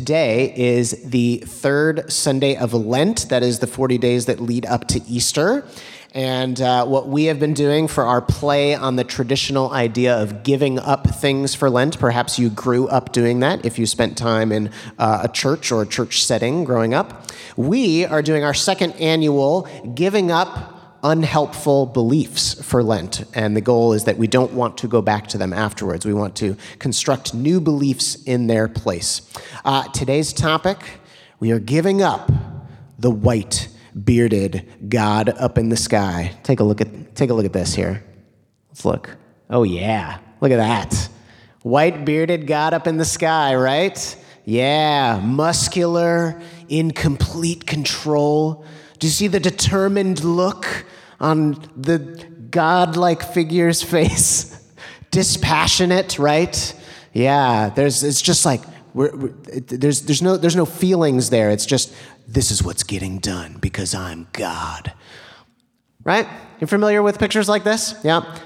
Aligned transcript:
today 0.00 0.50
is 0.56 0.92
the 1.04 1.36
third 1.44 2.10
Sunday 2.10 2.56
of 2.56 2.72
Lent. 2.72 3.28
That 3.28 3.42
is 3.42 3.58
the 3.58 3.66
40 3.66 3.98
days 3.98 4.24
that 4.24 4.40
lead 4.40 4.64
up 4.64 4.88
to 4.88 5.02
Easter. 5.02 5.68
And 6.14 6.58
uh, 6.58 6.86
what 6.86 7.08
we 7.08 7.24
have 7.24 7.38
been 7.38 7.52
doing 7.52 7.86
for 7.86 8.04
our 8.04 8.22
play 8.22 8.74
on 8.74 8.96
the 8.96 9.04
traditional 9.04 9.70
idea 9.72 10.16
of 10.16 10.42
giving 10.42 10.78
up 10.78 11.06
things 11.06 11.54
for 11.54 11.68
Lent, 11.68 11.98
perhaps 11.98 12.38
you 12.38 12.48
grew 12.48 12.88
up 12.88 13.12
doing 13.12 13.40
that 13.40 13.66
if 13.66 13.78
you 13.78 13.84
spent 13.84 14.16
time 14.16 14.52
in 14.52 14.70
uh, 14.98 15.20
a 15.24 15.28
church 15.28 15.70
or 15.70 15.82
a 15.82 15.86
church 15.86 16.24
setting 16.24 16.64
growing 16.64 16.94
up. 16.94 17.30
We 17.58 18.06
are 18.06 18.22
doing 18.22 18.42
our 18.42 18.54
second 18.54 18.92
annual 18.92 19.68
Giving 19.94 20.30
Up 20.30 20.79
unhelpful 21.02 21.86
beliefs 21.86 22.62
for 22.62 22.82
Lent. 22.82 23.24
And 23.34 23.56
the 23.56 23.60
goal 23.60 23.92
is 23.92 24.04
that 24.04 24.18
we 24.18 24.26
don't 24.26 24.52
want 24.52 24.78
to 24.78 24.88
go 24.88 25.02
back 25.02 25.26
to 25.28 25.38
them 25.38 25.52
afterwards. 25.52 26.04
We 26.04 26.14
want 26.14 26.36
to 26.36 26.56
construct 26.78 27.34
new 27.34 27.60
beliefs 27.60 28.22
in 28.24 28.46
their 28.46 28.68
place. 28.68 29.22
Uh, 29.64 29.88
today's 29.88 30.32
topic 30.32 30.78
we 31.40 31.52
are 31.52 31.58
giving 31.58 32.02
up 32.02 32.30
the 32.98 33.10
white 33.10 33.68
bearded 34.04 34.68
God 34.88 35.30
up 35.30 35.56
in 35.56 35.70
the 35.70 35.76
sky. 35.76 36.32
Take 36.42 36.60
a 36.60 36.64
look 36.64 36.82
at, 36.82 37.16
take 37.16 37.30
a 37.30 37.34
look 37.34 37.46
at 37.46 37.52
this 37.54 37.74
here. 37.74 38.04
Let's 38.68 38.84
look. 38.84 39.16
Oh, 39.48 39.62
yeah. 39.62 40.18
Look 40.40 40.52
at 40.52 40.58
that. 40.58 41.08
White 41.62 42.04
bearded 42.04 42.46
God 42.46 42.74
up 42.74 42.86
in 42.86 42.98
the 42.98 43.04
sky, 43.04 43.54
right? 43.54 44.16
Yeah, 44.44 45.20
muscular, 45.22 46.40
in 46.68 46.90
complete 46.92 47.66
control. 47.66 48.64
Do 49.00 49.06
you 49.06 49.10
see 49.10 49.28
the 49.28 49.40
determined 49.40 50.22
look 50.22 50.84
on 51.18 51.54
the 51.74 51.98
godlike 52.50 53.22
figure's 53.22 53.82
face? 53.82 54.56
Dispassionate, 55.10 56.18
right? 56.18 56.74
Yeah, 57.14 57.70
there's, 57.70 58.04
it's 58.04 58.20
just 58.20 58.44
like, 58.44 58.60
we're, 58.92 59.16
we're, 59.16 59.28
there's, 59.28 60.02
there's, 60.02 60.20
no, 60.20 60.36
there's 60.36 60.54
no 60.54 60.66
feelings 60.66 61.30
there. 61.30 61.50
It's 61.50 61.64
just, 61.64 61.94
this 62.28 62.50
is 62.50 62.62
what's 62.62 62.82
getting 62.82 63.18
done 63.18 63.56
because 63.58 63.94
I'm 63.94 64.28
God. 64.32 64.92
Right? 66.04 66.28
You 66.60 66.66
familiar 66.66 67.02
with 67.02 67.18
pictures 67.18 67.48
like 67.48 67.64
this? 67.64 67.94
Yeah. 68.04 68.38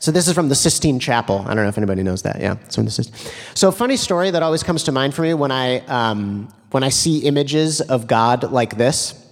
So 0.00 0.10
this 0.10 0.26
is 0.26 0.34
from 0.34 0.48
the 0.48 0.54
Sistine 0.56 0.98
Chapel. 0.98 1.44
I 1.46 1.54
don't 1.54 1.62
know 1.62 1.68
if 1.68 1.78
anybody 1.78 2.02
knows 2.02 2.22
that. 2.22 2.40
Yeah, 2.40 2.56
it's 2.64 2.74
from 2.74 2.84
the 2.84 2.90
Sistine. 2.90 3.32
So 3.54 3.70
funny 3.70 3.96
story 3.96 4.30
that 4.32 4.42
always 4.42 4.62
comes 4.62 4.82
to 4.84 4.92
mind 4.92 5.14
for 5.14 5.22
me 5.22 5.34
when 5.34 5.50
I 5.50 5.78
um, 5.86 6.52
when 6.72 6.82
I 6.82 6.90
see 6.90 7.20
images 7.20 7.80
of 7.80 8.06
God 8.06 8.50
like 8.52 8.76
this 8.76 9.25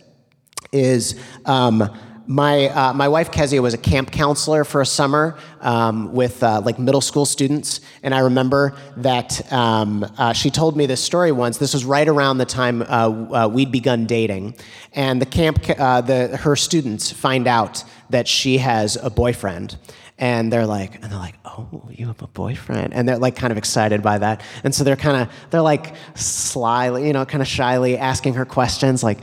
is 0.75 1.19
um, 1.47 1.89
my, 2.27 2.69
uh, 2.69 2.92
my 2.94 3.06
wife 3.08 3.30
Kezia 3.30 3.61
was 3.61 3.75
a 3.75 3.78
camp 3.78 4.11
counselor 4.11 4.64
for 4.64 4.81
a 4.81 4.86
summer 4.86 5.36
um, 5.61 6.12
with 6.12 6.42
uh, 6.42 6.61
like 6.64 6.78
middle 6.78 7.00
school 7.00 7.27
students, 7.27 7.81
and 8.03 8.14
I 8.14 8.20
remember 8.20 8.75
that 8.97 9.53
um, 9.53 10.06
uh, 10.16 10.33
she 10.33 10.50
told 10.50 10.77
me 10.77 10.86
this 10.86 11.03
story 11.03 11.33
once. 11.33 11.58
This 11.58 11.75
was 11.75 11.84
right 11.84 12.08
around 12.08 12.39
the 12.39 12.47
time 12.47 12.83
uh, 12.83 12.86
uh, 12.86 13.48
we'd 13.48 13.70
begun 13.70 14.06
dating, 14.06 14.55
and 14.94 15.20
the 15.20 15.27
camp 15.27 15.64
uh, 15.78 16.00
the 16.00 16.36
her 16.39 16.56
students 16.56 17.11
find 17.11 17.47
out 17.47 17.84
that 18.09 18.27
she 18.27 18.56
has 18.59 18.97
a 18.97 19.11
boyfriend, 19.11 19.77
and 20.19 20.50
they're 20.50 20.66
like 20.66 20.94
and 20.94 21.05
they're 21.05 21.19
like 21.19 21.36
oh 21.44 21.88
you 21.91 22.06
have 22.06 22.22
a 22.22 22.27
boyfriend? 22.27 22.94
And 22.94 23.09
they're 23.09 23.19
like 23.19 23.36
kind 23.36 23.50
of 23.50 23.59
excited 23.59 24.03
by 24.03 24.19
that. 24.19 24.42
And 24.64 24.75
so 24.75 24.84
they're 24.84 24.97
kind 24.97 25.22
of 25.22 25.34
they're 25.50 25.62
like 25.62 25.94
slyly 26.14 27.06
you 27.06 27.12
know 27.12 27.25
kind 27.25 27.42
of 27.42 27.48
shyly 27.48 27.98
asking 27.98 28.34
her 28.34 28.44
questions 28.44 29.03
like 29.03 29.19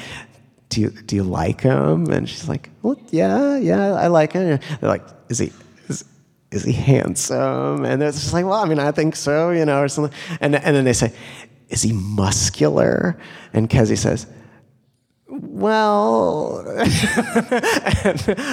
do 0.71 0.81
you, 0.81 0.89
do 0.89 1.15
you 1.15 1.23
like 1.23 1.61
him? 1.61 2.07
And 2.07 2.27
she's 2.27 2.47
like, 2.47 2.69
well, 2.81 2.99
yeah, 3.09 3.57
yeah, 3.57 3.93
I 3.93 4.07
like 4.07 4.33
him. 4.33 4.59
They're 4.79 4.89
like, 4.89 5.05
is 5.29 5.37
he, 5.37 5.51
is, 5.89 6.05
is 6.49 6.63
he 6.63 6.71
handsome? 6.71 7.85
And 7.85 8.01
it's 8.01 8.21
just 8.21 8.33
like, 8.33 8.45
well, 8.45 8.63
I 8.63 8.65
mean, 8.65 8.79
I 8.79 8.91
think 8.91 9.15
so, 9.15 9.51
you 9.51 9.65
know, 9.65 9.81
or 9.81 9.89
something. 9.89 10.17
And, 10.39 10.55
and 10.55 10.75
then 10.75 10.85
they 10.85 10.93
say, 10.93 11.13
is 11.69 11.81
he 11.81 11.91
muscular? 11.93 13.19
And 13.53 13.69
Kezzy 13.69 13.97
says, 13.97 14.25
well, 15.33 16.65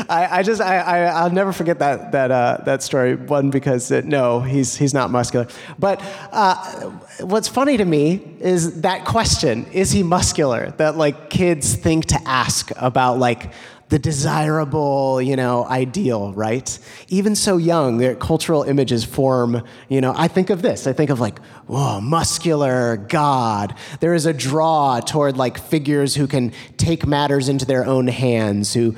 I, 0.09 0.29
I, 0.31 0.43
just 0.45 0.61
I, 0.61 1.07
I 1.07 1.25
will 1.25 1.35
never 1.35 1.53
forget 1.53 1.81
that 1.81 2.13
that 2.13 2.31
uh, 2.31 2.59
that 2.67 2.85
story. 2.85 3.17
One 3.17 3.51
because 3.51 3.91
it, 3.91 4.05
no, 4.05 4.41
he's 4.41 4.77
he's 4.77 4.95
not 4.95 5.11
muscular. 5.11 5.49
But 5.77 6.01
uh, 6.31 6.91
what's 7.21 7.49
funny 7.49 7.79
to 7.79 7.85
me 7.85 8.37
is 8.39 8.83
that 8.83 9.05
question: 9.05 9.67
Is 9.73 9.91
he 9.91 10.05
muscular? 10.05 10.71
That 10.77 10.97
like 10.97 11.31
kids 11.31 11.75
think 11.75 12.07
to 12.07 12.21
ask 12.25 12.71
about 12.77 13.19
like 13.19 13.51
the 13.89 13.99
desirable, 13.99 15.21
you 15.23 15.37
know, 15.37 15.65
ideal, 15.65 16.33
right? 16.35 16.79
Even 17.09 17.35
so 17.35 17.57
young, 17.57 17.99
their 17.99 18.15
cultural 18.15 18.63
images 18.63 19.05
form, 19.05 19.63
you 19.89 20.01
know, 20.01 20.13
I 20.17 20.29
think 20.29 20.51
of 20.51 20.61
this. 20.61 20.87
I 20.87 20.93
think 20.93 21.11
of 21.11 21.21
like, 21.21 21.39
whoa, 21.67 22.01
muscular 22.01 22.97
God. 22.97 23.75
There 24.01 24.15
is 24.15 24.27
a 24.27 24.33
draw 24.33 25.01
toward 25.01 25.37
like 25.37 25.59
figures 25.59 26.15
who 26.15 26.27
can 26.27 26.53
take 26.77 27.07
matters 27.07 27.49
into 27.49 27.65
their 27.65 27.87
own 27.87 28.09
hands, 28.09 28.75
who 28.75 28.95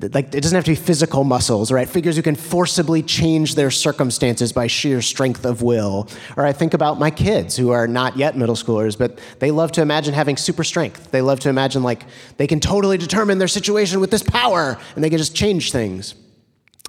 like 0.00 0.34
it 0.34 0.40
doesn't 0.40 0.54
have 0.54 0.64
to 0.64 0.70
be 0.70 0.76
physical 0.76 1.24
muscles, 1.24 1.70
right? 1.70 1.88
Figures 1.88 2.16
who 2.16 2.22
can 2.22 2.34
forcibly 2.34 3.02
change 3.02 3.54
their 3.54 3.70
circumstances 3.70 4.52
by 4.52 4.66
sheer 4.66 5.00
strength 5.02 5.44
of 5.44 5.62
will. 5.62 6.08
Or 6.36 6.44
I 6.46 6.52
think 6.52 6.74
about 6.74 6.98
my 6.98 7.10
kids 7.10 7.56
who 7.56 7.70
are 7.70 7.86
not 7.86 8.16
yet 8.16 8.36
middle 8.36 8.54
schoolers, 8.54 8.98
but 8.98 9.18
they 9.38 9.50
love 9.50 9.72
to 9.72 9.82
imagine 9.82 10.14
having 10.14 10.36
super 10.36 10.64
strength. 10.64 11.10
They 11.10 11.22
love 11.22 11.40
to 11.40 11.48
imagine 11.48 11.82
like 11.82 12.04
they 12.36 12.46
can 12.46 12.60
totally 12.60 12.98
determine 12.98 13.38
their 13.38 13.48
situation 13.48 14.00
with 14.00 14.10
this 14.10 14.22
power 14.22 14.78
and 14.94 15.04
they 15.04 15.10
can 15.10 15.18
just 15.18 15.36
change 15.36 15.72
things. 15.72 16.14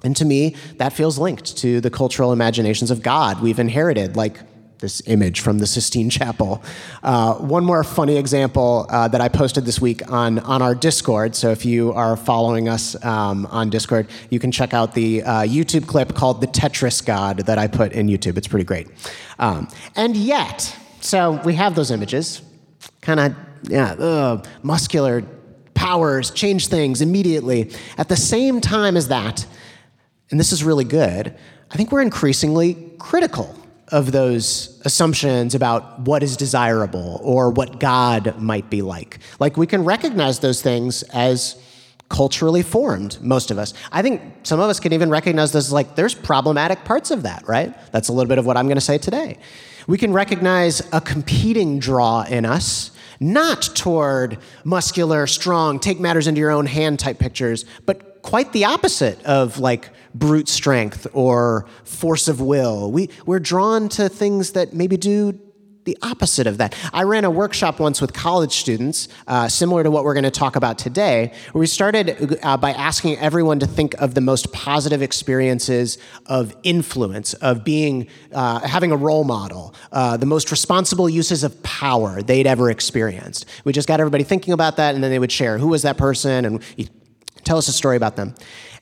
And 0.02 0.14
to 0.16 0.24
me, 0.24 0.56
that 0.76 0.92
feels 0.92 1.18
linked 1.18 1.56
to 1.58 1.80
the 1.80 1.90
cultural 1.90 2.32
imaginations 2.32 2.90
of 2.90 3.02
God 3.02 3.40
we've 3.40 3.58
inherited, 3.58 4.16
like 4.16 4.38
this 4.78 5.02
image 5.06 5.40
from 5.40 5.58
the 5.58 5.66
Sistine 5.66 6.10
Chapel. 6.10 6.62
Uh, 7.02 7.34
one 7.34 7.64
more 7.64 7.82
funny 7.82 8.16
example 8.16 8.86
uh, 8.90 9.08
that 9.08 9.20
I 9.20 9.28
posted 9.28 9.64
this 9.64 9.80
week 9.80 10.10
on, 10.10 10.38
on 10.40 10.62
our 10.62 10.74
Discord. 10.74 11.34
So 11.34 11.50
if 11.50 11.64
you 11.64 11.92
are 11.92 12.16
following 12.16 12.68
us 12.68 13.02
um, 13.04 13.46
on 13.46 13.70
Discord, 13.70 14.08
you 14.30 14.38
can 14.38 14.52
check 14.52 14.74
out 14.74 14.94
the 14.94 15.22
uh, 15.22 15.32
YouTube 15.42 15.86
clip 15.86 16.14
called 16.14 16.40
The 16.40 16.46
Tetris 16.46 17.04
God 17.04 17.38
that 17.46 17.58
I 17.58 17.66
put 17.66 17.92
in 17.92 18.06
YouTube. 18.08 18.36
It's 18.36 18.48
pretty 18.48 18.64
great. 18.64 18.88
Um, 19.38 19.68
and 19.94 20.16
yet, 20.16 20.76
so 21.00 21.40
we 21.44 21.54
have 21.54 21.74
those 21.74 21.90
images, 21.90 22.42
kind 23.00 23.20
of, 23.20 23.34
yeah, 23.62 24.42
muscular 24.62 25.24
powers, 25.74 26.30
change 26.30 26.68
things 26.68 27.00
immediately. 27.00 27.70
At 27.98 28.08
the 28.08 28.16
same 28.16 28.60
time 28.60 28.96
as 28.96 29.08
that, 29.08 29.46
and 30.30 30.40
this 30.40 30.52
is 30.52 30.64
really 30.64 30.84
good, 30.84 31.34
I 31.70 31.76
think 31.76 31.92
we're 31.92 32.02
increasingly 32.02 32.74
critical 32.98 33.54
of 33.88 34.12
those 34.12 34.80
assumptions 34.84 35.54
about 35.54 36.00
what 36.00 36.22
is 36.22 36.36
desirable 36.36 37.20
or 37.22 37.50
what 37.50 37.78
God 37.78 38.40
might 38.40 38.68
be 38.68 38.82
like. 38.82 39.18
Like 39.38 39.56
we 39.56 39.66
can 39.66 39.84
recognize 39.84 40.40
those 40.40 40.60
things 40.60 41.02
as 41.04 41.60
culturally 42.08 42.62
formed, 42.62 43.20
most 43.20 43.50
of 43.50 43.58
us. 43.58 43.74
I 43.90 44.02
think 44.02 44.22
some 44.44 44.60
of 44.60 44.68
us 44.68 44.78
can 44.80 44.92
even 44.92 45.10
recognize 45.10 45.52
this 45.52 45.72
like 45.72 45.96
there's 45.96 46.14
problematic 46.14 46.84
parts 46.84 47.10
of 47.10 47.22
that, 47.22 47.46
right? 47.48 47.74
That's 47.92 48.08
a 48.08 48.12
little 48.12 48.28
bit 48.28 48.38
of 48.38 48.46
what 48.46 48.56
I'm 48.56 48.66
going 48.66 48.76
to 48.76 48.80
say 48.80 48.98
today. 48.98 49.38
We 49.86 49.98
can 49.98 50.12
recognize 50.12 50.82
a 50.92 51.00
competing 51.00 51.78
draw 51.78 52.22
in 52.22 52.44
us, 52.44 52.90
not 53.20 53.62
toward 53.74 54.38
muscular, 54.64 55.26
strong, 55.26 55.78
take 55.78 56.00
matters 56.00 56.26
into 56.26 56.40
your 56.40 56.50
own 56.50 56.66
hand 56.66 56.98
type 56.98 57.18
pictures, 57.18 57.64
but 57.86 58.15
quite 58.26 58.52
the 58.52 58.64
opposite 58.64 59.24
of 59.24 59.60
like 59.60 59.88
brute 60.12 60.48
strength 60.48 61.06
or 61.12 61.64
force 61.84 62.26
of 62.26 62.40
will. 62.40 62.90
We, 62.90 63.08
we're 63.24 63.38
drawn 63.38 63.88
to 63.90 64.08
things 64.08 64.52
that 64.52 64.72
maybe 64.74 64.96
do 64.96 65.38
the 65.84 65.96
opposite 66.02 66.48
of 66.48 66.58
that. 66.58 66.74
I 66.92 67.04
ran 67.04 67.24
a 67.24 67.30
workshop 67.30 67.78
once 67.78 68.00
with 68.00 68.12
college 68.12 68.56
students, 68.56 69.06
uh, 69.28 69.48
similar 69.48 69.84
to 69.84 69.92
what 69.92 70.02
we're 70.02 70.14
going 70.14 70.24
to 70.24 70.32
talk 70.32 70.56
about 70.56 70.76
today, 70.76 71.32
where 71.52 71.60
we 71.60 71.68
started 71.68 72.40
uh, 72.42 72.56
by 72.56 72.72
asking 72.72 73.16
everyone 73.18 73.60
to 73.60 73.66
think 73.68 73.94
of 74.00 74.14
the 74.14 74.20
most 74.20 74.52
positive 74.52 75.02
experiences 75.02 75.96
of 76.26 76.56
influence, 76.64 77.34
of 77.34 77.62
being, 77.62 78.08
uh, 78.32 78.58
having 78.66 78.90
a 78.90 78.96
role 78.96 79.22
model, 79.22 79.72
uh, 79.92 80.16
the 80.16 80.26
most 80.26 80.50
responsible 80.50 81.08
uses 81.08 81.44
of 81.44 81.62
power 81.62 82.20
they'd 82.20 82.48
ever 82.48 82.70
experienced. 82.70 83.46
We 83.62 83.72
just 83.72 83.86
got 83.86 84.00
everybody 84.00 84.24
thinking 84.24 84.52
about 84.52 84.78
that, 84.78 84.96
and 84.96 85.04
then 85.04 85.12
they 85.12 85.20
would 85.20 85.30
share 85.30 85.58
who 85.58 85.68
was 85.68 85.82
that 85.82 85.96
person 85.96 86.44
and 86.44 86.64
tell 87.46 87.56
us 87.56 87.68
a 87.68 87.72
story 87.72 87.96
about 87.96 88.16
them. 88.16 88.34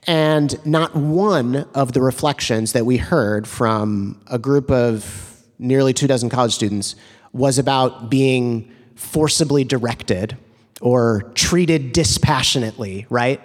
And 0.07 0.65
not 0.67 0.97
one 0.97 1.69
of 1.75 1.93
the 1.93 2.01
reflections 2.01 2.73
that 2.73 2.85
we 2.85 2.97
heard 2.97 3.47
from 3.47 4.21
a 4.27 4.39
group 4.39 4.71
of 4.71 5.43
nearly 5.59 5.93
two 5.93 6.07
dozen 6.07 6.29
college 6.29 6.55
students 6.55 6.97
was 7.33 7.59
about 7.59 8.11
being 8.11 8.71
forcibly 8.97 9.65
directed 9.65 10.37
or 10.81 11.31
treated 11.35 11.93
dispassionately, 11.93 13.07
right? 13.09 13.41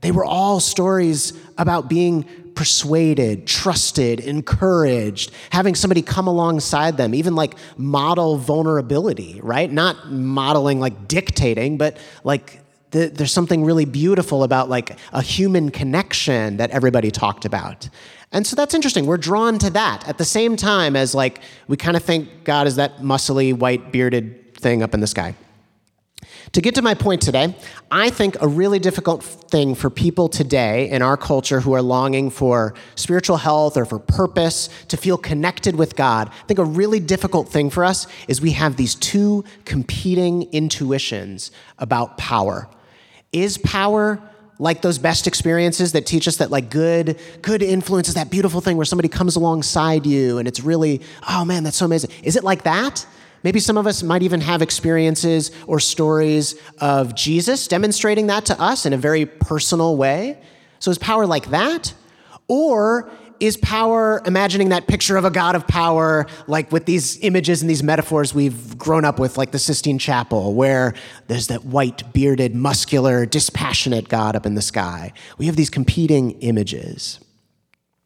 They 0.00 0.12
were 0.12 0.24
all 0.24 0.60
stories 0.60 1.32
about 1.58 1.88
being 1.88 2.24
persuaded, 2.54 3.46
trusted, 3.46 4.20
encouraged, 4.20 5.30
having 5.50 5.74
somebody 5.74 6.02
come 6.02 6.26
alongside 6.26 6.96
them, 6.96 7.14
even 7.14 7.34
like 7.34 7.54
model 7.76 8.36
vulnerability, 8.36 9.40
right? 9.42 9.70
Not 9.70 10.10
modeling 10.10 10.80
like 10.80 11.06
dictating, 11.06 11.78
but 11.78 11.96
like 12.24 12.59
the, 12.90 13.08
there's 13.08 13.32
something 13.32 13.64
really 13.64 13.84
beautiful 13.84 14.42
about 14.42 14.68
like 14.68 14.98
a 15.12 15.22
human 15.22 15.70
connection 15.70 16.56
that 16.56 16.70
everybody 16.70 17.10
talked 17.10 17.44
about. 17.44 17.88
And 18.32 18.46
so 18.46 18.54
that's 18.56 18.74
interesting. 18.74 19.06
We're 19.06 19.16
drawn 19.16 19.58
to 19.58 19.70
that 19.70 20.06
at 20.08 20.18
the 20.18 20.24
same 20.24 20.56
time 20.56 20.96
as 20.96 21.14
like 21.14 21.40
we 21.68 21.76
kind 21.76 21.96
of 21.96 22.02
think 22.02 22.44
God 22.44 22.66
is 22.66 22.76
that 22.76 22.98
muscly, 22.98 23.56
white, 23.56 23.92
bearded 23.92 24.54
thing 24.56 24.82
up 24.82 24.94
in 24.94 25.00
the 25.00 25.06
sky. 25.06 25.34
To 26.52 26.60
get 26.60 26.74
to 26.74 26.82
my 26.82 26.94
point 26.94 27.22
today, 27.22 27.54
I 27.90 28.10
think 28.10 28.40
a 28.40 28.48
really 28.48 28.78
difficult 28.78 29.22
thing 29.22 29.74
for 29.74 29.88
people 29.88 30.28
today 30.28 30.90
in 30.90 31.00
our 31.00 31.16
culture 31.16 31.60
who 31.60 31.72
are 31.72 31.82
longing 31.82 32.30
for 32.30 32.74
spiritual 32.94 33.36
health 33.36 33.76
or 33.76 33.84
for 33.84 33.98
purpose, 33.98 34.68
to 34.88 34.96
feel 34.96 35.16
connected 35.16 35.76
with 35.76 35.96
God, 35.96 36.28
I 36.28 36.46
think 36.46 36.58
a 36.58 36.64
really 36.64 37.00
difficult 37.00 37.48
thing 37.48 37.70
for 37.70 37.84
us 37.84 38.06
is 38.28 38.40
we 38.40 38.52
have 38.52 38.76
these 38.76 38.94
two 38.96 39.44
competing 39.64 40.42
intuitions 40.52 41.50
about 41.78 42.18
power. 42.18 42.68
Is 43.32 43.58
power 43.58 44.20
like 44.58 44.82
those 44.82 44.98
best 44.98 45.26
experiences 45.26 45.92
that 45.92 46.04
teach 46.04 46.28
us 46.28 46.36
that 46.36 46.50
like 46.50 46.68
good 46.70 47.18
good 47.40 47.62
influence 47.62 48.08
is 48.08 48.14
that 48.14 48.30
beautiful 48.30 48.60
thing 48.60 48.76
where 48.76 48.84
somebody 48.84 49.08
comes 49.08 49.34
alongside 49.34 50.04
you 50.04 50.36
and 50.36 50.46
it's 50.46 50.60
really 50.60 51.00
oh 51.28 51.44
man 51.44 51.64
that's 51.64 51.78
so 51.78 51.86
amazing. 51.86 52.10
Is 52.22 52.36
it 52.36 52.44
like 52.44 52.64
that? 52.64 53.06
Maybe 53.42 53.58
some 53.58 53.78
of 53.78 53.86
us 53.86 54.02
might 54.02 54.22
even 54.22 54.42
have 54.42 54.60
experiences 54.60 55.50
or 55.66 55.80
stories 55.80 56.56
of 56.80 57.14
jesus 57.14 57.66
demonstrating 57.68 58.26
that 58.26 58.44
to 58.46 58.60
us 58.60 58.84
in 58.84 58.92
a 58.92 58.98
very 58.98 59.24
personal 59.24 59.96
way. 59.96 60.38
So 60.78 60.90
is 60.90 60.98
power 60.98 61.26
like 61.26 61.50
that? 61.50 61.94
Or 62.48 63.10
is 63.40 63.56
power 63.56 64.22
imagining 64.26 64.68
that 64.68 64.86
picture 64.86 65.16
of 65.16 65.24
a 65.24 65.30
God 65.30 65.56
of 65.56 65.66
power, 65.66 66.26
like 66.46 66.70
with 66.70 66.84
these 66.84 67.18
images 67.22 67.62
and 67.62 67.70
these 67.70 67.82
metaphors 67.82 68.34
we've 68.34 68.76
grown 68.78 69.04
up 69.04 69.18
with, 69.18 69.38
like 69.38 69.50
the 69.50 69.58
Sistine 69.58 69.98
Chapel, 69.98 70.54
where 70.54 70.94
there's 71.26 71.48
that 71.48 71.64
white, 71.64 72.12
bearded, 72.12 72.54
muscular, 72.54 73.26
dispassionate 73.26 74.08
God 74.08 74.36
up 74.36 74.46
in 74.46 74.54
the 74.54 74.62
sky? 74.62 75.12
We 75.38 75.46
have 75.46 75.56
these 75.56 75.70
competing 75.70 76.32
images. 76.40 77.18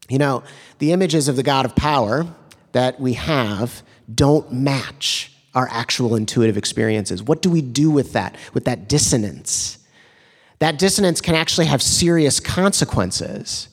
You 0.08 0.19
know, 0.19 0.42
the 0.78 0.92
images 0.92 1.28
of 1.28 1.37
the 1.37 1.42
God 1.42 1.64
of 1.64 1.75
power 1.75 2.26
that 2.72 3.00
we 3.00 3.14
have 3.14 3.82
don't 4.12 4.52
match 4.52 5.32
our 5.54 5.69
actual 5.70 6.14
intuitive 6.16 6.56
experiences. 6.56 7.22
What 7.22 7.42
do 7.42 7.50
we 7.50 7.62
do 7.62 7.90
with 7.90 8.12
that, 8.12 8.37
with 8.52 8.64
that 8.66 8.88
dissonance? 8.88 9.78
That 10.58 10.78
dissonance 10.78 11.20
can 11.20 11.34
actually 11.34 11.66
have 11.66 11.82
serious 11.82 12.40
consequences. 12.40 13.69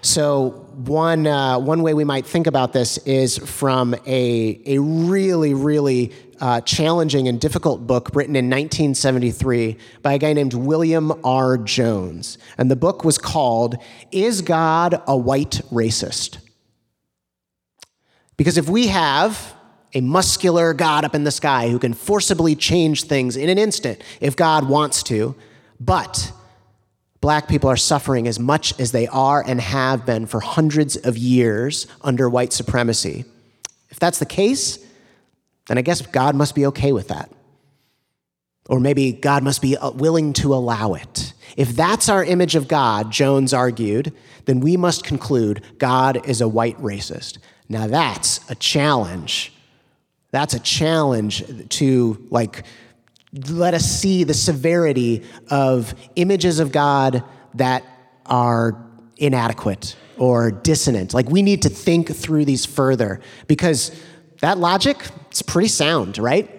So 0.00 0.65
one 0.76 1.26
uh, 1.26 1.58
one 1.58 1.82
way 1.82 1.94
we 1.94 2.04
might 2.04 2.26
think 2.26 2.46
about 2.46 2.72
this 2.72 2.98
is 2.98 3.38
from 3.38 3.94
a 4.06 4.60
a 4.66 4.78
really 4.78 5.54
really 5.54 6.12
uh, 6.40 6.60
challenging 6.60 7.28
and 7.28 7.40
difficult 7.40 7.86
book 7.86 8.10
written 8.12 8.36
in 8.36 8.44
1973 8.44 9.78
by 10.02 10.12
a 10.12 10.18
guy 10.18 10.34
named 10.34 10.52
William 10.52 11.12
R. 11.24 11.56
Jones, 11.56 12.36
and 12.58 12.70
the 12.70 12.76
book 12.76 13.04
was 13.04 13.16
called 13.16 13.76
"Is 14.12 14.42
God 14.42 15.02
a 15.06 15.16
White 15.16 15.62
Racist?" 15.72 16.38
Because 18.36 18.58
if 18.58 18.68
we 18.68 18.88
have 18.88 19.54
a 19.94 20.02
muscular 20.02 20.74
God 20.74 21.06
up 21.06 21.14
in 21.14 21.24
the 21.24 21.30
sky 21.30 21.70
who 21.70 21.78
can 21.78 21.94
forcibly 21.94 22.54
change 22.54 23.04
things 23.04 23.34
in 23.34 23.48
an 23.48 23.56
instant 23.56 24.02
if 24.20 24.36
God 24.36 24.68
wants 24.68 25.02
to, 25.04 25.34
but 25.80 26.32
black 27.26 27.48
people 27.48 27.68
are 27.68 27.76
suffering 27.76 28.28
as 28.28 28.38
much 28.38 28.78
as 28.78 28.92
they 28.92 29.08
are 29.08 29.42
and 29.44 29.60
have 29.60 30.06
been 30.06 30.26
for 30.26 30.38
hundreds 30.38 30.94
of 30.94 31.18
years 31.18 31.88
under 32.02 32.30
white 32.30 32.52
supremacy. 32.52 33.24
If 33.90 33.98
that's 33.98 34.20
the 34.20 34.26
case, 34.26 34.78
then 35.66 35.76
I 35.76 35.82
guess 35.82 36.02
God 36.02 36.36
must 36.36 36.54
be 36.54 36.66
okay 36.66 36.92
with 36.92 37.08
that. 37.08 37.28
Or 38.68 38.78
maybe 38.78 39.10
God 39.10 39.42
must 39.42 39.60
be 39.60 39.76
uh, 39.76 39.90
willing 39.90 40.34
to 40.34 40.54
allow 40.54 40.94
it. 40.94 41.32
If 41.56 41.70
that's 41.70 42.08
our 42.08 42.22
image 42.22 42.54
of 42.54 42.68
God, 42.68 43.10
Jones 43.10 43.52
argued, 43.52 44.12
then 44.44 44.60
we 44.60 44.76
must 44.76 45.02
conclude 45.02 45.64
God 45.78 46.28
is 46.28 46.40
a 46.40 46.46
white 46.46 46.78
racist. 46.78 47.38
Now 47.68 47.88
that's 47.88 48.48
a 48.48 48.54
challenge. 48.54 49.52
That's 50.30 50.54
a 50.54 50.60
challenge 50.60 51.42
to 51.70 52.24
like 52.30 52.62
let 53.32 53.74
us 53.74 53.84
see 53.84 54.24
the 54.24 54.34
severity 54.34 55.22
of 55.50 55.94
images 56.16 56.58
of 56.58 56.72
God 56.72 57.22
that 57.54 57.84
are 58.26 58.86
inadequate 59.16 59.96
or 60.18 60.50
dissonant. 60.50 61.14
Like 61.14 61.28
we 61.28 61.42
need 61.42 61.62
to 61.62 61.68
think 61.68 62.14
through 62.14 62.44
these 62.44 62.64
further 62.64 63.20
because 63.46 63.98
that 64.40 64.58
logic 64.58 64.98
is 65.32 65.42
pretty 65.42 65.68
sound, 65.68 66.18
right? 66.18 66.50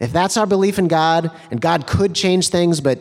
If 0.00 0.12
that's 0.12 0.36
our 0.36 0.46
belief 0.46 0.78
in 0.78 0.88
God 0.88 1.30
and 1.50 1.60
God 1.60 1.86
could 1.86 2.14
change 2.14 2.48
things, 2.48 2.80
but 2.80 2.98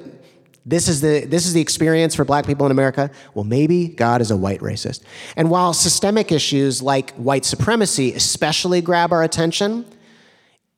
this 0.65 0.87
is 0.89 0.99
the 0.99 1.25
this 1.25 1.45
is 1.45 1.53
the 1.53 1.61
experience 1.61 2.13
for 2.13 2.25
black 2.25 2.45
people 2.45 2.65
in 2.65 2.71
America, 2.71 3.09
well 3.33 3.45
maybe 3.45 3.87
God 3.87 4.21
is 4.21 4.31
a 4.31 4.37
white 4.37 4.59
racist. 4.59 5.01
And 5.35 5.49
while 5.49 5.73
systemic 5.73 6.31
issues 6.31 6.81
like 6.81 7.11
white 7.11 7.45
supremacy 7.45 8.13
especially 8.13 8.81
grab 8.81 9.13
our 9.13 9.23
attention, 9.23 9.85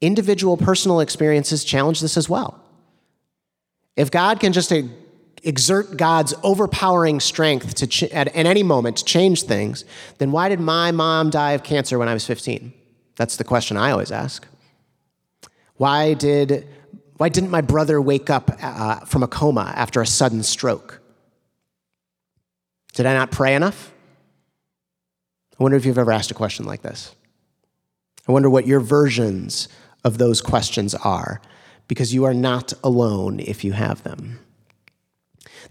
individual 0.01 0.57
personal 0.57 0.99
experiences 0.99 1.63
challenge 1.63 2.01
this 2.01 2.17
as 2.17 2.29
well. 2.29 2.63
If 3.95 4.11
God 4.11 4.39
can 4.39 4.53
just 4.53 4.71
exert 5.43 5.97
God's 5.97 6.33
overpowering 6.43 7.19
strength 7.19 7.75
to 7.75 7.87
ch- 7.87 8.03
at, 8.03 8.27
at 8.27 8.45
any 8.45 8.63
moment 8.63 8.97
to 8.97 9.05
change 9.05 9.43
things, 9.43 9.83
then 10.17 10.31
why 10.31 10.49
did 10.49 10.59
my 10.59 10.91
mom 10.91 11.29
die 11.29 11.51
of 11.51 11.63
cancer 11.63 11.99
when 11.99 12.07
I 12.07 12.13
was 12.13 12.25
15? 12.25 12.73
That's 13.15 13.35
the 13.35 13.43
question 13.43 13.75
I 13.75 13.91
always 13.91 14.11
ask. 14.11 14.47
Why 15.75 16.13
did 16.13 16.67
why 17.17 17.27
didn't 17.27 17.49
my 17.49 17.59
brother 17.59 17.99
wake 17.99 18.29
up 18.29 18.49
uh, 18.61 19.01
from 19.01 19.23
a 19.23 19.27
coma 19.27 19.73
after 19.75 20.01
a 20.01 20.07
sudden 20.07 20.41
stroke? 20.41 21.01
Did 22.93 23.05
I 23.05 23.13
not 23.13 23.29
pray 23.29 23.55
enough? 23.55 23.91
I 25.59 25.63
wonder 25.63 25.75
if 25.75 25.85
you've 25.85 25.97
ever 25.97 26.13
asked 26.13 26.31
a 26.31 26.33
question 26.33 26.65
like 26.65 26.81
this. 26.81 27.13
I 28.25 28.31
wonder 28.31 28.49
what 28.49 28.65
your 28.65 28.79
versions 28.79 29.67
of 30.03 30.17
those 30.17 30.41
questions 30.41 30.95
are, 30.95 31.41
because 31.87 32.13
you 32.13 32.23
are 32.25 32.33
not 32.33 32.73
alone 32.83 33.39
if 33.39 33.63
you 33.63 33.73
have 33.73 34.03
them. 34.03 34.39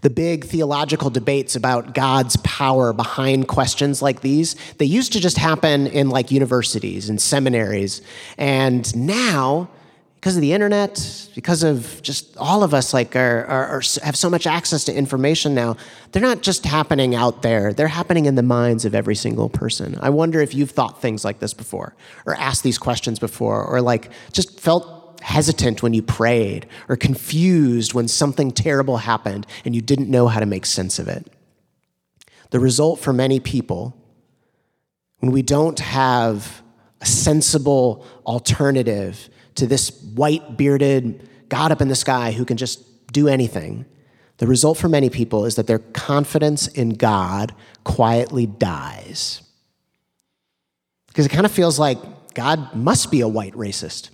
The 0.01 0.09
big 0.09 0.45
theological 0.45 1.09
debates 1.09 1.55
about 1.55 1.93
God's 1.93 2.37
power 2.37 2.93
behind 2.93 3.47
questions 3.47 4.01
like 4.01 4.21
these, 4.21 4.55
they 4.77 4.85
used 4.85 5.13
to 5.13 5.19
just 5.19 5.37
happen 5.37 5.87
in 5.87 6.09
like 6.09 6.31
universities 6.31 7.09
and 7.09 7.21
seminaries. 7.21 8.01
And 8.37 8.95
now, 8.95 9.69
because 10.19 10.35
of 10.35 10.41
the 10.41 10.51
internet, 10.51 11.29
because 11.33 11.63
of 11.63 12.01
just 12.01 12.35
all 12.35 12.61
of 12.61 12.73
us 12.73 12.93
like 12.93 13.15
are, 13.15 13.45
are, 13.45 13.65
are, 13.67 13.81
have 14.03 14.17
so 14.17 14.29
much 14.29 14.45
access 14.45 14.83
to 14.83 14.93
information 14.93 15.55
now, 15.55 15.77
they're 16.11 16.21
not 16.21 16.41
just 16.41 16.65
happening 16.65 17.15
out 17.15 17.41
there. 17.41 17.71
They're 17.71 17.87
happening 17.87 18.25
in 18.25 18.35
the 18.35 18.43
minds 18.43 18.83
of 18.83 18.93
every 18.93 19.15
single 19.15 19.47
person. 19.47 19.97
I 20.01 20.09
wonder 20.09 20.41
if 20.41 20.53
you've 20.53 20.71
thought 20.71 21.01
things 21.01 21.23
like 21.23 21.39
this 21.39 21.53
before, 21.53 21.95
or 22.25 22.35
asked 22.35 22.63
these 22.63 22.77
questions 22.77 23.17
before, 23.17 23.63
or 23.63 23.81
like 23.81 24.11
just 24.33 24.59
felt 24.59 25.21
hesitant 25.21 25.81
when 25.81 25.93
you 25.93 26.01
prayed, 26.01 26.67
or 26.89 26.97
confused 26.97 27.93
when 27.93 28.09
something 28.09 28.51
terrible 28.51 28.97
happened 28.97 29.47
and 29.63 29.73
you 29.73 29.81
didn't 29.81 30.09
know 30.09 30.27
how 30.27 30.41
to 30.41 30.45
make 30.45 30.65
sense 30.65 30.99
of 30.99 31.07
it. 31.07 31.27
The 32.49 32.59
result 32.59 32.99
for 32.99 33.13
many 33.13 33.39
people, 33.39 33.95
when 35.19 35.31
we 35.31 35.43
don't 35.43 35.79
have 35.79 36.61
a 36.99 37.05
sensible 37.05 38.05
alternative 38.25 39.29
to 39.59 39.67
this 39.67 39.89
white 40.15 40.57
bearded 40.57 41.27
God 41.49 41.71
up 41.71 41.81
in 41.81 41.87
the 41.87 41.95
sky 41.95 42.31
who 42.31 42.45
can 42.45 42.57
just 42.57 43.11
do 43.11 43.27
anything, 43.27 43.85
the 44.37 44.47
result 44.47 44.77
for 44.77 44.87
many 44.89 45.09
people 45.09 45.45
is 45.45 45.55
that 45.55 45.67
their 45.67 45.79
confidence 45.79 46.67
in 46.67 46.91
God 46.91 47.53
quietly 47.83 48.45
dies. 48.45 49.41
Because 51.07 51.25
it 51.25 51.29
kind 51.29 51.45
of 51.45 51.51
feels 51.51 51.77
like 51.77 51.97
God 52.33 52.73
must 52.73 53.11
be 53.11 53.21
a 53.21 53.27
white 53.27 53.53
racist. 53.53 54.09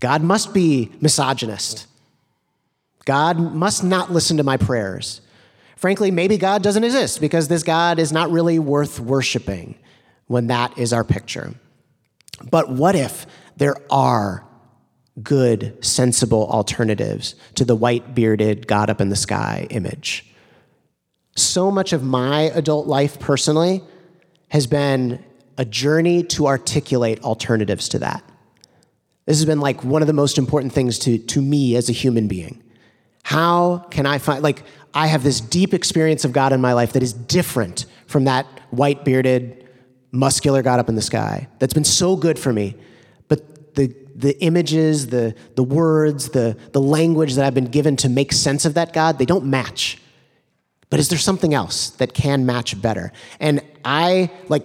God 0.00 0.22
must 0.22 0.52
be 0.52 0.92
misogynist. 1.00 1.86
God 3.04 3.38
must 3.38 3.82
not 3.82 4.12
listen 4.12 4.36
to 4.36 4.42
my 4.42 4.56
prayers. 4.56 5.22
Frankly, 5.76 6.10
maybe 6.10 6.38
God 6.38 6.62
doesn't 6.62 6.84
exist 6.84 7.20
because 7.20 7.48
this 7.48 7.62
God 7.62 7.98
is 7.98 8.12
not 8.12 8.30
really 8.30 8.58
worth 8.58 9.00
worshiping 9.00 9.76
when 10.26 10.48
that 10.48 10.76
is 10.78 10.92
our 10.92 11.04
picture. 11.04 11.54
But 12.50 12.70
what 12.70 12.94
if 12.94 13.26
there 13.56 13.76
are 13.90 14.44
good, 15.22 15.82
sensible 15.84 16.48
alternatives 16.50 17.34
to 17.54 17.64
the 17.64 17.74
white 17.74 18.14
bearded 18.14 18.66
God 18.66 18.90
up 18.90 19.00
in 19.00 19.08
the 19.08 19.16
sky 19.16 19.66
image. 19.70 20.26
So 21.34 21.70
much 21.70 21.92
of 21.92 22.02
my 22.02 22.42
adult 22.54 22.86
life 22.86 23.18
personally 23.18 23.82
has 24.48 24.66
been 24.66 25.24
a 25.58 25.64
journey 25.64 26.22
to 26.22 26.46
articulate 26.46 27.22
alternatives 27.22 27.88
to 27.90 27.98
that. 28.00 28.22
This 29.24 29.38
has 29.38 29.46
been 29.46 29.60
like 29.60 29.82
one 29.82 30.02
of 30.02 30.06
the 30.06 30.12
most 30.12 30.38
important 30.38 30.72
things 30.72 30.98
to, 31.00 31.18
to 31.18 31.42
me 31.42 31.76
as 31.76 31.88
a 31.88 31.92
human 31.92 32.28
being. 32.28 32.62
How 33.24 33.78
can 33.90 34.06
I 34.06 34.18
find, 34.18 34.42
like, 34.42 34.62
I 34.94 35.08
have 35.08 35.24
this 35.24 35.40
deep 35.40 35.74
experience 35.74 36.24
of 36.24 36.32
God 36.32 36.52
in 36.52 36.60
my 36.60 36.74
life 36.74 36.92
that 36.92 37.02
is 37.02 37.12
different 37.12 37.86
from 38.06 38.24
that 38.24 38.46
white 38.70 39.04
bearded, 39.04 39.66
muscular 40.12 40.62
God 40.62 40.78
up 40.78 40.88
in 40.88 40.94
the 40.94 41.02
sky 41.02 41.48
that's 41.58 41.74
been 41.74 41.84
so 41.84 42.16
good 42.16 42.38
for 42.38 42.52
me. 42.52 42.76
The 43.76 43.94
the 44.16 44.42
images, 44.42 45.08
the, 45.08 45.34
the 45.56 45.62
words, 45.62 46.30
the, 46.30 46.56
the 46.72 46.80
language 46.80 47.34
that 47.34 47.44
I've 47.44 47.52
been 47.52 47.66
given 47.66 47.96
to 47.98 48.08
make 48.08 48.32
sense 48.32 48.64
of 48.64 48.72
that 48.72 48.94
God, 48.94 49.18
they 49.18 49.26
don't 49.26 49.44
match. 49.44 49.98
But 50.88 51.00
is 51.00 51.10
there 51.10 51.18
something 51.18 51.52
else 51.52 51.90
that 51.90 52.14
can 52.14 52.46
match 52.46 52.80
better? 52.80 53.12
And 53.40 53.60
I 53.84 54.30
like 54.48 54.64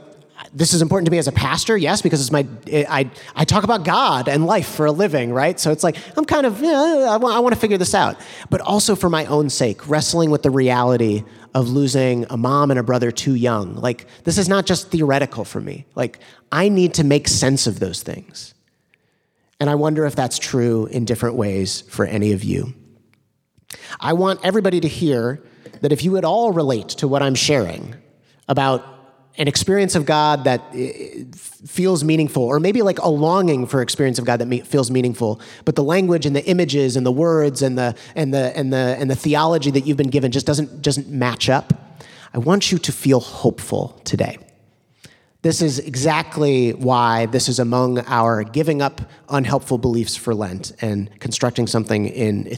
this 0.53 0.73
is 0.73 0.81
important 0.81 1.05
to 1.05 1.11
me 1.11 1.17
as 1.17 1.27
a 1.27 1.31
pastor, 1.31 1.77
yes, 1.77 2.01
because 2.01 2.19
it's 2.19 2.31
my 2.31 2.47
I 2.71 3.09
I 3.35 3.45
talk 3.45 3.63
about 3.63 3.83
God 3.83 4.27
and 4.27 4.45
life 4.45 4.67
for 4.67 4.85
a 4.85 4.91
living, 4.91 5.33
right? 5.33 5.59
So 5.59 5.71
it's 5.71 5.83
like 5.83 5.97
I'm 6.17 6.25
kind 6.25 6.45
of 6.45 6.61
yeah, 6.61 7.07
I 7.09 7.17
want, 7.17 7.35
I 7.35 7.39
want 7.39 7.53
to 7.53 7.59
figure 7.59 7.77
this 7.77 7.93
out, 7.93 8.19
but 8.49 8.61
also 8.61 8.95
for 8.95 9.09
my 9.09 9.25
own 9.25 9.49
sake, 9.49 9.87
wrestling 9.87 10.29
with 10.29 10.43
the 10.43 10.51
reality 10.51 11.23
of 11.53 11.69
losing 11.69 12.25
a 12.29 12.37
mom 12.37 12.71
and 12.71 12.79
a 12.79 12.83
brother 12.83 13.11
too 13.11 13.35
young. 13.35 13.75
Like 13.75 14.07
this 14.23 14.37
is 14.37 14.47
not 14.47 14.65
just 14.65 14.89
theoretical 14.89 15.45
for 15.45 15.61
me. 15.61 15.85
Like 15.95 16.19
I 16.51 16.69
need 16.69 16.93
to 16.95 17.03
make 17.03 17.27
sense 17.27 17.67
of 17.67 17.79
those 17.79 18.03
things, 18.03 18.53
and 19.61 19.69
I 19.69 19.75
wonder 19.75 20.07
if 20.07 20.15
that's 20.15 20.39
true 20.39 20.87
in 20.87 21.05
different 21.05 21.35
ways 21.35 21.81
for 21.81 22.03
any 22.03 22.31
of 22.31 22.43
you. 22.43 22.73
I 23.99 24.13
want 24.13 24.39
everybody 24.43 24.79
to 24.79 24.87
hear 24.87 25.39
that 25.81 25.91
if 25.91 26.03
you 26.03 26.17
at 26.17 26.25
all 26.25 26.51
relate 26.51 26.89
to 26.89 27.07
what 27.07 27.21
I'm 27.21 27.35
sharing 27.35 27.93
about 28.47 28.83
an 29.37 29.47
experience 29.47 29.93
of 29.93 30.07
God 30.07 30.45
that 30.45 30.63
eh, 30.73 31.25
feels 31.33 32.03
meaningful, 32.03 32.41
or 32.41 32.59
maybe 32.59 32.81
like 32.81 32.97
a 32.97 33.07
longing 33.07 33.67
for 33.67 33.83
experience 33.83 34.17
of 34.17 34.25
God 34.25 34.39
that 34.39 34.65
feels 34.65 34.89
meaningful, 34.89 35.39
but 35.63 35.75
the 35.75 35.83
language 35.83 36.25
and 36.25 36.35
the 36.35 36.43
images 36.45 36.95
and 36.95 37.05
the 37.05 37.11
words 37.11 37.61
and 37.61 37.77
the 37.77 37.95
and 38.15 38.33
the 38.33 38.57
and 38.57 38.73
the 38.73 38.97
and 38.99 39.11
the 39.11 39.15
theology 39.15 39.69
that 39.69 39.85
you've 39.85 39.95
been 39.95 40.09
given 40.09 40.31
just 40.31 40.47
doesn't 40.47 40.81
doesn't 40.81 41.07
match 41.07 41.49
up. 41.49 42.01
I 42.33 42.39
want 42.39 42.71
you 42.71 42.79
to 42.79 42.91
feel 42.91 43.19
hopeful 43.19 44.01
today. 44.05 44.39
This 45.43 45.61
is 45.63 45.79
exactly 45.79 46.71
why 46.71 47.25
this 47.25 47.49
is 47.49 47.57
among 47.57 47.99
our 47.99 48.43
giving 48.43 48.81
up 48.81 49.01
unhelpful 49.27 49.79
beliefs 49.79 50.15
for 50.15 50.35
Lent 50.35 50.71
and 50.81 51.09
constructing 51.19 51.65
something 51.65 52.05
in 52.05 52.57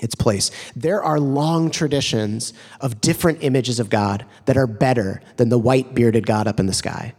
its 0.00 0.16
place. 0.16 0.50
There 0.74 1.02
are 1.02 1.20
long 1.20 1.70
traditions 1.70 2.52
of 2.80 3.00
different 3.00 3.44
images 3.44 3.78
of 3.78 3.90
God 3.90 4.26
that 4.46 4.56
are 4.56 4.66
better 4.66 5.22
than 5.36 5.50
the 5.50 5.58
white 5.58 5.94
bearded 5.94 6.26
God 6.26 6.48
up 6.48 6.58
in 6.58 6.66
the 6.66 6.72
sky, 6.72 7.14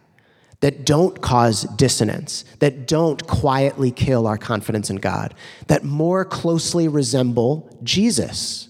that 0.59 0.85
don't 0.85 1.21
cause 1.21 1.63
dissonance, 1.77 2.43
that 2.59 2.85
don't 2.85 3.25
quietly 3.27 3.91
kill 3.91 4.27
our 4.27 4.37
confidence 4.37 4.89
in 4.89 4.97
God, 4.97 5.33
that 5.67 5.85
more 5.85 6.25
closely 6.25 6.89
resemble 6.89 7.77
Jesus. 7.81 8.66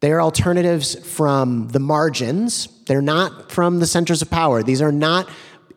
They 0.00 0.12
are 0.12 0.20
alternatives 0.20 0.94
from 1.06 1.68
the 1.68 1.78
margins. 1.78 2.68
They're 2.86 3.02
not 3.02 3.52
from 3.52 3.80
the 3.80 3.86
centers 3.86 4.22
of 4.22 4.30
power. 4.30 4.62
These 4.62 4.82
are 4.82 4.92
not 4.92 5.28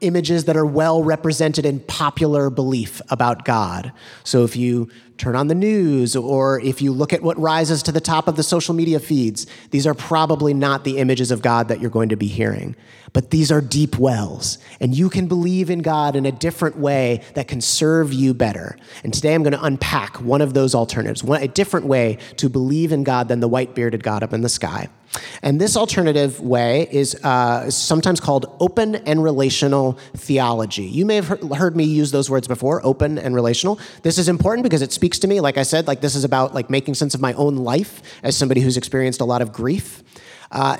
images 0.02 0.46
that 0.46 0.58
are 0.58 0.66
well 0.66 1.04
represented 1.04 1.66
in 1.66 1.80
popular 1.82 2.50
belief 2.50 3.02
about 3.10 3.46
God. 3.46 3.92
So 4.24 4.44
if 4.44 4.56
you 4.56 4.90
turn 5.18 5.36
on 5.36 5.48
the 5.48 5.56
news 5.56 6.16
or 6.16 6.60
if 6.62 6.82
you 6.82 6.92
look 6.92 7.14
at 7.14 7.22
what 7.22 7.38
rises 7.40 7.84
to 7.84 7.92
the 7.92 8.02
top 8.02 8.28
of 8.28 8.36
the 8.36 8.44
social 8.44 8.74
media 8.74 9.00
feeds, 9.00 9.46
these 9.72 9.86
are 9.86 9.94
probably 9.94 10.54
not 10.54 10.84
the 10.84 10.98
images 10.98 11.32
of 11.32 11.42
God 11.42 11.68
that 11.68 11.80
you're 11.80 11.90
going 11.90 12.10
to 12.10 12.16
be 12.16 12.28
hearing. 12.28 12.76
But 13.14 13.30
these 13.30 13.52
are 13.52 13.62
deep 13.62 14.00
wells, 14.00 14.58
and 14.80 14.96
you 14.96 15.08
can 15.08 15.28
believe 15.28 15.70
in 15.70 15.84
God 15.84 16.16
in 16.16 16.26
a 16.26 16.32
different 16.32 16.78
way 16.78 17.22
that 17.36 17.48
can 17.48 17.62
serve 17.62 18.12
you 18.12 18.34
better. 18.34 18.76
And 19.04 19.14
today 19.14 19.36
I'm 19.36 19.44
going 19.44 19.54
to 19.54 19.64
unpack 19.64 20.20
one 20.20 20.42
of 20.42 20.56
those 20.56 20.74
alternatives, 20.74 21.24
one, 21.24 21.44
a 21.44 21.48
different 21.48 21.86
way 21.86 22.18
to 22.38 22.50
believe 22.50 22.92
in 22.92 23.04
God 23.04 23.28
than 23.28 23.40
the 23.40 23.48
white 23.48 23.76
bearded 23.76 24.02
God 24.02 24.24
up 24.24 24.34
in 24.34 24.42
the 24.42 24.50
sky. 24.50 24.90
And 25.42 25.62
this 25.62 25.78
alternative 25.78 26.40
way 26.40 26.88
is 26.92 27.16
uh, 27.24 27.70
sometimes 27.70 28.20
called 28.20 28.56
open 28.60 28.96
and 28.96 29.24
relational 29.24 30.00
theology. 30.16 30.86
You 30.86 31.06
may 31.06 31.16
have 31.16 31.28
heard 31.28 31.76
me 31.76 31.84
use 31.84 32.12
those 32.12 32.30
words 32.30 32.48
before, 32.48 32.84
open 32.84 33.20
and 33.20 33.36
relational. 33.36 33.80
This 34.02 34.18
is 34.18 34.28
important 34.28 34.64
because 34.64 34.82
it 34.82 34.92
speaks 35.04 35.20
to 35.20 35.28
me. 35.28 35.42
Like 35.42 35.58
I 35.58 35.64
said, 35.64 35.86
like 35.86 36.00
this 36.00 36.16
is 36.16 36.24
about 36.24 36.54
like 36.54 36.70
making 36.70 36.94
sense 36.94 37.14
of 37.14 37.20
my 37.20 37.34
own 37.34 37.58
life 37.58 38.02
as 38.24 38.38
somebody 38.38 38.62
who's 38.62 38.78
experienced 38.78 39.20
a 39.20 39.26
lot 39.26 39.42
of 39.42 39.52
grief. 39.52 40.02
Uh, 40.50 40.78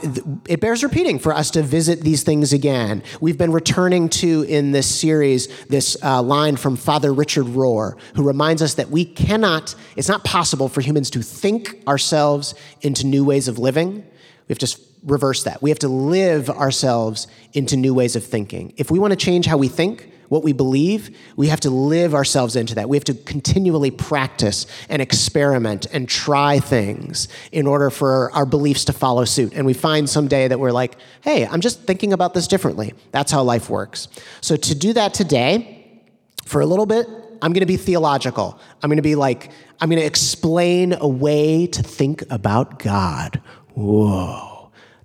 it 0.48 0.62
bears 0.62 0.82
repeating 0.82 1.20
for 1.20 1.34
us 1.34 1.52
to 1.52 1.62
visit 1.62 2.00
these 2.00 2.24
things 2.24 2.54
again. 2.54 3.04
We've 3.20 3.38
been 3.38 3.52
returning 3.52 4.08
to 4.24 4.44
in 4.44 4.72
this 4.72 4.88
series 4.90 5.50
this 5.66 5.98
uh, 6.02 6.22
line 6.22 6.56
from 6.56 6.78
Father 6.78 7.12
Richard 7.12 7.48
Rohr, 7.48 8.00
who 8.16 8.24
reminds 8.24 8.62
us 8.62 8.76
that 8.76 8.90
we 8.90 9.04
cannot, 9.04 9.76
it's 9.98 10.08
not 10.08 10.24
possible 10.24 10.70
for 10.70 10.80
humans 10.80 11.10
to 11.10 11.22
think 11.22 11.84
ourselves 11.86 12.56
into 12.80 13.06
new 13.06 13.26
ways 13.26 13.50
of 13.50 13.60
living. 13.60 14.06
We 14.48 14.54
have 14.54 14.60
to 14.60 14.80
reverse 15.04 15.44
that. 15.44 15.62
We 15.62 15.70
have 15.70 15.80
to 15.80 15.90
live 15.90 16.50
ourselves 16.50 17.28
into 17.52 17.76
new 17.76 17.94
ways 17.94 18.16
of 18.16 18.24
thinking. 18.24 18.74
If 18.78 18.90
we 18.90 19.00
want 19.00 19.12
to 19.12 19.18
change 19.18 19.48
how 19.48 19.58
we 19.58 19.68
think, 19.68 20.13
what 20.34 20.44
we 20.44 20.52
believe, 20.52 21.16
we 21.36 21.48
have 21.48 21.60
to 21.62 21.70
live 21.70 22.16
ourselves 22.16 22.56
into 22.56 22.74
that. 22.76 22.90
We 22.90 22.98
have 22.98 23.04
to 23.06 23.14
continually 23.14 23.92
practice 23.92 24.66
and 24.90 25.02
experiment 25.02 25.86
and 25.94 26.10
try 26.10 26.60
things 26.60 27.28
in 27.52 27.68
order 27.68 27.90
for 27.92 28.32
our 28.32 28.46
beliefs 28.46 28.84
to 28.86 28.94
follow 28.94 29.26
suit. 29.26 29.54
And 29.54 29.66
we 29.66 29.74
find 29.74 30.10
someday 30.10 30.48
that 30.48 30.60
we're 30.60 30.72
like, 30.72 30.98
hey, 31.22 31.46
I'm 31.46 31.62
just 31.62 31.84
thinking 31.84 32.14
about 32.14 32.34
this 32.34 32.48
differently. 32.48 32.94
That's 33.12 33.32
how 33.32 33.44
life 33.44 33.70
works. 33.70 34.08
So 34.42 34.56
to 34.56 34.76
do 34.76 34.92
that 34.94 35.14
today, 35.14 36.02
for 36.46 36.62
a 36.62 36.66
little 36.66 36.88
bit, 36.88 37.08
I'm 37.42 37.54
going 37.54 37.62
to 37.62 37.66
be 37.68 37.78
theological. 37.78 38.60
I'm 38.82 38.90
going 38.90 38.98
to 38.98 39.04
be 39.04 39.16
like, 39.16 39.52
I'm 39.80 39.90
going 39.90 40.02
to 40.02 40.06
explain 40.06 40.94
a 40.94 41.08
way 41.08 41.68
to 41.68 41.84
think 41.84 42.24
about 42.32 42.80
God 42.80 43.40
whoa, 43.76 44.53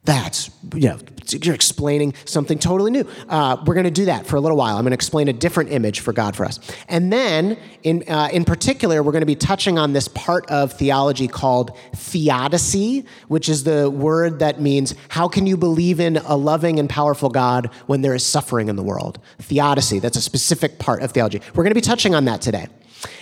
that's, 0.08 0.50
you 0.74 0.88
know, 0.88 0.98
you're 1.42 1.54
explaining 1.54 2.14
something 2.24 2.58
totally 2.58 2.90
new. 2.90 3.06
Uh, 3.28 3.62
we're 3.66 3.74
going 3.74 3.84
to 3.84 3.90
do 3.90 4.06
that 4.06 4.26
for 4.26 4.36
a 4.36 4.40
little 4.40 4.56
while. 4.56 4.76
I'm 4.76 4.82
going 4.82 4.92
to 4.92 4.94
explain 4.94 5.28
a 5.28 5.34
different 5.34 5.70
image 5.70 6.00
for 6.00 6.14
God 6.14 6.34
for 6.34 6.46
us. 6.46 6.58
And 6.88 7.12
then, 7.12 7.58
in, 7.82 8.04
uh, 8.08 8.30
in 8.32 8.46
particular, 8.46 9.02
we're 9.02 9.12
going 9.12 9.20
to 9.20 9.26
be 9.26 9.34
touching 9.34 9.78
on 9.78 9.92
this 9.92 10.08
part 10.08 10.50
of 10.50 10.72
theology 10.72 11.28
called 11.28 11.76
theodicy, 11.94 13.04
which 13.28 13.50
is 13.50 13.64
the 13.64 13.90
word 13.90 14.38
that 14.38 14.62
means 14.62 14.94
how 15.10 15.28
can 15.28 15.46
you 15.46 15.58
believe 15.58 16.00
in 16.00 16.16
a 16.16 16.36
loving 16.36 16.78
and 16.78 16.88
powerful 16.88 17.28
God 17.28 17.66
when 17.86 18.00
there 18.00 18.14
is 18.14 18.24
suffering 18.24 18.68
in 18.68 18.76
the 18.76 18.82
world? 18.82 19.18
Theodicy, 19.40 19.98
that's 19.98 20.16
a 20.16 20.22
specific 20.22 20.78
part 20.78 21.02
of 21.02 21.12
theology. 21.12 21.42
We're 21.54 21.64
going 21.64 21.72
to 21.72 21.74
be 21.74 21.82
touching 21.82 22.14
on 22.14 22.24
that 22.24 22.40
today. 22.40 22.68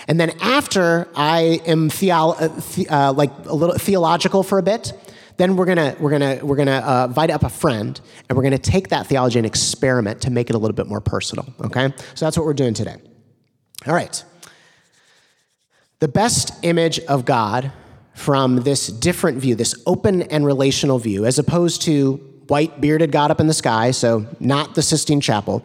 And 0.06 0.20
then 0.20 0.30
after 0.40 1.08
I 1.16 1.60
am 1.66 1.90
theo- 1.90 2.36
uh, 2.38 2.60
uh, 2.88 3.12
like 3.12 3.32
a 3.46 3.54
little 3.54 3.76
theological 3.76 4.44
for 4.44 4.58
a 4.58 4.62
bit, 4.62 4.92
then 5.36 5.56
we're 5.56 5.66
gonna 5.66 5.96
we're 5.98 6.10
gonna 6.10 6.38
we're 6.42 6.56
gonna 6.56 6.82
uh, 6.84 7.04
invite 7.06 7.30
up 7.30 7.42
a 7.42 7.48
friend, 7.48 8.00
and 8.28 8.36
we're 8.36 8.44
gonna 8.44 8.58
take 8.58 8.88
that 8.88 9.06
theology 9.06 9.38
and 9.38 9.46
experiment 9.46 10.22
to 10.22 10.30
make 10.30 10.50
it 10.50 10.56
a 10.56 10.58
little 10.58 10.74
bit 10.74 10.86
more 10.86 11.00
personal. 11.00 11.46
Okay, 11.60 11.92
so 12.14 12.24
that's 12.24 12.36
what 12.36 12.46
we're 12.46 12.54
doing 12.54 12.74
today. 12.74 12.96
All 13.86 13.94
right. 13.94 14.24
The 15.98 16.08
best 16.08 16.52
image 16.62 17.00
of 17.00 17.24
God 17.24 17.72
from 18.14 18.56
this 18.56 18.86
different 18.88 19.38
view, 19.38 19.54
this 19.54 19.74
open 19.86 20.22
and 20.22 20.44
relational 20.44 20.98
view, 20.98 21.24
as 21.24 21.38
opposed 21.38 21.82
to 21.82 22.16
white 22.48 22.80
bearded 22.80 23.12
God 23.12 23.30
up 23.30 23.40
in 23.40 23.46
the 23.46 23.54
sky, 23.54 23.90
so 23.90 24.26
not 24.40 24.74
the 24.74 24.82
Sistine 24.82 25.20
Chapel. 25.20 25.64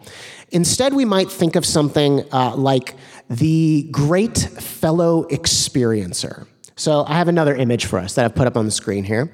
Instead, 0.50 0.94
we 0.94 1.04
might 1.04 1.30
think 1.30 1.56
of 1.56 1.64
something 1.64 2.24
uh, 2.32 2.54
like 2.56 2.94
the 3.30 3.88
great 3.90 4.38
fellow 4.38 5.24
experiencer. 5.24 6.46
So 6.76 7.04
I 7.06 7.14
have 7.14 7.28
another 7.28 7.54
image 7.54 7.86
for 7.86 7.98
us 7.98 8.14
that 8.14 8.24
I've 8.24 8.34
put 8.34 8.46
up 8.46 8.56
on 8.56 8.64
the 8.64 8.70
screen 8.70 9.04
here. 9.04 9.30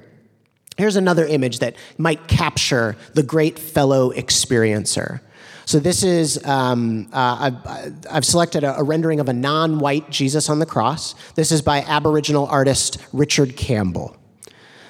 Here's 0.79 0.95
another 0.95 1.27
image 1.27 1.59
that 1.59 1.75
might 1.99 2.29
capture 2.29 2.97
the 3.13 3.25
great 3.25 3.59
fellow 3.59 4.13
experiencer. 4.13 5.21
So 5.65 5.81
this 5.81 6.05
is, 6.05 6.43
um, 6.47 7.09
uh, 7.13 7.51
I've, 7.67 8.07
I've, 8.09 8.25
selected 8.25 8.63
a, 8.63 8.79
a 8.79 8.85
rendering 8.85 9.19
of 9.19 9.29
a 9.29 9.33
non-white 9.33 10.09
Jesus 10.09 10.49
on 10.49 10.61
the 10.61 10.67
cross. 10.67 11.17
This 11.35 11.51
is 11.51 11.63
by 11.63 11.81
Aboriginal 11.83 12.47
artist 12.47 12.99
Richard 13.13 13.57
Campbell. 13.57 14.17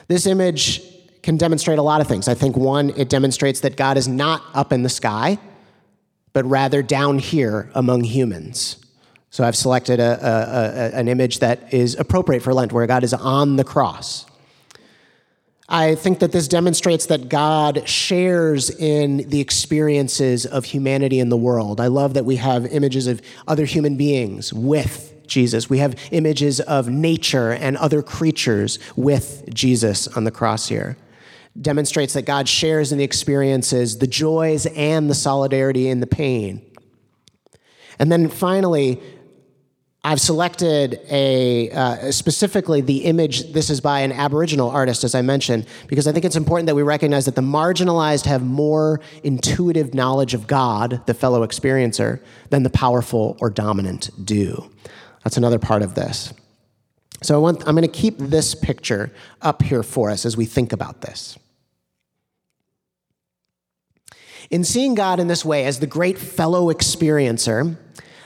This 0.08 0.26
image 0.26 0.82
can 1.22 1.38
demonstrate 1.38 1.78
a 1.78 1.82
lot 1.82 2.02
of 2.02 2.06
things. 2.06 2.28
I 2.28 2.34
think 2.34 2.54
one, 2.54 2.90
it 2.90 3.08
demonstrates 3.08 3.60
that 3.60 3.78
God 3.78 3.96
is 3.96 4.06
not 4.06 4.42
up 4.52 4.74
in 4.74 4.82
the 4.82 4.90
sky, 4.90 5.38
but 6.34 6.44
rather 6.44 6.82
down 6.82 7.18
here 7.18 7.70
among 7.74 8.04
humans. 8.04 8.76
So 9.30 9.42
I've 9.42 9.56
selected 9.56 10.00
a, 10.00 10.92
a, 10.94 10.98
an 10.98 11.08
image 11.08 11.38
that 11.38 11.72
is 11.72 11.98
appropriate 11.98 12.42
for 12.42 12.52
Lent, 12.52 12.74
where 12.74 12.86
God 12.86 13.04
is 13.04 13.14
on 13.14 13.56
the 13.56 13.64
cross. 13.64 14.26
I 15.70 15.96
think 15.96 16.20
that 16.20 16.32
this 16.32 16.48
demonstrates 16.48 17.06
that 17.06 17.28
God 17.28 17.86
shares 17.86 18.70
in 18.70 19.28
the 19.28 19.40
experiences 19.40 20.46
of 20.46 20.64
humanity 20.64 21.20
in 21.20 21.28
the 21.28 21.36
world. 21.36 21.78
I 21.78 21.88
love 21.88 22.14
that 22.14 22.24
we 22.24 22.36
have 22.36 22.64
images 22.66 23.06
of 23.06 23.20
other 23.46 23.66
human 23.66 23.96
beings 23.98 24.50
with 24.50 25.14
Jesus. 25.26 25.68
We 25.68 25.78
have 25.78 25.94
images 26.10 26.60
of 26.60 26.88
nature 26.88 27.52
and 27.52 27.76
other 27.76 28.02
creatures 28.02 28.78
with 28.96 29.44
Jesus 29.52 30.08
on 30.08 30.24
the 30.24 30.30
cross 30.30 30.68
here. 30.68 30.96
Demonstrates 31.60 32.14
that 32.14 32.22
God 32.22 32.48
shares 32.48 32.90
in 32.90 32.96
the 32.96 33.04
experiences, 33.04 33.98
the 33.98 34.06
joys 34.06 34.64
and 34.66 35.10
the 35.10 35.14
solidarity 35.14 35.90
and 35.90 36.00
the 36.02 36.06
pain. 36.06 36.64
And 37.98 38.10
then 38.10 38.30
finally, 38.30 39.02
I've 40.08 40.22
selected 40.22 41.00
a 41.10 41.68
uh, 41.70 42.10
specifically 42.12 42.80
the 42.80 43.04
image. 43.04 43.52
This 43.52 43.68
is 43.68 43.82
by 43.82 44.00
an 44.00 44.10
Aboriginal 44.10 44.70
artist, 44.70 45.04
as 45.04 45.14
I 45.14 45.20
mentioned, 45.20 45.66
because 45.86 46.06
I 46.06 46.12
think 46.12 46.24
it's 46.24 46.34
important 46.34 46.66
that 46.68 46.74
we 46.74 46.80
recognize 46.80 47.26
that 47.26 47.34
the 47.34 47.42
marginalized 47.42 48.24
have 48.24 48.42
more 48.42 49.02
intuitive 49.22 49.92
knowledge 49.92 50.32
of 50.32 50.46
God, 50.46 51.02
the 51.04 51.12
fellow 51.12 51.46
experiencer, 51.46 52.22
than 52.48 52.62
the 52.62 52.70
powerful 52.70 53.36
or 53.38 53.50
dominant 53.50 54.08
do. 54.24 54.70
That's 55.24 55.36
another 55.36 55.58
part 55.58 55.82
of 55.82 55.94
this. 55.94 56.32
So 57.20 57.34
I 57.34 57.38
want, 57.38 57.68
I'm 57.68 57.74
going 57.74 57.82
to 57.82 57.88
keep 57.88 58.16
this 58.16 58.54
picture 58.54 59.12
up 59.42 59.60
here 59.60 59.82
for 59.82 60.08
us 60.08 60.24
as 60.24 60.38
we 60.38 60.46
think 60.46 60.72
about 60.72 61.02
this. 61.02 61.38
In 64.48 64.64
seeing 64.64 64.94
God 64.94 65.20
in 65.20 65.28
this 65.28 65.44
way 65.44 65.66
as 65.66 65.80
the 65.80 65.86
great 65.86 66.18
fellow 66.18 66.72
experiencer, 66.72 67.76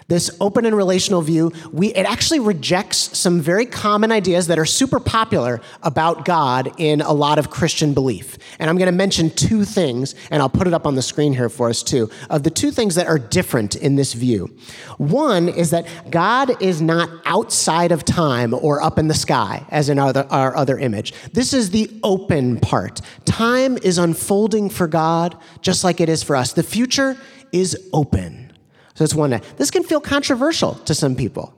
this 0.08 0.30
open 0.40 0.66
and 0.66 0.76
relational 0.76 1.22
view, 1.22 1.52
we, 1.72 1.88
it 1.94 2.06
actually 2.06 2.40
rejects 2.40 3.18
some 3.18 3.40
very 3.40 3.66
common 3.66 4.12
ideas 4.12 4.46
that 4.46 4.58
are 4.58 4.64
super 4.64 5.00
popular 5.00 5.60
about 5.82 6.24
God 6.24 6.72
in 6.78 7.00
a 7.00 7.12
lot 7.12 7.38
of 7.38 7.50
Christian 7.50 7.94
belief. 7.94 8.38
And 8.58 8.70
I'm 8.70 8.76
going 8.76 8.86
to 8.86 8.92
mention 8.92 9.30
two 9.30 9.64
things, 9.64 10.14
and 10.30 10.42
I'll 10.42 10.48
put 10.48 10.66
it 10.66 10.74
up 10.74 10.86
on 10.86 10.94
the 10.94 11.02
screen 11.02 11.32
here 11.32 11.48
for 11.48 11.68
us 11.68 11.82
too, 11.82 12.10
of 12.30 12.42
the 12.42 12.50
two 12.50 12.70
things 12.70 12.94
that 12.94 13.06
are 13.06 13.18
different 13.18 13.76
in 13.76 13.96
this 13.96 14.12
view. 14.12 14.56
One 14.98 15.48
is 15.48 15.70
that 15.70 15.86
God 16.10 16.62
is 16.62 16.80
not 16.80 17.10
outside 17.24 17.92
of 17.92 18.04
time 18.04 18.54
or 18.54 18.82
up 18.82 18.98
in 18.98 19.08
the 19.08 19.14
sky, 19.14 19.64
as 19.70 19.88
in 19.88 19.98
our 19.98 20.12
our 20.30 20.56
other 20.56 20.78
image. 20.78 21.14
This 21.32 21.52
is 21.52 21.70
the 21.70 21.90
open 22.02 22.60
part. 22.60 23.00
Time 23.24 23.78
is 23.78 23.98
unfolding 23.98 24.70
for 24.70 24.86
God 24.86 25.36
just 25.60 25.84
like 25.84 26.00
it 26.00 26.08
is 26.08 26.22
for 26.22 26.36
us. 26.36 26.52
The 26.52 26.62
future 26.62 27.16
is 27.52 27.88
open. 27.92 28.51
So 28.94 29.04
it's 29.04 29.14
one. 29.14 29.40
This 29.56 29.70
can 29.70 29.84
feel 29.84 30.00
controversial 30.00 30.74
to 30.74 30.94
some 30.94 31.16
people 31.16 31.54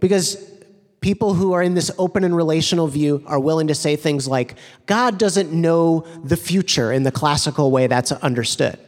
because 0.00 0.36
people 1.00 1.34
who 1.34 1.52
are 1.52 1.62
in 1.62 1.74
this 1.74 1.90
open 1.98 2.24
and 2.24 2.34
relational 2.36 2.88
view 2.88 3.22
are 3.26 3.38
willing 3.38 3.68
to 3.68 3.74
say 3.74 3.96
things 3.96 4.26
like, 4.26 4.56
God 4.86 5.18
doesn't 5.18 5.52
know 5.52 6.00
the 6.24 6.36
future 6.36 6.92
in 6.92 7.02
the 7.02 7.12
classical 7.12 7.70
way 7.70 7.86
that's 7.86 8.12
understood. 8.12 8.78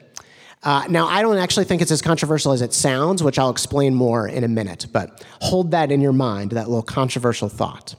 Uh, 0.63 0.85
now, 0.91 1.07
I 1.07 1.23
don't 1.23 1.39
actually 1.39 1.65
think 1.65 1.81
it's 1.81 1.91
as 1.91 2.03
controversial 2.03 2.53
as 2.53 2.61
it 2.61 2.75
sounds, 2.75 3.23
which 3.23 3.39
I'll 3.39 3.51
explain 3.51 3.95
more 3.95 4.29
in 4.29 4.45
a 4.45 4.49
minute, 4.49 4.87
but 4.93 5.25
hold 5.41 5.71
that 5.71 5.91
in 5.91 6.01
your 6.01 6.13
mind, 6.13 6.51
that 6.51 6.69
little 6.69 6.83
controversial 6.83 7.49
thought. 7.49 7.95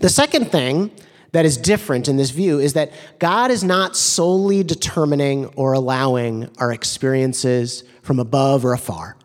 The 0.00 0.10
second 0.10 0.52
thing 0.52 0.90
that 1.34 1.44
is 1.44 1.56
different 1.56 2.06
in 2.06 2.16
this 2.16 2.30
view 2.30 2.60
is 2.60 2.74
that 2.74 2.92
God 3.18 3.50
is 3.50 3.64
not 3.64 3.96
solely 3.96 4.62
determining 4.62 5.46
or 5.56 5.72
allowing 5.72 6.48
our 6.58 6.72
experiences 6.72 7.82
from 8.02 8.20
above 8.20 8.64
or 8.64 8.72
afar. 8.72 9.16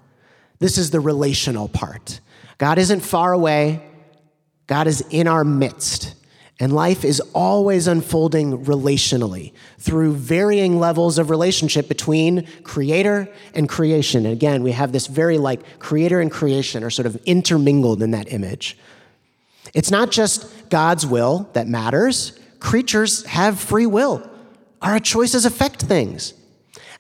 This 0.58 0.80
is 0.80 0.90
the 0.90 1.00
relational 1.00 1.68
part. 1.68 2.20
God 2.58 2.80
isn't 2.80 3.02
far 3.02 3.32
away, 3.32 3.84
God 4.66 4.88
is 4.88 5.06
in 5.12 5.28
our 5.28 5.44
midst. 5.44 6.16
And 6.60 6.74
life 6.74 7.06
is 7.06 7.22
always 7.34 7.88
unfolding 7.88 8.66
relationally 8.66 9.54
through 9.78 10.16
varying 10.16 10.80
levels 10.80 11.20
of 11.20 11.30
relationship 11.30 11.88
between 11.88 12.48
creator 12.64 13.30
and 13.54 13.70
creation. 13.70 14.26
And 14.26 14.34
again, 14.34 14.64
we 14.64 14.72
have 14.72 14.92
this 14.92 15.06
very 15.06 15.38
like 15.38 15.78
creator 15.78 16.20
and 16.20 16.32
creation 16.32 16.84
are 16.84 16.90
sort 16.90 17.06
of 17.06 17.16
intermingled 17.28 18.02
in 18.02 18.12
that 18.12 18.34
image. 18.34 18.78
It's 19.74 19.92
not 19.92 20.12
just 20.12 20.70
God's 20.70 21.06
will 21.06 21.50
that 21.54 21.68
matters. 21.68 22.40
Creatures 22.60 23.26
have 23.26 23.60
free 23.60 23.86
will. 23.86 24.28
Our 24.82 25.00
choices 25.00 25.46
affect 25.46 25.82
things. 25.82 26.34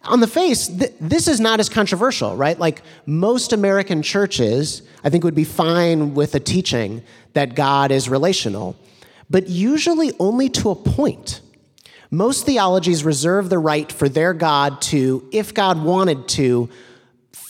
On 0.03 0.21
the 0.21 0.27
face, 0.27 0.67
th- 0.67 0.93
this 1.01 1.27
is 1.27 1.39
not 1.39 1.59
as 1.59 1.67
controversial, 1.67 2.35
right? 2.35 2.57
Like 2.57 2.81
most 3.05 3.51
American 3.51 4.01
churches, 4.01 4.81
I 5.03 5.09
think 5.09 5.23
would 5.23 5.35
be 5.35 5.43
fine 5.43 6.13
with 6.13 6.35
a 6.35 6.39
teaching 6.39 7.03
that 7.33 7.55
God 7.55 7.91
is 7.91 8.07
relational, 8.07 8.77
but 9.29 9.49
usually 9.49 10.13
only 10.19 10.49
to 10.49 10.69
a 10.69 10.75
point. 10.75 11.41
Most 12.11 12.45
theologies 12.45 13.03
reserve 13.03 13.49
the 13.49 13.59
right 13.59 13.91
for 13.91 14.09
their 14.09 14.33
God 14.33 14.81
to, 14.83 15.27
if 15.31 15.53
God 15.53 15.83
wanted 15.83 16.27
to, 16.29 16.69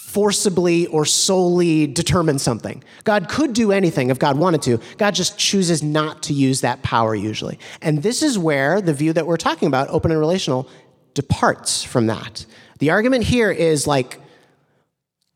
forcibly 0.09 0.87
or 0.87 1.05
solely 1.05 1.85
determine 1.85 2.39
something. 2.39 2.83
God 3.03 3.29
could 3.29 3.53
do 3.53 3.71
anything 3.71 4.09
if 4.09 4.17
God 4.17 4.39
wanted 4.39 4.63
to. 4.63 4.79
God 4.97 5.13
just 5.13 5.37
chooses 5.37 5.83
not 5.83 6.23
to 6.23 6.33
use 6.33 6.61
that 6.61 6.81
power 6.81 7.13
usually. 7.13 7.59
And 7.83 8.01
this 8.01 8.23
is 8.23 8.37
where 8.37 8.81
the 8.81 8.93
view 8.93 9.13
that 9.13 9.27
we're 9.27 9.37
talking 9.37 9.67
about, 9.67 9.87
open 9.89 10.09
and 10.09 10.19
relational, 10.19 10.67
departs 11.13 11.83
from 11.83 12.07
that. 12.07 12.47
The 12.79 12.89
argument 12.89 13.25
here 13.25 13.51
is 13.51 13.85
like, 13.85 14.19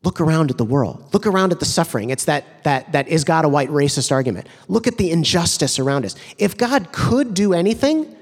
look 0.02 0.20
around 0.20 0.50
at 0.50 0.58
the 0.58 0.64
world. 0.64 1.08
Look 1.14 1.26
around 1.28 1.52
at 1.52 1.60
the 1.60 1.66
suffering. 1.66 2.10
It's 2.10 2.24
that, 2.24 2.64
that, 2.64 2.90
that 2.92 3.06
is 3.06 3.22
God 3.22 3.44
a 3.44 3.48
white 3.48 3.70
racist 3.70 4.10
argument. 4.10 4.48
Look 4.66 4.88
at 4.88 4.98
the 4.98 5.12
injustice 5.12 5.78
around 5.78 6.04
us. 6.04 6.16
If 6.36 6.56
God 6.56 6.90
could 6.90 7.32
do 7.32 7.52
anything, 7.52 8.14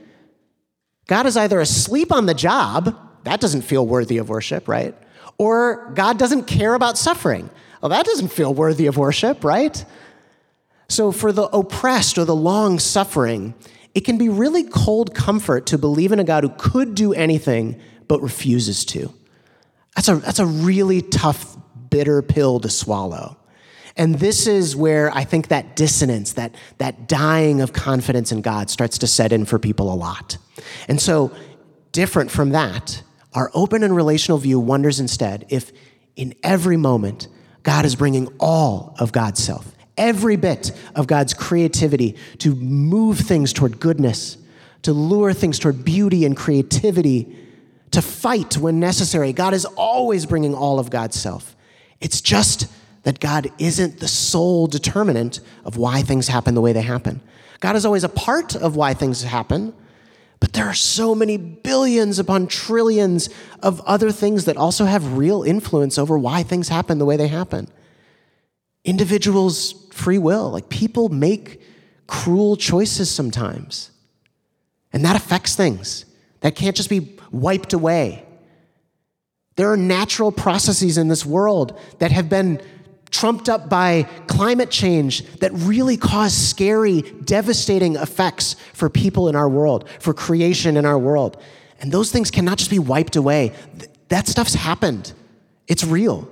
God 1.07 1.25
is 1.25 1.39
either 1.39 1.61
asleep 1.61 2.13
on 2.13 2.27
the 2.27 2.35
job, 2.35 2.95
that 3.25 3.41
doesn't 3.41 3.63
feel 3.63 3.87
worthy 3.87 4.19
of 4.19 4.29
worship, 4.29 4.69
right? 4.69 4.95
Or 5.43 5.91
God 5.97 6.21
doesn't 6.21 6.45
care 6.45 6.75
about 6.75 6.97
suffering. 6.97 7.51
Well, 7.81 7.89
that 7.89 8.07
doesn't 8.07 8.29
feel 8.29 8.55
worthy 8.55 8.87
of 8.87 8.97
worship, 8.97 9.43
right? 9.43 9.85
So, 10.89 11.11
for 11.11 11.33
the 11.33 11.49
oppressed 11.49 12.17
or 12.17 12.25
the 12.25 12.37
long 12.37 12.79
suffering, 12.79 13.55
it 13.93 14.03
can 14.03 14.19
be 14.19 14.29
really 14.29 14.63
cold 14.63 15.17
comfort 15.17 15.67
to 15.67 15.79
believe 15.79 16.13
in 16.13 16.21
a 16.21 16.25
God 16.25 16.45
who 16.45 16.51
could 16.51 16.95
do 16.95 17.13
anything 17.13 17.81
but 18.07 18.23
refuses 18.23 18.85
to. 18.85 19.13
That's 19.97 20.09
a, 20.09 20.15
that's 20.19 20.39
a 20.39 20.47
really 20.47 21.03
tough, 21.03 21.57
bitter 21.91 22.23
pill 22.23 22.61
to 22.61 22.71
swallow. 22.71 23.37
And 23.97 24.21
this 24.21 24.47
is 24.47 24.77
where 24.77 25.13
I 25.13 25.25
think 25.25 25.49
that 25.49 25.75
dissonance, 25.75 26.35
that, 26.35 26.55
that 26.79 27.09
dying 27.09 27.61
of 27.61 27.73
confidence 27.73 28.31
in 28.31 28.43
God 28.43 28.71
starts 28.71 28.97
to 28.99 29.09
set 29.09 29.33
in 29.33 29.45
for 29.45 29.59
people 29.59 29.93
a 29.93 29.97
lot. 29.97 30.39
And 30.87 31.01
so, 31.03 31.33
different 31.91 32.31
from 32.31 32.51
that, 32.51 33.03
our 33.35 33.51
open 33.55 33.83
and 33.83 33.95
relational 33.95 34.39
view 34.39 34.61
wonders 34.61 35.01
instead 35.01 35.47
if 35.49 35.73
in 36.17 36.35
every 36.43 36.77
moment 36.77 37.29
God 37.63 37.85
is 37.85 37.95
bringing 37.97 38.29
all 38.39 38.95
of 38.99 39.13
God's 39.13 39.43
self, 39.43 39.75
every 39.97 40.37
bit 40.37 40.73
of 40.95 41.07
God's 41.07 41.35
creativity 41.35 42.17
to 42.39 42.55
move 42.55 43.19
things 43.19 43.53
toward 43.53 43.81
goodness, 43.81 44.37
to 44.83 44.93
lure 44.93 45.33
things 45.33 45.59
toward 45.59 45.85
beauty 45.85 46.25
and 46.25 46.37
creativity, 46.37 47.37
to 47.93 48.03
fight 48.03 48.57
when 48.57 48.81
necessary. 48.81 49.33
God 49.33 49.55
is 49.55 49.65
always 49.65 50.27
bringing 50.27 50.55
all 50.55 50.79
of 50.79 50.91
God's 50.91 51.19
self. 51.19 51.55
It's 52.01 52.21
just 52.21 52.67
that 53.05 53.21
God 53.21 53.51
isn't 53.59 54.01
the 54.01 54.09
sole 54.09 54.67
determinant 54.67 55.41
of 55.65 55.77
why 55.77 56.03
things 56.03 56.29
happen 56.29 56.55
the 56.55 56.61
way 56.61 56.73
they 56.73 56.83
happen. 56.83 57.21
God 57.61 57.77
is 57.77 57.87
always 57.87 58.05
a 58.05 58.09
part 58.09 58.57
of 58.57 58.77
why 58.77 58.95
things 58.95 59.23
happen, 59.23 59.75
but 60.43 60.55
there 60.55 60.67
are 60.67 60.75
so 60.75 61.15
many 61.15 61.37
billions 61.37 62.19
upon 62.19 62.49
trillions 62.49 63.31
of 63.63 63.81
other 63.83 64.11
things 64.11 64.47
that 64.47 64.57
also 64.57 64.87
have 64.87 65.17
real 65.17 65.45
influence 65.45 65.99
over 65.99 66.19
why 66.19 66.43
things 66.43 66.69
happen 66.69 66.99
the 66.99 67.05
way 67.05 67.17
they 67.17 67.29
happen. 67.29 67.69
Individuals' 68.85 69.87
free 69.93 70.19
will, 70.19 70.51
like 70.51 70.69
people 70.69 71.09
make 71.11 71.63
cruel 72.09 72.57
choices 72.57 73.09
sometimes. 73.09 73.93
And 74.93 75.05
that 75.05 75.15
affects 75.15 75.55
things. 75.55 76.07
That 76.41 76.57
can't 76.57 76.75
just 76.75 76.91
be 76.91 77.17
wiped 77.31 77.73
away. 77.73 78.27
There 79.55 79.71
are 79.71 79.77
natural 79.77 80.33
processes 80.33 80.99
in 80.99 81.07
this 81.07 81.25
world 81.25 81.79
that 82.01 82.11
have 82.11 82.29
been 82.29 82.61
trumped 83.13 83.49
up 83.49 83.69
by 83.69 84.03
climate 84.27 84.71
change 84.71 85.25
that 85.37 85.53
really 85.53 85.97
cause 85.97 86.35
scary, 86.35 87.03
devastating 87.03 87.95
effects 87.95 88.57
for 88.73 88.89
people 88.89 89.29
in 89.29 89.37
our 89.37 89.49
world, 89.49 89.89
for 90.01 90.13
creation 90.13 90.77
in 90.77 90.85
our 90.85 90.99
world. 90.99 91.41
And 91.81 91.93
those 91.93 92.11
things 92.11 92.31
cannot 92.31 92.59
just 92.59 92.71
be 92.71 92.79
wiped 92.79 93.15
away. 93.15 93.53
That 94.09 94.27
stuff's 94.27 94.55
happened, 94.55 95.13
it's 95.69 95.85
real. 95.85 96.29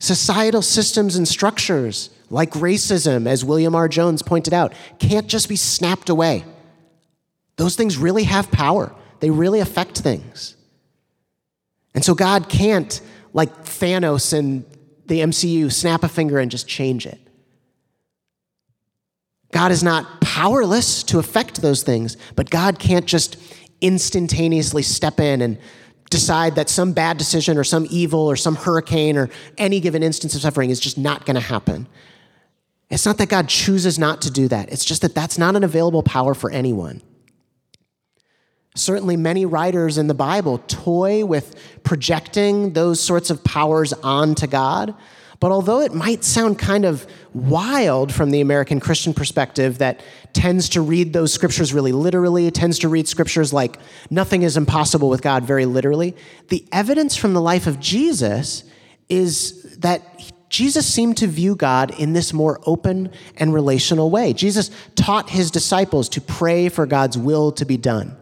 Societal 0.00 0.60
systems 0.60 1.16
and 1.16 1.26
structures, 1.26 2.10
like 2.28 2.50
racism, 2.50 3.26
as 3.26 3.44
William 3.44 3.74
R. 3.74 3.88
Jones 3.88 4.22
pointed 4.22 4.52
out, 4.52 4.74
can't 4.98 5.28
just 5.28 5.48
be 5.48 5.56
snapped 5.56 6.10
away. 6.10 6.44
Those 7.56 7.76
things 7.76 7.96
really 7.96 8.24
have 8.24 8.50
power, 8.50 8.94
they 9.20 9.30
really 9.30 9.60
affect 9.60 9.98
things. 9.98 10.56
And 11.94 12.04
so 12.04 12.14
God 12.14 12.48
can't, 12.48 13.00
like 13.32 13.64
Thanos 13.64 14.36
and 14.36 14.64
the 15.06 15.20
MCU 15.20 15.72
snap 15.72 16.02
a 16.02 16.08
finger 16.08 16.38
and 16.38 16.50
just 16.50 16.66
change 16.66 17.06
it. 17.06 17.20
God 19.52 19.70
is 19.70 19.82
not 19.82 20.20
powerless 20.20 21.04
to 21.04 21.18
affect 21.18 21.62
those 21.62 21.82
things, 21.82 22.16
but 22.34 22.50
God 22.50 22.78
can't 22.78 23.06
just 23.06 23.36
instantaneously 23.80 24.82
step 24.82 25.20
in 25.20 25.40
and 25.42 25.58
decide 26.10 26.56
that 26.56 26.68
some 26.68 26.92
bad 26.92 27.18
decision 27.18 27.56
or 27.56 27.64
some 27.64 27.86
evil 27.90 28.20
or 28.20 28.36
some 28.36 28.56
hurricane 28.56 29.16
or 29.16 29.30
any 29.58 29.80
given 29.80 30.02
instance 30.02 30.34
of 30.34 30.40
suffering 30.40 30.70
is 30.70 30.80
just 30.80 30.98
not 30.98 31.24
going 31.24 31.34
to 31.34 31.40
happen. 31.40 31.86
It's 32.90 33.06
not 33.06 33.18
that 33.18 33.28
God 33.28 33.48
chooses 33.48 33.98
not 33.98 34.22
to 34.22 34.30
do 34.30 34.48
that, 34.48 34.70
it's 34.70 34.84
just 34.84 35.02
that 35.02 35.14
that's 35.14 35.38
not 35.38 35.56
an 35.56 35.64
available 35.64 36.02
power 36.02 36.34
for 36.34 36.50
anyone. 36.50 37.02
Certainly, 38.76 39.18
many 39.18 39.46
writers 39.46 39.98
in 39.98 40.08
the 40.08 40.14
Bible 40.14 40.58
toy 40.66 41.24
with 41.24 41.54
projecting 41.84 42.72
those 42.72 43.00
sorts 43.00 43.30
of 43.30 43.44
powers 43.44 43.92
onto 43.92 44.48
God. 44.48 44.94
But 45.38 45.52
although 45.52 45.80
it 45.80 45.94
might 45.94 46.24
sound 46.24 46.58
kind 46.58 46.84
of 46.84 47.06
wild 47.34 48.12
from 48.12 48.30
the 48.30 48.40
American 48.40 48.80
Christian 48.80 49.14
perspective 49.14 49.78
that 49.78 50.00
tends 50.32 50.70
to 50.70 50.80
read 50.80 51.12
those 51.12 51.32
scriptures 51.32 51.72
really 51.72 51.92
literally, 51.92 52.50
tends 52.50 52.80
to 52.80 52.88
read 52.88 53.06
scriptures 53.06 53.52
like 53.52 53.78
nothing 54.10 54.42
is 54.42 54.56
impossible 54.56 55.08
with 55.08 55.22
God 55.22 55.44
very 55.44 55.66
literally, 55.66 56.16
the 56.48 56.64
evidence 56.72 57.14
from 57.14 57.34
the 57.34 57.40
life 57.40 57.66
of 57.68 57.78
Jesus 57.78 58.64
is 59.08 59.76
that 59.78 60.02
Jesus 60.48 60.86
seemed 60.86 61.16
to 61.18 61.26
view 61.28 61.54
God 61.54 61.98
in 62.00 62.12
this 62.12 62.32
more 62.32 62.60
open 62.66 63.12
and 63.36 63.54
relational 63.54 64.10
way. 64.10 64.32
Jesus 64.32 64.70
taught 64.96 65.30
his 65.30 65.50
disciples 65.50 66.08
to 66.08 66.20
pray 66.20 66.68
for 66.68 66.86
God's 66.86 67.18
will 67.18 67.52
to 67.52 67.64
be 67.64 67.76
done 67.76 68.16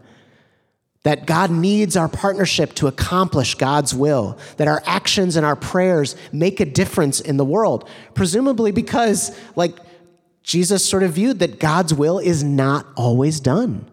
that 1.03 1.25
God 1.25 1.51
needs 1.51 1.97
our 1.97 2.07
partnership 2.07 2.73
to 2.75 2.87
accomplish 2.87 3.55
God's 3.55 3.93
will, 3.93 4.37
that 4.57 4.69
our 4.69 4.81
actions 4.85 5.35
and 5.35 5.45
our 5.45 5.55
prayers 5.55 6.15
make 6.31 6.59
a 6.59 6.65
difference 6.65 7.19
in 7.19 7.37
the 7.37 7.45
world, 7.45 7.87
presumably 8.13 8.71
because, 8.71 9.37
like, 9.55 9.77
Jesus 10.43 10.85
sort 10.85 11.03
of 11.03 11.13
viewed 11.13 11.39
that 11.39 11.59
God's 11.59 11.93
will 11.93 12.19
is 12.19 12.43
not 12.43 12.85
always 12.95 13.39
done. 13.39 13.85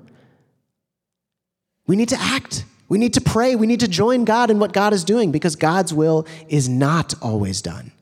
We 1.87 1.97
need 1.97 2.09
to 2.11 2.21
act. 2.21 2.65
We 2.89 2.99
need 2.99 3.15
to 3.15 3.21
pray. 3.21 3.57
We 3.57 3.67
need 3.67 3.81
to 3.81 3.89
join 3.89 4.25
God 4.25 4.51
in 4.51 4.59
what 4.59 4.73
God 4.73 4.93
is 4.93 5.05
doing 5.05 5.33
because 5.33 5.57
God's 5.57 5.93
will 5.93 6.27
is 6.49 6.69
not 6.69 7.15
always 7.21 7.63
done. 7.63 7.93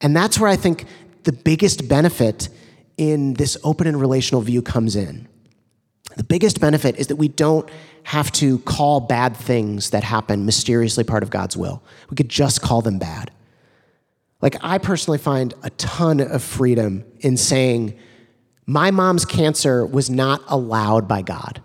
And 0.00 0.16
that's 0.16 0.38
where 0.38 0.50
I 0.50 0.56
think 0.56 0.84
the 1.22 1.32
biggest 1.32 1.88
benefit 1.88 2.48
in 2.96 3.34
this 3.34 3.56
open 3.64 3.86
and 3.86 4.00
relational 4.00 4.40
view 4.40 4.62
comes 4.62 4.94
in. 4.94 5.26
The 6.16 6.24
biggest 6.24 6.60
benefit 6.60 6.96
is 6.96 7.08
that 7.08 7.16
we 7.16 7.28
don't 7.28 7.68
have 8.04 8.30
to 8.32 8.58
call 8.60 9.00
bad 9.00 9.36
things 9.36 9.90
that 9.90 10.04
happen 10.04 10.46
mysteriously 10.46 11.04
part 11.04 11.22
of 11.22 11.30
God's 11.30 11.56
will. 11.56 11.82
We 12.10 12.16
could 12.16 12.28
just 12.28 12.62
call 12.62 12.82
them 12.82 12.98
bad. 12.98 13.30
Like, 14.40 14.56
I 14.62 14.76
personally 14.76 15.18
find 15.18 15.54
a 15.62 15.70
ton 15.70 16.20
of 16.20 16.42
freedom 16.42 17.04
in 17.20 17.38
saying, 17.38 17.98
my 18.66 18.90
mom's 18.90 19.24
cancer 19.24 19.86
was 19.86 20.10
not 20.10 20.42
allowed 20.48 21.08
by 21.08 21.22
God. 21.22 21.62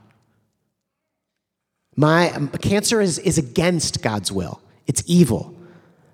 My 1.96 2.32
um, 2.32 2.48
cancer 2.48 3.02
is, 3.02 3.20
is 3.20 3.38
against 3.38 4.02
God's 4.02 4.32
will, 4.32 4.62
it's 4.88 5.04
evil. 5.06 5.56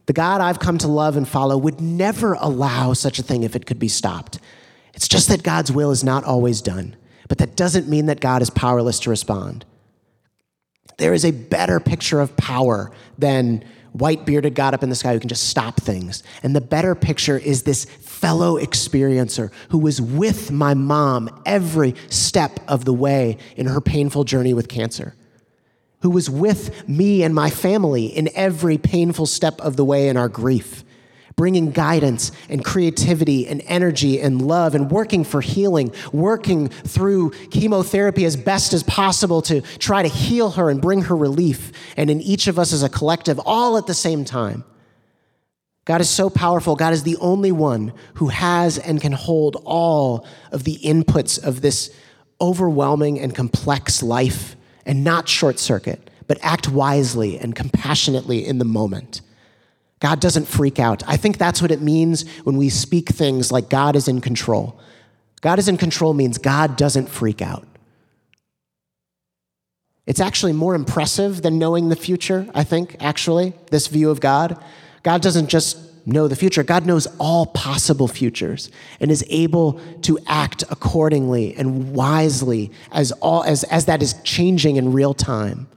The 0.07 0.13
God 0.13 0.41
I've 0.41 0.59
come 0.59 0.77
to 0.79 0.87
love 0.87 1.17
and 1.17 1.27
follow 1.27 1.57
would 1.57 1.81
never 1.81 2.33
allow 2.33 2.93
such 2.93 3.17
a 3.17 3.23
thing 3.23 3.43
if 3.43 3.55
it 3.55 3.65
could 3.65 3.79
be 3.79 3.87
stopped. 3.87 4.39
It's 4.93 5.07
just 5.07 5.29
that 5.29 5.41
God's 5.41 5.71
will 5.71 5.89
is 5.89 6.03
not 6.03 6.23
always 6.23 6.61
done, 6.61 6.95
but 7.27 7.39
that 7.39 7.55
doesn't 7.55 7.87
mean 7.87 8.05
that 8.05 8.19
God 8.19 8.43
is 8.43 8.51
powerless 8.51 8.99
to 9.01 9.09
respond. 9.09 9.65
There 10.97 11.13
is 11.13 11.25
a 11.25 11.31
better 11.31 11.79
picture 11.79 12.21
of 12.21 12.35
power 12.37 12.91
than 13.17 13.63
white 13.91 14.25
bearded 14.25 14.55
God 14.55 14.73
up 14.73 14.83
in 14.83 14.89
the 14.89 14.95
sky 14.95 15.13
who 15.13 15.19
can 15.19 15.29
just 15.29 15.49
stop 15.49 15.79
things. 15.79 16.23
And 16.43 16.55
the 16.55 16.61
better 16.61 16.95
picture 16.95 17.37
is 17.37 17.63
this 17.63 17.85
fellow 17.85 18.57
experiencer 18.59 19.51
who 19.69 19.77
was 19.77 20.01
with 20.01 20.51
my 20.51 20.73
mom 20.73 21.41
every 21.45 21.95
step 22.09 22.59
of 22.67 22.85
the 22.85 22.93
way 22.93 23.37
in 23.55 23.67
her 23.67 23.81
painful 23.81 24.23
journey 24.23 24.53
with 24.53 24.67
cancer, 24.67 25.15
who 26.01 26.09
was 26.09 26.29
with 26.29 26.87
me 26.87 27.23
and 27.23 27.33
my 27.33 27.49
family 27.49 28.05
in 28.05 28.29
every 28.35 28.77
painful 28.77 29.25
step 29.25 29.59
of 29.61 29.75
the 29.75 29.85
way 29.85 30.07
in 30.09 30.17
our 30.17 30.29
grief 30.29 30.84
bringing 31.35 31.71
guidance 31.71 32.31
and 32.49 32.63
creativity 32.63 33.47
and 33.47 33.61
energy 33.65 34.21
and 34.21 34.41
love 34.41 34.73
and 34.73 34.89
working 34.89 35.23
for 35.23 35.41
healing, 35.41 35.91
working 36.13 36.69
through 36.69 37.31
chemotherapy 37.51 38.23
as 38.25 38.35
best 38.37 38.73
as 38.73 38.83
possible 38.83 39.41
to 39.41 39.61
try 39.79 40.01
to 40.01 40.07
heal 40.07 40.51
her 40.51 40.69
and 40.69 40.81
bring 40.81 41.01
her 41.03 41.15
relief, 41.15 41.71
and 41.97 42.09
in 42.09 42.21
each 42.21 42.47
of 42.47 42.57
us 42.57 42.71
as 42.71 42.83
a 42.83 42.89
collective, 42.89 43.39
all 43.39 43.77
at 43.77 43.85
the 43.87 43.93
same 43.93 44.23
time. 44.23 44.63
God 45.85 46.01
is 46.01 46.09
so 46.09 46.31
powerful. 46.31 46.75
God 46.75 46.93
is 46.93 47.03
the 47.03 47.17
only 47.17 47.51
one 47.51 47.93
who 48.15 48.29
has 48.29 48.79
and 48.79 48.99
can 48.99 49.11
hold 49.11 49.61
all 49.65 50.25
of 50.51 50.63
the 50.63 50.79
inputs 50.79 51.41
of 51.41 51.61
this 51.61 51.95
overwhelming 52.41 53.19
and 53.19 53.35
complex 53.35 54.01
life 54.01 54.55
and 54.85 55.03
not 55.03 55.29
short 55.29 55.59
circuit, 55.59 56.09
but 56.27 56.39
act 56.41 56.69
wisely 56.69 57.37
and 57.37 57.55
compassionately 57.55 58.45
in 58.45 58.57
the 58.57 58.65
moment. 58.65 59.21
God 59.99 60.19
doesn't 60.19 60.45
freak 60.45 60.79
out. 60.79 61.03
I 61.07 61.17
think 61.17 61.37
that's 61.37 61.61
what 61.61 61.71
it 61.71 61.81
means 61.81 62.27
when 62.43 62.57
we 62.57 62.69
speak 62.69 63.09
things 63.09 63.51
like 63.51 63.69
God 63.69 63.95
is 63.95 64.07
in 64.07 64.21
control. 64.21 64.79
God 65.41 65.59
is 65.59 65.67
in 65.67 65.77
control 65.77 66.13
means 66.13 66.37
God 66.37 66.75
doesn't 66.75 67.07
freak 67.07 67.41
out. 67.41 67.67
It's 70.05 70.19
actually 70.19 70.53
more 70.53 70.75
impressive 70.75 71.41
than 71.41 71.57
knowing 71.57 71.89
the 71.89 71.95
future, 71.95 72.47
I 72.53 72.63
think, 72.63 72.95
actually, 72.99 73.53
this 73.71 73.87
view 73.87 74.09
of 74.11 74.19
God. 74.19 74.61
God 75.01 75.21
doesn't 75.21 75.47
just 75.47 75.77
know 76.07 76.27
the 76.27 76.35
future, 76.35 76.63
God 76.63 76.85
knows 76.85 77.07
all 77.19 77.47
possible 77.47 78.07
futures 78.07 78.69
and 78.99 79.09
is 79.09 79.25
able 79.27 79.79
to 80.03 80.19
act 80.27 80.63
accordingly 80.69 81.55
and 81.55 81.93
wisely 81.93 82.71
as, 82.91 83.11
all, 83.13 83.43
as, 83.43 83.63
as 83.65 83.85
that 83.85 84.03
is 84.03 84.13
changing 84.23 84.75
in 84.75 84.93
real 84.93 85.15
time. 85.15 85.67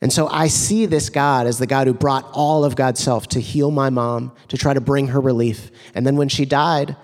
And 0.00 0.12
so 0.12 0.28
I 0.28 0.46
see 0.46 0.86
this 0.86 1.10
God 1.10 1.46
as 1.46 1.58
the 1.58 1.66
God 1.66 1.86
who 1.86 1.94
brought 1.94 2.28
all 2.32 2.64
of 2.64 2.76
God's 2.76 3.00
self 3.00 3.26
to 3.28 3.40
heal 3.40 3.70
my 3.70 3.90
mom, 3.90 4.32
to 4.48 4.56
try 4.56 4.72
to 4.72 4.80
bring 4.80 5.08
her 5.08 5.20
relief. 5.20 5.70
And 5.94 6.06
then 6.06 6.16
when 6.16 6.28
she 6.28 6.44
died, 6.44 6.96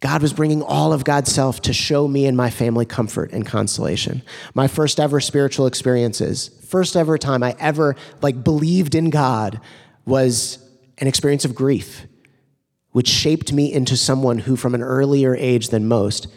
God 0.00 0.22
was 0.22 0.32
bringing 0.32 0.62
all 0.62 0.92
of 0.92 1.04
God's 1.04 1.32
self 1.32 1.60
to 1.62 1.72
show 1.72 2.06
me 2.08 2.26
and 2.26 2.36
my 2.36 2.50
family 2.50 2.86
comfort 2.86 3.32
and 3.32 3.44
consolation. 3.44 4.22
My 4.54 4.68
first 4.68 5.00
ever 5.00 5.20
spiritual 5.20 5.66
experiences, 5.66 6.48
first 6.68 6.96
ever 6.96 7.18
time 7.18 7.42
I 7.42 7.56
ever 7.58 7.96
like 8.22 8.44
believed 8.44 8.94
in 8.94 9.10
God 9.10 9.60
was 10.06 10.58
an 10.98 11.06
experience 11.08 11.44
of 11.44 11.54
grief, 11.54 12.06
which 12.92 13.08
shaped 13.08 13.52
me 13.52 13.72
into 13.72 13.96
someone 13.96 14.38
who 14.38 14.56
from 14.56 14.74
an 14.74 14.82
earlier 14.82 15.34
age 15.34 15.68
than 15.68 15.88
most 15.88 16.28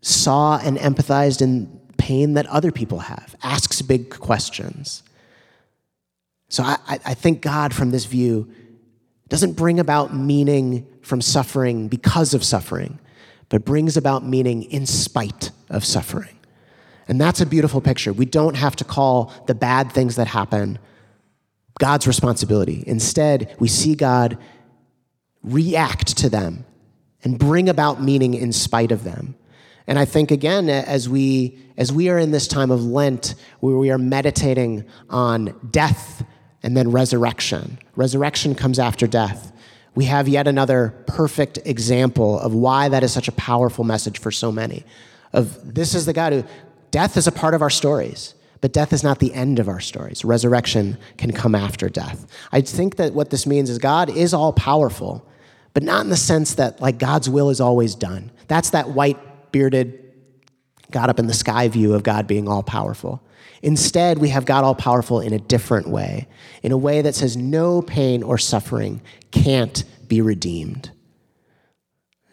saw 0.00 0.58
and 0.58 0.78
empathized 0.78 1.42
in 1.42 1.80
pain 2.02 2.34
that 2.34 2.46
other 2.46 2.72
people 2.72 2.98
have, 2.98 3.36
asks 3.44 3.80
big 3.80 4.10
questions. 4.10 5.04
So 6.48 6.64
I, 6.64 6.76
I 6.88 7.14
think 7.14 7.40
God, 7.40 7.72
from 7.72 7.92
this 7.92 8.06
view, 8.06 8.52
doesn't 9.28 9.52
bring 9.52 9.78
about 9.78 10.12
meaning 10.12 10.84
from 11.02 11.22
suffering 11.22 11.86
because 11.86 12.34
of 12.34 12.42
suffering, 12.42 12.98
but 13.48 13.64
brings 13.64 13.96
about 13.96 14.26
meaning 14.26 14.64
in 14.64 14.84
spite 14.84 15.52
of 15.70 15.84
suffering. 15.84 16.36
And 17.06 17.20
that's 17.20 17.40
a 17.40 17.46
beautiful 17.46 17.80
picture. 17.80 18.12
We 18.12 18.26
don't 18.26 18.56
have 18.56 18.74
to 18.76 18.84
call 18.84 19.32
the 19.46 19.54
bad 19.54 19.92
things 19.92 20.16
that 20.16 20.26
happen 20.26 20.80
God's 21.78 22.08
responsibility. 22.08 22.82
Instead, 22.84 23.54
we 23.60 23.68
see 23.68 23.94
God 23.94 24.38
react 25.44 26.16
to 26.18 26.28
them 26.28 26.64
and 27.22 27.38
bring 27.38 27.68
about 27.68 28.02
meaning 28.02 28.34
in 28.34 28.52
spite 28.52 28.90
of 28.90 29.04
them. 29.04 29.36
And 29.86 29.98
I 29.98 30.04
think 30.04 30.30
again, 30.30 30.68
as 30.68 31.08
we 31.08 31.58
as 31.76 31.92
we 31.92 32.08
are 32.08 32.18
in 32.18 32.30
this 32.30 32.46
time 32.46 32.70
of 32.70 32.84
Lent, 32.84 33.34
where 33.60 33.76
we 33.76 33.90
are 33.90 33.98
meditating 33.98 34.84
on 35.10 35.58
death 35.70 36.24
and 36.62 36.76
then 36.76 36.90
resurrection. 36.90 37.78
Resurrection 37.96 38.54
comes 38.54 38.78
after 38.78 39.06
death. 39.06 39.52
We 39.94 40.04
have 40.06 40.28
yet 40.28 40.46
another 40.46 40.94
perfect 41.06 41.58
example 41.64 42.38
of 42.38 42.54
why 42.54 42.88
that 42.88 43.02
is 43.02 43.12
such 43.12 43.28
a 43.28 43.32
powerful 43.32 43.84
message 43.84 44.18
for 44.18 44.30
so 44.30 44.52
many. 44.52 44.84
Of 45.32 45.74
this 45.74 45.94
is 45.94 46.06
the 46.06 46.12
God 46.12 46.32
who 46.32 46.44
death 46.90 47.16
is 47.16 47.26
a 47.26 47.32
part 47.32 47.54
of 47.54 47.62
our 47.62 47.70
stories, 47.70 48.34
but 48.60 48.72
death 48.72 48.92
is 48.92 49.02
not 49.02 49.18
the 49.18 49.34
end 49.34 49.58
of 49.58 49.68
our 49.68 49.80
stories. 49.80 50.24
Resurrection 50.24 50.98
can 51.16 51.32
come 51.32 51.54
after 51.54 51.88
death. 51.88 52.26
I 52.52 52.60
think 52.60 52.96
that 52.96 53.12
what 53.12 53.30
this 53.30 53.46
means 53.46 53.68
is 53.68 53.78
God 53.78 54.08
is 54.08 54.32
all 54.32 54.52
powerful, 54.52 55.26
but 55.74 55.82
not 55.82 56.04
in 56.04 56.10
the 56.10 56.16
sense 56.16 56.54
that 56.54 56.80
like 56.80 56.98
God's 56.98 57.28
will 57.28 57.50
is 57.50 57.60
always 57.60 57.94
done. 57.94 58.30
That's 58.46 58.70
that 58.70 58.90
white 58.90 59.18
bearded, 59.52 59.98
God 60.90 61.10
up 61.10 61.18
in 61.18 61.26
the 61.26 61.34
sky 61.34 61.68
view 61.68 61.94
of 61.94 62.02
God 62.02 62.26
being 62.26 62.48
all 62.48 62.62
powerful. 62.62 63.22
Instead, 63.62 64.18
we 64.18 64.30
have 64.30 64.44
God 64.44 64.64
all 64.64 64.74
powerful 64.74 65.20
in 65.20 65.32
a 65.32 65.38
different 65.38 65.88
way, 65.88 66.26
in 66.62 66.72
a 66.72 66.76
way 66.76 67.00
that 67.02 67.14
says 67.14 67.36
no 67.36 67.80
pain 67.80 68.22
or 68.22 68.36
suffering 68.36 69.00
can't 69.30 69.84
be 70.08 70.20
redeemed. 70.20 70.90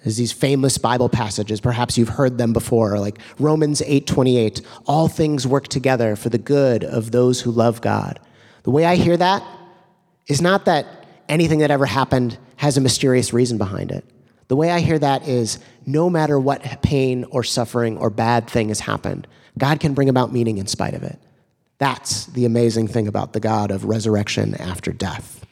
There's 0.03 0.17
these 0.17 0.31
famous 0.31 0.77
Bible 0.77 1.09
passages, 1.09 1.59
perhaps 1.59 1.97
you've 1.97 2.09
heard 2.09 2.37
them 2.37 2.53
before, 2.53 2.97
like 2.99 3.19
Romans 3.37 3.81
8:28, 3.85 4.61
all 4.87 5.07
things 5.07 5.45
work 5.45 5.67
together 5.67 6.15
for 6.15 6.29
the 6.29 6.37
good 6.37 6.83
of 6.83 7.11
those 7.11 7.41
who 7.41 7.51
love 7.51 7.81
God. 7.81 8.19
The 8.63 8.71
way 8.71 8.85
I 8.85 8.95
hear 8.95 9.17
that 9.17 9.43
is 10.27 10.41
not 10.41 10.65
that 10.65 11.05
anything 11.27 11.59
that 11.59 11.71
ever 11.71 11.85
happened 11.85 12.37
has 12.55 12.77
a 12.77 12.81
mysterious 12.81 13.33
reason 13.33 13.57
behind 13.57 13.91
it. 13.91 14.05
The 14.49 14.55
way 14.55 14.71
I 14.71 14.79
hear 14.79 14.99
that 14.99 15.27
is 15.27 15.59
no 15.85 16.09
matter 16.09 16.39
what 16.39 16.81
pain 16.81 17.23
or 17.25 17.43
suffering 17.43 17.97
or 17.97 18.09
bad 18.09 18.49
thing 18.49 18.69
has 18.69 18.81
happened, 18.81 19.27
God 19.57 19.79
can 19.79 19.93
bring 19.93 20.09
about 20.09 20.33
meaning 20.33 20.57
in 20.57 20.67
spite 20.67 20.95
of 20.95 21.03
it. 21.03 21.19
That's 21.77 22.25
the 22.25 22.45
amazing 22.45 22.87
thing 22.87 23.07
about 23.07 23.33
the 23.33 23.39
God 23.39 23.71
of 23.71 23.85
resurrection 23.85 24.55
after 24.55 24.91
death. 24.91 25.45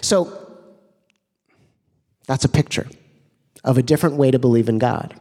So, 0.00 0.38
that's 2.26 2.44
a 2.44 2.48
picture 2.48 2.86
of 3.64 3.78
a 3.78 3.82
different 3.82 4.16
way 4.16 4.30
to 4.30 4.38
believe 4.38 4.68
in 4.68 4.78
God. 4.78 5.20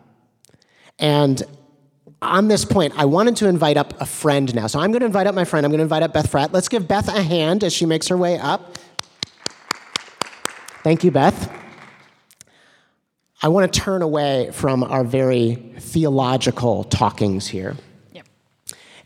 And 1.00 1.42
on 2.22 2.48
this 2.48 2.64
point, 2.64 2.94
I 2.96 3.06
wanted 3.06 3.36
to 3.38 3.48
invite 3.48 3.78
up 3.78 4.00
a 4.00 4.06
friend 4.06 4.54
now. 4.54 4.68
So 4.68 4.80
I'm 4.80 4.92
going 4.92 5.00
to 5.00 5.08
invite 5.08 5.26
up 5.26 5.34
my 5.34 5.46
friend. 5.46 5.66
I'm 5.66 5.72
going 5.72 5.80
to 5.80 5.84
invite 5.84 6.04
up 6.04 6.14
Beth 6.14 6.32
Fratt. 6.32 6.54
Let's 6.54 6.70
give 6.70 6.88
Beth 6.88 7.08
a 7.08 7.24
hand 7.24 7.64
as 7.64 7.74
she 7.74 7.88
makes 7.88 8.08
her 8.08 8.18
way 8.18 8.38
up. 8.38 8.78
Thank 10.84 11.04
you, 11.04 11.12
Beth. 11.12 11.61
I 13.44 13.48
want 13.48 13.72
to 13.72 13.80
turn 13.80 14.04
away 14.04 14.52
from 14.52 14.84
our 14.84 15.04
very 15.04 15.56
theological 15.80 16.84
talkings 16.84 17.48
here. 17.48 17.76
Yep. 18.14 18.28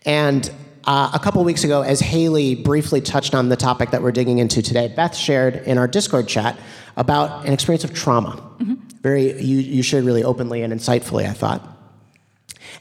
And 0.06 0.52
uh, 0.84 1.12
a 1.14 1.20
couple 1.20 1.44
weeks 1.46 1.64
ago, 1.64 1.82
as 1.82 2.02
Haley 2.02 2.54
briefly 2.56 3.00
touched 3.00 3.34
on 3.34 3.48
the 3.48 3.56
topic 3.56 3.92
that 3.92 4.02
we're 4.04 4.12
digging 4.12 4.40
into 4.40 4.62
today, 4.62 4.92
Beth 4.94 5.16
shared 5.16 5.56
in 5.56 5.78
our 5.78 5.88
Discord 5.88 6.28
chat 6.28 6.60
about 6.98 7.46
an 7.46 7.54
experience 7.54 7.86
of 7.86 7.94
trauma. 7.94 8.32
Mm-hmm. 8.60 8.74
Very, 9.02 9.42
you, 9.42 9.58
you 9.58 9.82
shared 9.82 10.04
really 10.04 10.24
openly 10.24 10.64
and 10.64 10.74
insightfully, 10.74 11.26
I 11.28 11.34
thought. 11.34 11.75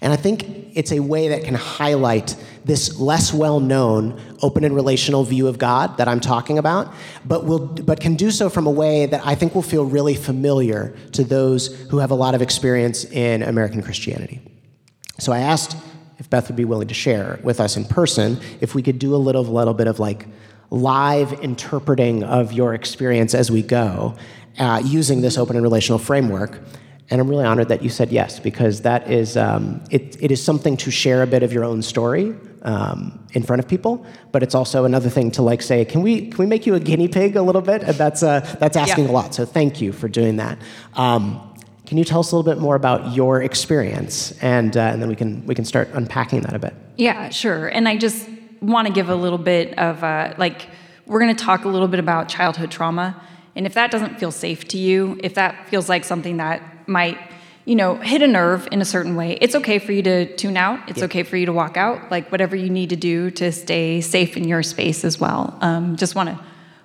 And 0.01 0.13
I 0.13 0.17
think 0.17 0.45
it's 0.75 0.93
a 0.93 1.01
way 1.01 1.29
that 1.29 1.45
can 1.45 1.55
highlight 1.55 2.37
this 2.65 2.99
less 2.99 3.33
well 3.33 3.61
known 3.61 4.21
open 4.43 4.65
and 4.65 4.75
relational 4.75 5.25
view 5.25 5.47
of 5.47 5.59
God 5.59 5.97
that 5.99 6.09
I'm 6.09 6.21
talking 6.21 6.59
about, 6.59 6.93
but, 7.25 7.45
will, 7.45 7.61
but 7.61 8.01
can 8.01 8.15
do 8.15 8.31
so 8.31 8.49
from 8.49 8.67
a 8.67 8.71
way 8.71 9.07
that 9.07 9.25
I 9.25 9.35
think 9.35 9.55
will 9.55 9.63
feel 9.63 9.85
really 9.85 10.15
familiar 10.15 10.97
to 11.13 11.25
those 11.25 11.69
who 11.91 11.99
have 11.99 12.11
a 12.11 12.15
lot 12.15 12.35
of 12.35 12.43
experience 12.43 13.05
in 13.05 13.43
American 13.43 13.83
Christianity. 13.83 14.41
So 15.19 15.33
I 15.33 15.41
asked 15.41 15.77
if 16.19 16.31
Beth 16.31 16.49
would 16.49 16.57
be 16.57 16.65
willing 16.65 16.89
to 16.89 16.95
share 16.95 17.39
with 17.43 17.61
us 17.61 17.77
in 17.77 17.85
person 17.85 18.41
if 18.61 18.75
we 18.75 18.83
could 18.83 18.99
do 18.99 19.15
a 19.15 19.17
little, 19.17 19.45
little 19.45 19.75
bit 19.75 19.87
of 19.87 19.99
like 19.99 20.27
live 20.71 21.33
interpreting 21.35 22.25
of 22.25 22.53
your 22.53 22.75
experience 22.75 23.35
as 23.35 23.51
we 23.51 23.63
go 23.63 24.17
uh, 24.59 24.83
using 24.85 25.21
this 25.21 25.39
open 25.39 25.57
and 25.57 25.63
relational 25.63 25.99
framework. 25.99 26.61
And 27.11 27.21
I'm 27.21 27.29
really 27.29 27.45
honored 27.45 27.69
that 27.69 27.83
you 27.83 27.91
said 27.91 28.11
yes, 28.11 28.41
because 28.41 28.81
that 28.83 29.11
is, 29.11 29.37
um, 29.37 29.85
it, 29.91 30.17
it 30.23 30.31
is 30.31 30.43
something 30.43 30.77
to 30.79 30.91
share 30.91 31.23
a 31.23 31.27
bit 31.27 31.43
of 31.43 31.53
your 31.53 31.65
own 31.65 31.83
story 31.83 32.35
um, 32.63 33.27
in 33.33 33.43
front 33.43 33.61
of 33.61 33.69
people, 33.69 34.07
but 34.33 34.43
it's 34.43 34.55
also 34.55 34.87
another 34.87 35.11
thing 35.11 35.31
to 35.33 35.43
like 35.43 35.61
say, 35.61 35.85
can 35.85 36.01
we, 36.01 36.29
can 36.29 36.39
we 36.39 36.47
make 36.47 36.67
you 36.67 36.75
a 36.75 36.81
guinea 36.81 37.09
pig 37.09 37.37
a 37.37 37.43
little 37.43 37.61
bit? 37.61 37.83
And 37.83 37.95
that's, 37.95 38.23
uh, 38.23 38.41
that's 38.59 38.77
asking 38.77 39.05
yeah. 39.05 39.11
a 39.11 39.13
lot, 39.13 39.35
so 39.35 39.45
thank 39.45 39.83
you 39.83 39.93
for 39.93 40.09
doing 40.09 40.37
that. 40.37 40.59
Um, 40.95 41.55
can 41.85 41.99
you 41.99 42.05
tell 42.05 42.21
us 42.21 42.33
a 42.33 42.37
little 42.37 42.51
bit 42.51 42.59
more 42.59 42.75
about 42.75 43.15
your 43.15 43.43
experience, 43.43 44.33
and, 44.41 44.75
uh, 44.75 44.81
and 44.81 45.03
then 45.03 45.11
we 45.11 45.17
can, 45.17 45.45
we 45.45 45.55
can 45.55 45.67
start 45.67 45.91
unpacking 45.93 46.41
that 46.41 46.55
a 46.55 46.59
bit? 46.59 46.73
Yeah, 46.97 47.29
sure. 47.29 47.69
And 47.69 47.87
I 47.87 47.99
just 47.99 48.27
want 48.63 48.89
to 48.89 48.95
give 48.95 49.11
a 49.11 49.15
little 49.15 49.37
bit 49.37 49.79
of, 49.79 50.03
uh, 50.03 50.33
like, 50.39 50.67
we're 51.05 51.21
going 51.21 51.37
to 51.37 51.45
talk 51.45 51.67
a 51.67 51.69
little 51.69 51.89
bit 51.89 52.01
about 52.01 52.31
childhood 52.31 52.71
trauma. 52.71 53.21
And 53.55 53.67
if 53.67 53.75
that 53.75 53.91
doesn't 53.91 54.19
feel 54.19 54.33
safe 54.33 54.67
to 54.69 54.79
you, 54.79 55.21
if 55.23 55.35
that 55.35 55.69
feels 55.69 55.91
like 55.91 56.05
something 56.05 56.39
that 56.39 56.63
might 56.87 57.19
you 57.65 57.75
know 57.75 57.97
hit 57.97 58.23
a 58.23 58.27
nerve 58.27 58.69
in 58.71 58.81
a 58.81 58.85
certain 58.85 59.17
way. 59.17 59.39
It's 59.41 59.55
okay 59.55 59.79
for 59.79 59.93
you 59.93 60.03
to 60.03 60.37
tune 60.37 60.57
out. 60.57 60.89
It's 60.89 60.99
yeah. 60.99 61.07
okay 61.07 61.23
for 61.23 61.37
you 61.37 61.47
to 61.47 61.53
walk 61.53 61.77
out. 61.77 62.11
Like 62.11 62.31
whatever 62.31 62.57
you 62.57 62.71
need 62.71 62.91
to 62.91 62.97
do 62.97 63.31
to 63.33 63.53
stay 63.53 64.01
safe 64.01 64.37
in 64.37 64.45
your 64.47 64.63
space 64.63 65.05
as 65.05 65.19
well. 65.19 65.57
Um, 65.61 65.97
just 65.97 66.15
want 66.15 66.29
to 66.31 66.41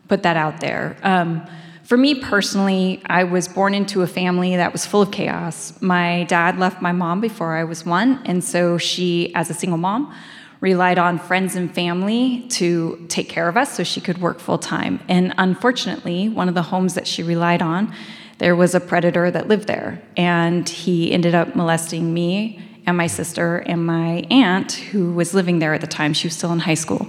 put 0.07 0.23
that 0.23 0.37
out 0.37 0.59
there. 0.61 0.97
Um, 1.03 1.47
for 1.89 1.97
me 1.97 2.13
personally 2.13 3.01
i 3.07 3.23
was 3.23 3.47
born 3.47 3.73
into 3.73 4.03
a 4.03 4.07
family 4.07 4.55
that 4.55 4.71
was 4.71 4.85
full 4.85 5.01
of 5.01 5.11
chaos. 5.11 5.73
My 5.81 6.23
dad 6.25 6.59
left 6.59 6.83
my 6.83 6.91
mom 6.91 7.19
before 7.19 7.55
i 7.55 7.63
was 7.63 7.83
one 7.83 8.21
and 8.25 8.43
so 8.43 8.77
she 8.77 9.33
as 9.33 9.49
a 9.49 9.55
single 9.55 9.79
mom 9.79 10.13
relied 10.61 10.99
on 10.99 11.17
friends 11.17 11.55
and 11.55 11.73
family 11.73 12.45
to 12.49 13.05
take 13.07 13.27
care 13.27 13.47
of 13.49 13.57
us 13.57 13.75
so 13.75 13.83
she 13.83 14.01
could 14.01 14.19
work 14.19 14.39
full 14.39 14.59
time 14.59 14.99
and 15.07 15.33
unfortunately 15.39 16.29
one 16.29 16.47
of 16.47 16.53
the 16.53 16.61
homes 16.61 16.93
that 16.93 17.07
she 17.07 17.23
relied 17.23 17.61
on 17.63 17.91
there 18.39 18.55
was 18.55 18.73
a 18.73 18.79
predator 18.79 19.29
that 19.29 19.47
lived 19.47 19.67
there, 19.67 20.01
and 20.17 20.67
he 20.67 21.11
ended 21.11 21.35
up 21.35 21.55
molesting 21.55 22.13
me 22.13 22.61
and 22.85 22.97
my 22.97 23.07
sister 23.07 23.57
and 23.57 23.85
my 23.85 24.25
aunt, 24.31 24.71
who 24.71 25.13
was 25.13 25.33
living 25.33 25.59
there 25.59 25.73
at 25.73 25.81
the 25.81 25.87
time. 25.87 26.13
She 26.13 26.27
was 26.27 26.35
still 26.35 26.51
in 26.51 26.59
high 26.59 26.73
school. 26.73 27.07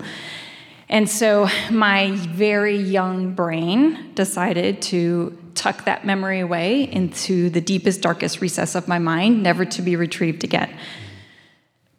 And 0.88 1.08
so 1.08 1.48
my 1.70 2.10
very 2.10 2.76
young 2.76 3.34
brain 3.34 4.12
decided 4.14 4.82
to 4.82 5.38
tuck 5.54 5.84
that 5.84 6.04
memory 6.04 6.40
away 6.40 6.82
into 6.82 7.48
the 7.48 7.60
deepest, 7.60 8.02
darkest 8.02 8.40
recess 8.40 8.74
of 8.74 8.88
my 8.88 8.98
mind, 8.98 9.42
never 9.42 9.64
to 9.64 9.82
be 9.82 9.94
retrieved 9.94 10.42
again. 10.42 10.76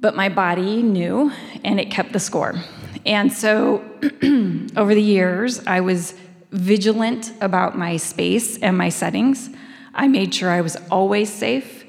But 0.01 0.15
my 0.15 0.27
body 0.27 0.83
knew, 0.83 1.31
and 1.63 1.79
it 1.79 1.89
kept 1.89 2.11
the 2.11 2.19
score. 2.19 2.55
And 3.05 3.31
so 3.31 3.83
over 4.75 4.93
the 4.93 5.01
years, 5.01 5.65
I 5.65 5.79
was 5.79 6.13
vigilant 6.51 7.33
about 7.41 7.77
my 7.77 7.97
space 7.97 8.57
and 8.59 8.77
my 8.77 8.89
settings. 8.89 9.49
I 9.93 10.07
made 10.07 10.33
sure 10.33 10.49
I 10.49 10.61
was 10.61 10.77
always 10.89 11.31
safe. 11.31 11.85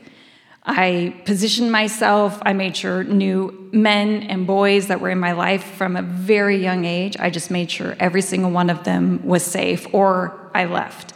I 0.65 1.21
positioned 1.25 1.73
myself. 1.73 2.41
I 2.43 2.53
made 2.53 2.77
sure 2.77 3.03
new 3.03 3.69
men 3.73 4.23
and 4.25 4.47
boys 4.47 4.87
that 4.89 5.01
were 5.01 5.11
in 5.11 5.19
my 5.19 5.33
life 5.33 5.65
from 5.65 5.97
a 5.97 6.03
very 6.03 6.63
young 6.63 6.85
age, 6.85 7.17
I 7.19 7.31
just 7.31 7.51
made 7.51 7.71
sure 7.71 7.97
every 7.99 8.23
single 8.23 8.51
one 8.51 8.71
of 8.71 8.85
them 8.85 9.27
was 9.27 9.45
safe 9.45 9.93
or 9.93 10.51
I 10.55 10.67
left. 10.67 11.15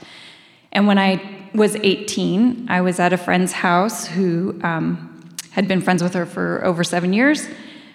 And 0.72 0.86
when 0.86 0.98
I 0.98 1.48
was 1.54 1.76
18, 1.76 2.66
I 2.68 2.80
was 2.80 2.98
at 2.98 3.12
a 3.12 3.16
friend's 3.16 3.52
house 3.52 4.06
who 4.06 4.58
um, 4.62 5.24
had 5.50 5.68
been 5.68 5.80
friends 5.80 6.02
with 6.02 6.14
her 6.14 6.26
for 6.26 6.64
over 6.64 6.82
seven 6.82 7.12
years, 7.12 7.48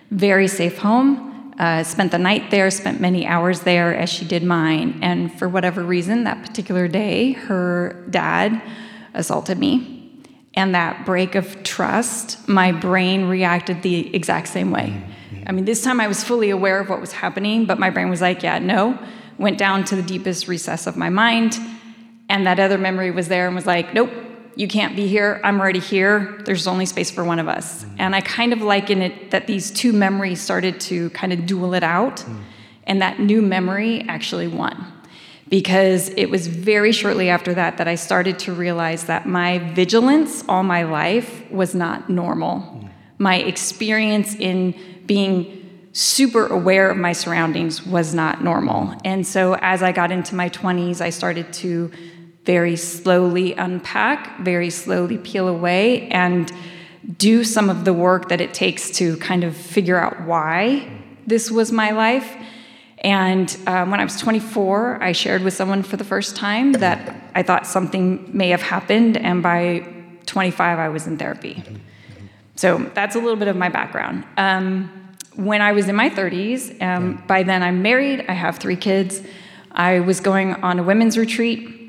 very 0.10 0.48
safe 0.48 0.78
home. 0.78 1.31
Uh, 1.62 1.84
spent 1.84 2.10
the 2.10 2.18
night 2.18 2.50
there, 2.50 2.72
spent 2.72 3.00
many 3.00 3.28
hours 3.28 3.60
there 3.60 3.96
as 3.96 4.10
she 4.10 4.26
did 4.26 4.44
mine. 4.44 4.98
And 5.04 5.32
for 5.38 5.48
whatever 5.48 5.84
reason, 5.84 6.24
that 6.24 6.44
particular 6.44 6.88
day, 6.88 7.34
her 7.34 8.04
dad 8.10 8.60
assaulted 9.14 9.60
me. 9.60 10.10
And 10.56 10.74
that 10.74 11.06
break 11.06 11.36
of 11.36 11.62
trust, 11.62 12.50
my 12.50 12.72
brain 12.72 13.26
reacted 13.26 13.84
the 13.84 14.14
exact 14.16 14.48
same 14.48 14.72
way. 14.72 14.88
Mm-hmm. 14.88 15.44
I 15.46 15.52
mean, 15.52 15.66
this 15.66 15.84
time 15.84 16.02
I 16.02 16.08
was 16.08 16.24
fully 16.24 16.50
aware 16.50 16.80
of 16.80 16.90
what 16.90 17.00
was 17.00 17.12
happening, 17.12 17.66
but 17.66 17.78
my 17.78 17.92
brain 17.92 18.10
was 18.10 18.22
like, 18.22 18.42
yeah, 18.42 18.58
no. 18.58 18.98
Went 19.38 19.60
down 19.60 19.86
to 19.86 19.96
the 19.96 20.02
deepest 20.02 20.48
recess 20.48 20.88
of 20.88 20.98
my 20.98 21.10
mind. 21.10 21.60
And 22.28 22.48
that 22.48 22.60
other 22.60 22.80
memory 22.80 23.12
was 23.12 23.28
there 23.28 23.46
and 23.46 23.56
was 23.56 23.68
like, 23.68 23.94
nope, 23.94 24.10
you 24.56 24.68
can't 24.68 24.96
be 24.96 25.08
here. 25.08 25.40
I'm 25.44 25.60
already 25.60 25.80
here. 25.80 26.42
There's 26.46 26.68
only 26.68 26.86
space 26.86 27.10
for 27.10 27.24
one 27.24 27.40
of 27.40 27.48
us. 27.48 27.84
Mm. 27.84 27.96
And 28.00 28.16
I 28.16 28.22
kind 28.22 28.54
of 28.54 28.62
liken 28.62 29.02
it 29.02 29.32
that 29.32 29.48
these 29.48 29.72
two 29.72 29.94
memories 29.94 30.42
started 30.42 30.80
to 30.82 31.10
kind 31.12 31.34
of 31.34 31.46
duel 31.46 31.74
it 31.74 31.84
out, 31.84 32.18
mm. 32.18 32.42
and 32.86 33.02
that 33.02 33.20
new 33.20 33.42
memory 33.42 34.02
actually 34.08 34.48
won. 34.48 34.86
Because 35.50 36.10
it 36.10 36.30
was 36.30 36.48
very 36.48 36.92
shortly 36.92 37.30
after 37.30 37.54
that 37.54 37.78
that 37.78 37.88
I 37.88 37.96
started 37.96 38.40
to 38.40 38.54
realize 38.54 39.06
that 39.06 39.28
my 39.28 39.60
vigilance 39.74 40.44
all 40.48 40.64
my 40.64 40.84
life 40.84 41.50
was 41.52 41.76
not 41.76 42.10
normal. 42.10 42.60
Mm. 42.60 42.90
My 43.18 43.36
experience 43.38 44.36
in 44.36 44.74
being 45.06 45.58
super 45.94 46.48
aware 46.48 46.90
of 46.90 46.98
my 46.98 47.12
surroundings 47.12 47.86
was 47.86 48.14
not 48.14 48.44
normal. 48.44 48.96
And 49.04 49.28
so 49.28 49.56
as 49.56 49.84
I 49.84 49.92
got 49.92 50.12
into 50.12 50.36
my 50.36 50.50
20s, 50.50 51.02
I 51.02 51.10
started 51.10 51.52
to 51.54 51.92
very 52.46 52.76
slowly 52.76 53.54
unpack, 53.54 54.40
very 54.40 54.70
slowly 54.70 55.18
peel 55.18 55.48
away, 55.48 56.08
and 56.10 56.52
do 57.18 57.44
some 57.44 57.70
of 57.70 57.86
the 57.86 57.94
work 57.94 58.30
that 58.30 58.42
it 58.42 58.54
takes 58.54 58.92
to 58.92 59.18
kind 59.18 59.44
of 59.44 59.56
figure 59.56 59.98
out 59.98 60.22
why 60.22 60.88
this 61.26 61.52
was 61.52 61.72
my 61.72 61.92
life. 61.92 62.36
And 63.00 63.56
um, 63.66 63.90
when 63.90 64.00
I 64.00 64.04
was 64.04 64.18
24, 64.20 65.02
I 65.02 65.12
shared 65.12 65.42
with 65.44 65.54
someone 65.54 65.82
for 65.82 65.98
the 65.98 66.04
first 66.04 66.36
time 66.36 66.74
that 66.74 67.32
I 67.34 67.42
thought 67.42 67.66
something 67.66 68.30
may 68.36 68.50
have 68.50 68.62
happened, 68.62 69.18
and 69.18 69.42
by 69.42 69.88
25, 70.28 70.80
I 70.80 70.90
was 70.90 71.08
in 71.08 71.18
therapy. 71.18 71.64
So 72.56 72.78
that's 72.94 73.16
a 73.16 73.20
little 73.20 73.38
bit 73.38 73.48
of 73.48 73.56
my 73.56 73.70
background. 73.70 74.24
Um, 74.38 74.92
when 75.36 75.62
I 75.62 75.72
was 75.72 75.88
in 75.88 75.96
my 75.96 76.10
30s, 76.10 76.80
um, 76.82 77.24
by 77.26 77.42
then 77.44 77.64
I'm 77.64 77.82
married, 77.82 78.26
I 78.28 78.34
have 78.34 78.58
three 78.58 78.76
kids. 78.76 79.24
I 79.72 80.02
was 80.02 80.20
going 80.20 80.54
on 80.56 80.78
a 80.78 80.84
women's 80.84 81.18
retreat 81.18 81.81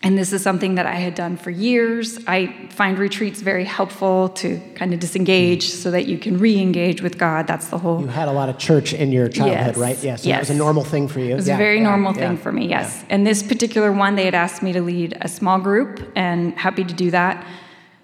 and 0.00 0.16
this 0.16 0.32
is 0.32 0.42
something 0.42 0.76
that 0.76 0.86
I 0.86 0.94
had 0.94 1.16
done 1.16 1.36
for 1.36 1.50
years. 1.50 2.20
I 2.28 2.68
find 2.70 2.98
retreats 2.98 3.40
very 3.40 3.64
helpful 3.64 4.28
to 4.30 4.60
kind 4.76 4.94
of 4.94 5.00
disengage 5.00 5.70
so 5.70 5.90
that 5.90 6.06
you 6.06 6.18
can 6.18 6.38
re 6.38 6.60
engage 6.60 7.02
with 7.02 7.18
God. 7.18 7.48
That's 7.48 7.68
the 7.68 7.78
whole. 7.78 8.00
You 8.00 8.06
had 8.06 8.28
a 8.28 8.32
lot 8.32 8.48
of 8.48 8.58
church 8.58 8.92
in 8.92 9.10
your 9.10 9.28
childhood, 9.28 9.74
yes. 9.74 9.76
right? 9.76 10.04
Yes. 10.04 10.22
So 10.22 10.28
yes. 10.28 10.36
It 10.36 10.40
was 10.40 10.50
a 10.50 10.54
normal 10.54 10.84
thing 10.84 11.08
for 11.08 11.18
you. 11.18 11.32
It 11.32 11.36
was 11.36 11.48
yeah. 11.48 11.54
a 11.54 11.58
very 11.58 11.78
yeah. 11.78 11.84
normal 11.84 12.14
yeah. 12.14 12.28
thing 12.28 12.36
for 12.36 12.52
me, 12.52 12.68
yes. 12.68 13.04
And 13.10 13.26
this 13.26 13.42
particular 13.42 13.90
one, 13.90 14.14
they 14.14 14.24
had 14.24 14.36
asked 14.36 14.62
me 14.62 14.72
to 14.72 14.80
lead 14.80 15.18
a 15.20 15.28
small 15.28 15.58
group, 15.58 16.00
and 16.14 16.56
happy 16.56 16.84
to 16.84 16.94
do 16.94 17.10
that. 17.10 17.44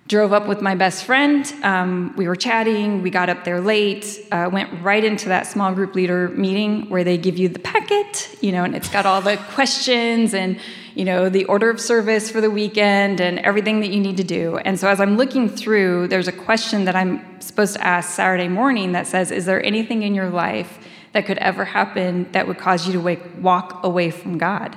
Drove 0.09 0.33
up 0.33 0.49
with 0.49 0.61
my 0.61 0.75
best 0.75 1.05
friend. 1.05 1.51
Um, 1.63 2.13
we 2.17 2.27
were 2.27 2.37
chatting. 2.37 3.03
We 3.03 3.11
got 3.11 3.31
up 3.31 3.45
there 3.45 3.61
late. 3.61 4.27
Uh, 4.33 4.51
went 4.53 4.83
right 4.83 5.03
into 5.03 5.29
that 5.29 5.47
small 5.47 5.73
group 5.73 5.95
leader 5.95 6.29
meeting 6.31 6.91
where 6.91 7.05
they 7.05 7.17
give 7.17 7.39
you 7.39 7.49
the 7.49 7.61
packet, 7.61 8.37
you 8.43 8.51
know, 8.51 8.65
and 8.65 8.75
it's 8.75 8.89
got 8.89 9.07
all 9.07 9.23
the 9.23 9.37
questions 9.55 10.35
and 10.35 10.59
you 10.95 11.05
know, 11.05 11.29
the 11.29 11.45
order 11.47 11.71
of 11.71 11.81
service 11.81 12.31
for 12.31 12.41
the 12.41 12.51
weekend 12.51 13.21
and 13.21 13.41
everything 13.41 13.81
that 13.81 13.91
you 13.91 14.01
need 14.01 14.17
to 14.17 14.25
do. 14.25 14.59
And 14.59 14.79
so 14.79 14.89
as 14.89 15.01
I'm 15.01 15.17
looking 15.17 15.49
through, 15.49 16.09
there's 16.09 16.29
a 16.29 16.33
question 16.33 16.85
that 16.85 16.95
I'm 16.95 17.41
supposed 17.41 17.75
to 17.75 17.85
ask 17.85 18.11
Saturday 18.11 18.49
morning 18.49 18.93
that 18.93 19.07
says, 19.07 19.31
Is 19.31 19.45
there 19.47 19.65
anything 19.65 20.03
in 20.03 20.15
your 20.15 20.31
life 20.31 20.79
that 21.13 21.27
could 21.27 21.39
ever 21.39 21.65
happen 21.65 22.31
that 22.33 22.47
would 22.47 22.59
cause 22.59 22.87
you 22.87 22.93
to 22.93 23.01
wake, 23.01 23.23
walk 23.41 23.83
away 23.83 24.11
from 24.11 24.39
God? 24.39 24.77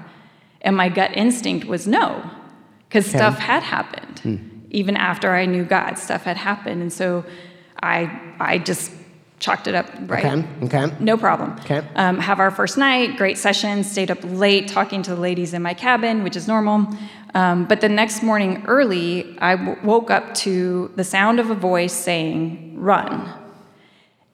And 0.62 0.76
my 0.76 0.90
gut 0.90 1.16
instinct 1.16 1.66
was 1.66 1.88
no, 1.88 2.28
because 2.88 3.08
okay. 3.08 3.18
stuff 3.18 3.38
had 3.38 3.62
happened. 3.62 4.20
Hmm. 4.20 4.36
Even 4.72 4.98
after 4.98 5.34
I 5.34 5.46
knew 5.46 5.64
God, 5.64 5.98
stuff 5.98 6.24
had 6.24 6.36
happened. 6.36 6.82
And 6.82 6.92
so 6.92 7.26
I, 7.82 8.34
I 8.40 8.58
just 8.58 8.92
chalked 9.40 9.68
it 9.68 9.76
up 9.76 9.88
right. 10.08 10.26
Okay. 10.26 10.48
Okay. 10.64 10.96
No 11.00 11.18
problem. 11.18 11.52
Okay. 11.60 11.82
Um, 11.96 12.20
have 12.20 12.40
our 12.40 12.52
first 12.52 12.78
night, 12.78 13.18
great 13.18 13.38
session. 13.38 13.84
Stayed 13.84 14.10
up 14.10 14.20
late 14.24 14.68
talking 14.68 15.04
to 15.04 15.12
the 15.16 15.22
ladies 15.22 15.54
in 15.54 15.62
my 15.62 15.74
cabin, 15.74 16.24
which 16.24 16.36
is 16.36 16.48
normal. 16.48 16.88
Um, 17.36 17.66
but 17.66 17.82
the 17.82 17.90
next 17.90 18.24
morning 18.24 18.64
early, 18.68 19.38
I 19.40 19.56
w- 19.56 19.78
woke 19.84 20.10
up 20.10 20.34
to 20.36 20.92
the 20.96 21.04
sound 21.04 21.40
of 21.40 21.50
a 21.52 21.56
voice 21.56 21.94
saying, 21.94 22.76
"Run." 22.78 23.30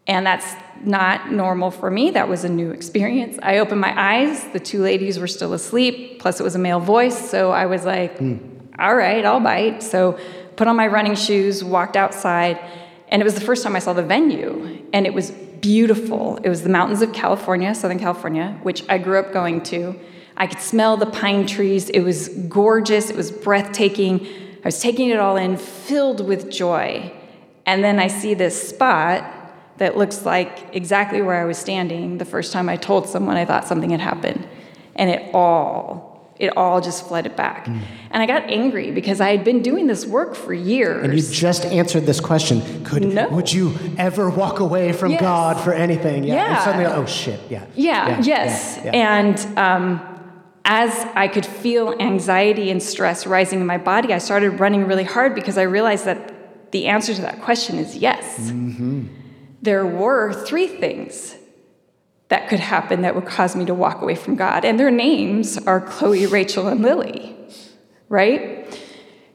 And 0.08 0.26
that's 0.26 0.56
not 0.84 1.32
normal 1.32 1.72
for 1.72 1.89
me. 1.89 2.12
That 2.12 2.28
was 2.28 2.44
a 2.44 2.50
new 2.50 2.72
experience. 2.72 3.39
I 3.42 3.60
opened 3.60 3.82
my 3.82 3.94
eyes. 3.98 4.44
The 4.52 4.60
two 4.60 4.82
ladies 4.82 5.18
were 5.18 5.28
still 5.28 5.54
asleep. 5.54 6.20
Plus, 6.20 6.39
it 6.39 6.44
was 6.44 6.56
a 6.56 6.60
male 6.60 6.80
voice. 6.80 7.30
So 7.30 7.52
I 7.52 7.66
was 7.66 7.84
like, 7.86 8.20
mm. 8.20 8.39
"All 8.80 8.96
right, 8.96 9.26
I'll 9.26 9.42
bite." 9.42 9.84
So 9.84 10.18
put 10.56 10.68
on 10.68 10.76
my 10.78 10.88
running 10.88 11.16
shoes, 11.16 11.63
walked 11.63 11.98
outside 11.98 12.60
And 13.13 13.21
it 13.21 13.26
was 13.26 13.36
the 13.36 13.41
first 13.41 13.62
time 13.62 13.76
I 13.76 13.80
saw 13.80 13.93
the 13.93 14.02
venue, 14.02 14.84
and 14.91 15.06
it 15.06 15.13
was 15.13 15.30
beautiful. 15.30 16.38
It 16.38 16.49
was 16.49 16.63
the 16.63 16.69
mountains 16.69 17.04
of 17.04 17.13
California, 17.13 17.76
Southern 17.76 17.99
California, 17.99 18.60
which 18.63 18.84
I 18.89 18.97
grew 18.97 19.19
up 19.19 19.32
going 19.32 19.62
to. 19.65 19.99
I 20.36 20.47
could 20.47 20.60
smell 20.60 20.97
the 20.97 21.06
pine 21.06 21.45
trees. 21.45 21.91
It 21.91 21.99
was 21.99 22.28
gorgeous, 22.28 23.12
it 23.12 23.15
was 23.15 23.32
breathtaking. 23.32 24.26
I 24.26 24.65
was 24.65 24.80
taking 24.80 25.10
it 25.10 25.19
all 25.19 25.38
in, 25.38 25.58
filled 25.58 26.28
with 26.28 26.49
joy. 26.49 27.13
And 27.67 27.84
then 27.84 27.99
I 27.99 28.08
see 28.08 28.34
this 28.34 28.69
spot 28.69 29.23
that 29.78 29.95
looks 29.95 30.26
like 30.26 30.73
exactly 30.73 31.21
where 31.21 31.39
I 31.39 31.45
was 31.45 31.60
standing 31.60 32.17
the 32.17 32.26
first 32.26 32.52
time 32.52 32.67
I 32.67 32.78
told 32.78 33.08
someone 33.08 33.38
I 33.38 33.45
thought 33.45 33.67
something 33.67 33.91
had 33.91 34.02
happened. 34.02 34.47
And 34.95 35.12
it 35.12 35.36
all 35.36 36.12
it 36.38 36.58
all 36.58 36.82
just 36.82 37.08
flooded 37.08 37.36
back. 37.36 37.65
Mm. 37.65 37.82
And 38.12 38.24
I 38.24 38.26
got 38.26 38.50
angry 38.50 38.91
because 38.91 39.22
I 39.22 39.30
had 39.30 39.43
been 39.43 39.62
doing 39.62 39.88
this 39.88 40.06
work 40.06 40.36
for 40.36 40.54
years. 40.54 41.04
And 41.04 41.13
you 41.13 41.22
just 41.22 41.65
answered 41.65 42.06
this 42.06 42.19
question. 42.19 42.84
Could 42.84 43.04
no. 43.13 43.30
would 43.30 43.52
you 43.52 43.76
ever 43.98 44.30
walk 44.30 44.60
away 44.60 44.93
from 44.93 45.12
yes. 45.12 45.22
God 45.22 45.60
for 45.60 45.74
anything? 45.74 46.24
Yeah. 46.24 46.36
yeah. 46.36 46.56
And 46.56 46.63
suddenly, 46.63 46.86
oh 46.86 47.06
shit, 47.06 47.39
yeah. 47.50 47.65
Yeah, 47.76 48.08
yeah 48.08 48.22
yes. 48.22 48.80
Yeah, 48.84 48.91
and 48.91 49.58
um, 49.58 50.02
as 50.65 50.91
I 51.15 51.28
could 51.28 51.46
feel 51.46 51.93
anxiety 52.00 52.72
and 52.72 52.82
stress 52.82 53.28
rising 53.28 53.60
in 53.60 53.67
my 53.67 53.78
body, 53.78 54.13
I 54.13 54.17
started 54.17 54.60
running 54.60 54.86
really 54.86 55.04
hard 55.04 55.36
because 55.36 55.58
I 55.58 55.63
realized 55.63 56.06
that 56.06 56.72
the 56.72 56.88
answer 56.88 57.13
to 57.13 57.22
that 57.22 57.41
question 57.41 57.78
is 57.78 57.96
yes. 57.96 58.50
Mm-hmm. 58.50 59.08
There 59.62 59.86
were 59.86 60.34
three 60.34 60.67
things 60.67 61.36
that 62.34 62.50
could 62.50 62.60
happen 62.60 63.04
that 63.04 63.13
would 63.13 63.28
cause 63.28 63.56
me 63.56 63.63
to 63.63 63.76
walk 63.76 64.02
away 64.02 64.15
from 64.15 64.36
God. 64.36 64.65
And 64.65 64.80
their 64.80 64.89
names 64.89 65.56
are 65.67 65.80
Chloe, 65.80 66.26
Rachel, 66.26 66.67
and 66.67 66.82
Lily, 66.82 67.36
right? 68.10 68.76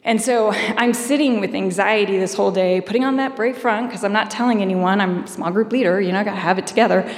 And 0.02 0.20
so 0.20 0.50
I'm 0.50 0.92
sitting 0.92 1.38
with 1.38 1.54
anxiety 1.54 2.18
this 2.18 2.34
whole 2.34 2.50
day, 2.50 2.80
putting 2.80 3.04
on 3.04 3.16
that 3.18 3.36
brave 3.36 3.56
front 3.56 3.86
because 3.86 4.02
I'm 4.02 4.12
not 4.12 4.32
telling 4.32 4.62
anyone. 4.62 5.00
I'm 5.00 5.22
a 5.22 5.26
small 5.28 5.52
group 5.52 5.70
leader, 5.70 6.00
you 6.00 6.10
know, 6.10 6.18
I 6.18 6.24
gotta 6.24 6.40
have 6.40 6.58
it 6.58 6.66
together. 6.66 7.08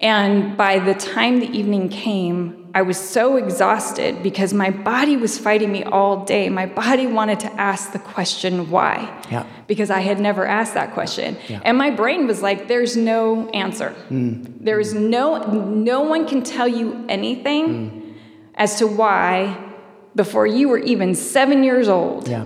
And 0.00 0.56
by 0.56 0.80
the 0.80 0.94
time 0.94 1.38
the 1.38 1.56
evening 1.56 1.88
came, 1.88 2.61
I 2.74 2.82
was 2.82 2.96
so 2.96 3.36
exhausted 3.36 4.22
because 4.22 4.54
my 4.54 4.70
body 4.70 5.16
was 5.16 5.38
fighting 5.38 5.70
me 5.70 5.84
all 5.84 6.24
day. 6.24 6.48
My 6.48 6.66
body 6.66 7.06
wanted 7.06 7.40
to 7.40 7.52
ask 7.60 7.92
the 7.92 7.98
question, 7.98 8.70
why? 8.70 9.22
Yeah. 9.30 9.46
Because 9.66 9.90
I 9.90 10.00
had 10.00 10.18
never 10.18 10.46
asked 10.46 10.74
that 10.74 10.94
question. 10.94 11.36
Yeah. 11.48 11.60
And 11.64 11.76
my 11.76 11.90
brain 11.90 12.26
was 12.26 12.40
like, 12.40 12.68
there's 12.68 12.96
no 12.96 13.48
answer. 13.50 13.94
Mm. 14.10 14.64
There 14.64 14.80
is 14.80 14.94
no, 14.94 15.44
no 15.44 16.00
one 16.02 16.26
can 16.26 16.42
tell 16.42 16.68
you 16.68 17.04
anything 17.08 17.66
mm. 17.68 18.14
as 18.54 18.78
to 18.78 18.86
why 18.86 19.70
before 20.14 20.46
you 20.46 20.68
were 20.68 20.78
even 20.78 21.14
seven 21.14 21.64
years 21.64 21.88
old. 21.88 22.28
Yeah 22.28 22.44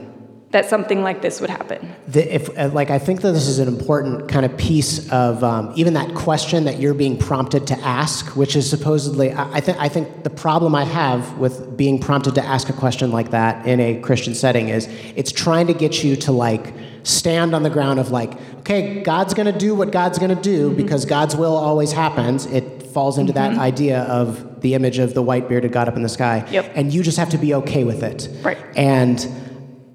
that 0.57 0.65
something 0.65 1.03
like 1.03 1.21
this 1.21 1.39
would 1.43 1.51
happen. 1.51 1.95
The, 2.09 2.35
if, 2.35 2.59
uh, 2.59 2.71
like, 2.73 2.89
I 2.89 2.99
think 2.99 3.21
that 3.21 3.33
this 3.33 3.47
is 3.47 3.59
an 3.59 3.69
important 3.69 4.27
kind 4.27 4.47
of 4.47 4.57
piece 4.57 5.07
of 5.13 5.45
um, 5.45 5.71
even 5.77 5.93
that 5.93 6.15
question 6.15 6.65
that 6.65 6.81
you're 6.81 6.95
being 6.95 7.19
prompted 7.19 7.67
to 7.67 7.79
ask, 7.81 8.35
which 8.35 8.57
is 8.57 8.69
supposedly, 8.69 9.33
I, 9.33 9.57
I 9.57 9.61
think, 9.61 9.79
I 9.79 9.91
think 9.91 10.25
the 10.25 10.31
problem 10.31 10.75
I 10.75 10.85
have 10.85 11.37
with 11.37 11.77
being 11.77 12.01
prompted 12.01 12.35
to 12.37 12.43
ask 12.43 12.71
a 12.71 12.73
question 12.73 13.13
like 13.13 13.33
that 13.33 13.67
in 13.67 13.81
a 13.81 14.01
Christian 14.01 14.35
setting 14.35 14.71
is 14.71 14.89
it's 15.15 15.31
trying 15.31 15.67
to 15.67 15.75
get 15.75 16.03
you 16.03 16.17
to 16.17 16.33
like 16.33 16.73
stand 17.03 17.55
on 17.55 17.63
the 17.63 17.71
ground 17.71 18.01
of 18.01 18.11
like, 18.11 18.33
okay, 18.61 19.03
God's 19.03 19.35
going 19.35 19.53
to 19.53 19.59
do 19.59 19.75
what 19.75 19.93
God's 19.93 20.19
going 20.19 20.35
to 20.35 20.43
do 20.43 20.69
mm-hmm. 20.69 20.79
because 20.79 21.05
God's 21.05 21.37
will 21.37 21.55
always 21.55 21.93
happens. 21.93 22.47
It 22.47 22.83
falls 22.85 23.19
into 23.19 23.35
mm-hmm. 23.35 23.57
that 23.57 23.61
idea 23.61 24.05
of 24.05 24.63
the 24.63 24.73
image 24.73 24.99
of 24.99 25.13
the 25.13 25.23
white 25.23 25.51
bearded 25.51 25.71
God 25.71 25.87
up 25.87 25.97
in 25.97 26.03
the 26.03 26.09
sky, 26.09 26.49
yep. 26.51 26.73
and 26.75 26.95
you 26.95 27.03
just 27.03 27.19
have 27.19 27.29
to 27.29 27.39
be 27.39 27.53
okay 27.53 27.85
with 27.85 28.03
it, 28.03 28.31
right? 28.43 28.57
And 28.75 29.19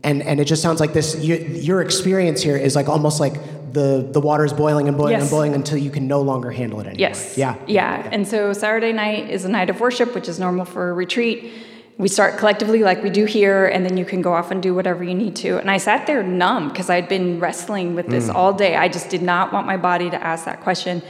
and 0.03 0.21
and 0.23 0.39
it 0.39 0.45
just 0.45 0.61
sounds 0.61 0.79
like 0.79 0.93
this 0.93 1.15
you, 1.23 1.35
your 1.35 1.81
experience 1.81 2.41
here 2.41 2.57
is 2.57 2.75
like 2.75 2.89
almost 2.89 3.19
like 3.19 3.33
the 3.73 4.07
the 4.11 4.19
water 4.19 4.43
is 4.43 4.53
boiling 4.53 4.87
and 4.87 4.97
boiling 4.97 5.13
yes. 5.13 5.21
and 5.23 5.31
boiling 5.31 5.53
until 5.53 5.77
you 5.77 5.89
can 5.89 6.07
no 6.07 6.21
longer 6.21 6.51
handle 6.51 6.79
it 6.79 6.87
anymore. 6.87 6.99
Yes. 6.99 7.37
Yeah. 7.37 7.55
yeah. 7.67 8.09
And 8.11 8.27
so 8.27 8.53
Saturday 8.53 8.91
night 8.91 9.29
is 9.29 9.45
a 9.45 9.49
night 9.49 9.69
of 9.69 9.79
worship, 9.79 10.13
which 10.13 10.27
is 10.27 10.39
normal 10.39 10.65
for 10.65 10.89
a 10.89 10.93
retreat. 10.93 11.53
We 11.97 12.07
start 12.07 12.37
collectively 12.37 12.79
like 12.79 13.03
we 13.03 13.09
do 13.09 13.25
here, 13.25 13.67
and 13.67 13.85
then 13.85 13.95
you 13.95 14.05
can 14.05 14.21
go 14.21 14.33
off 14.33 14.49
and 14.49 14.63
do 14.63 14.73
whatever 14.73 15.03
you 15.03 15.13
need 15.13 15.35
to. 15.37 15.59
And 15.59 15.69
I 15.69 15.77
sat 15.77 16.07
there 16.07 16.23
numb 16.23 16.69
because 16.69 16.89
I'd 16.89 17.07
been 17.07 17.39
wrestling 17.39 17.95
with 17.95 18.07
this 18.07 18.27
mm. 18.27 18.33
all 18.33 18.53
day. 18.53 18.75
I 18.75 18.87
just 18.87 19.09
did 19.09 19.21
not 19.21 19.53
want 19.53 19.67
my 19.67 19.77
body 19.77 20.09
to 20.09 20.21
ask 20.21 20.45
that 20.45 20.61
question. 20.61 21.03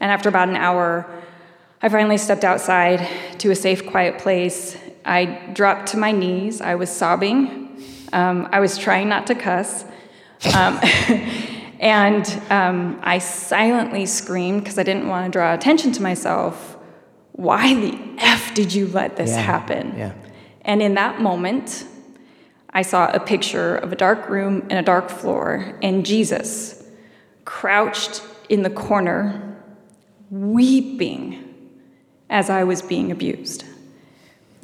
And 0.00 0.10
after 0.10 0.28
about 0.28 0.48
an 0.48 0.56
hour, 0.56 1.06
I 1.80 1.88
finally 1.88 2.18
stepped 2.18 2.44
outside 2.44 3.08
to 3.38 3.50
a 3.52 3.54
safe, 3.54 3.86
quiet 3.86 4.18
place. 4.18 4.76
I 5.04 5.50
dropped 5.52 5.88
to 5.88 5.96
my 5.96 6.10
knees. 6.10 6.60
I 6.60 6.74
was 6.74 6.90
sobbing 6.90 7.62
um, 8.12 8.48
I 8.52 8.60
was 8.60 8.78
trying 8.78 9.08
not 9.08 9.26
to 9.28 9.34
cuss. 9.34 9.84
Um, 10.54 10.78
and 11.80 12.42
um, 12.50 13.00
I 13.02 13.18
silently 13.18 14.06
screamed 14.06 14.62
because 14.62 14.78
I 14.78 14.82
didn't 14.82 15.08
want 15.08 15.26
to 15.26 15.30
draw 15.30 15.54
attention 15.54 15.92
to 15.92 16.02
myself. 16.02 16.76
Why 17.32 17.74
the 17.74 17.98
F 18.18 18.54
did 18.54 18.74
you 18.74 18.86
let 18.88 19.16
this 19.16 19.30
yeah, 19.30 19.40
happen? 19.40 19.94
Yeah. 19.96 20.12
And 20.62 20.82
in 20.82 20.94
that 20.94 21.20
moment, 21.20 21.86
I 22.70 22.82
saw 22.82 23.10
a 23.10 23.20
picture 23.20 23.76
of 23.76 23.92
a 23.92 23.96
dark 23.96 24.28
room 24.28 24.66
and 24.70 24.78
a 24.78 24.82
dark 24.82 25.10
floor, 25.10 25.78
and 25.82 26.06
Jesus 26.06 26.82
crouched 27.44 28.22
in 28.48 28.62
the 28.62 28.70
corner, 28.70 29.58
weeping 30.30 31.38
as 32.30 32.48
I 32.48 32.64
was 32.64 32.80
being 32.80 33.10
abused 33.10 33.64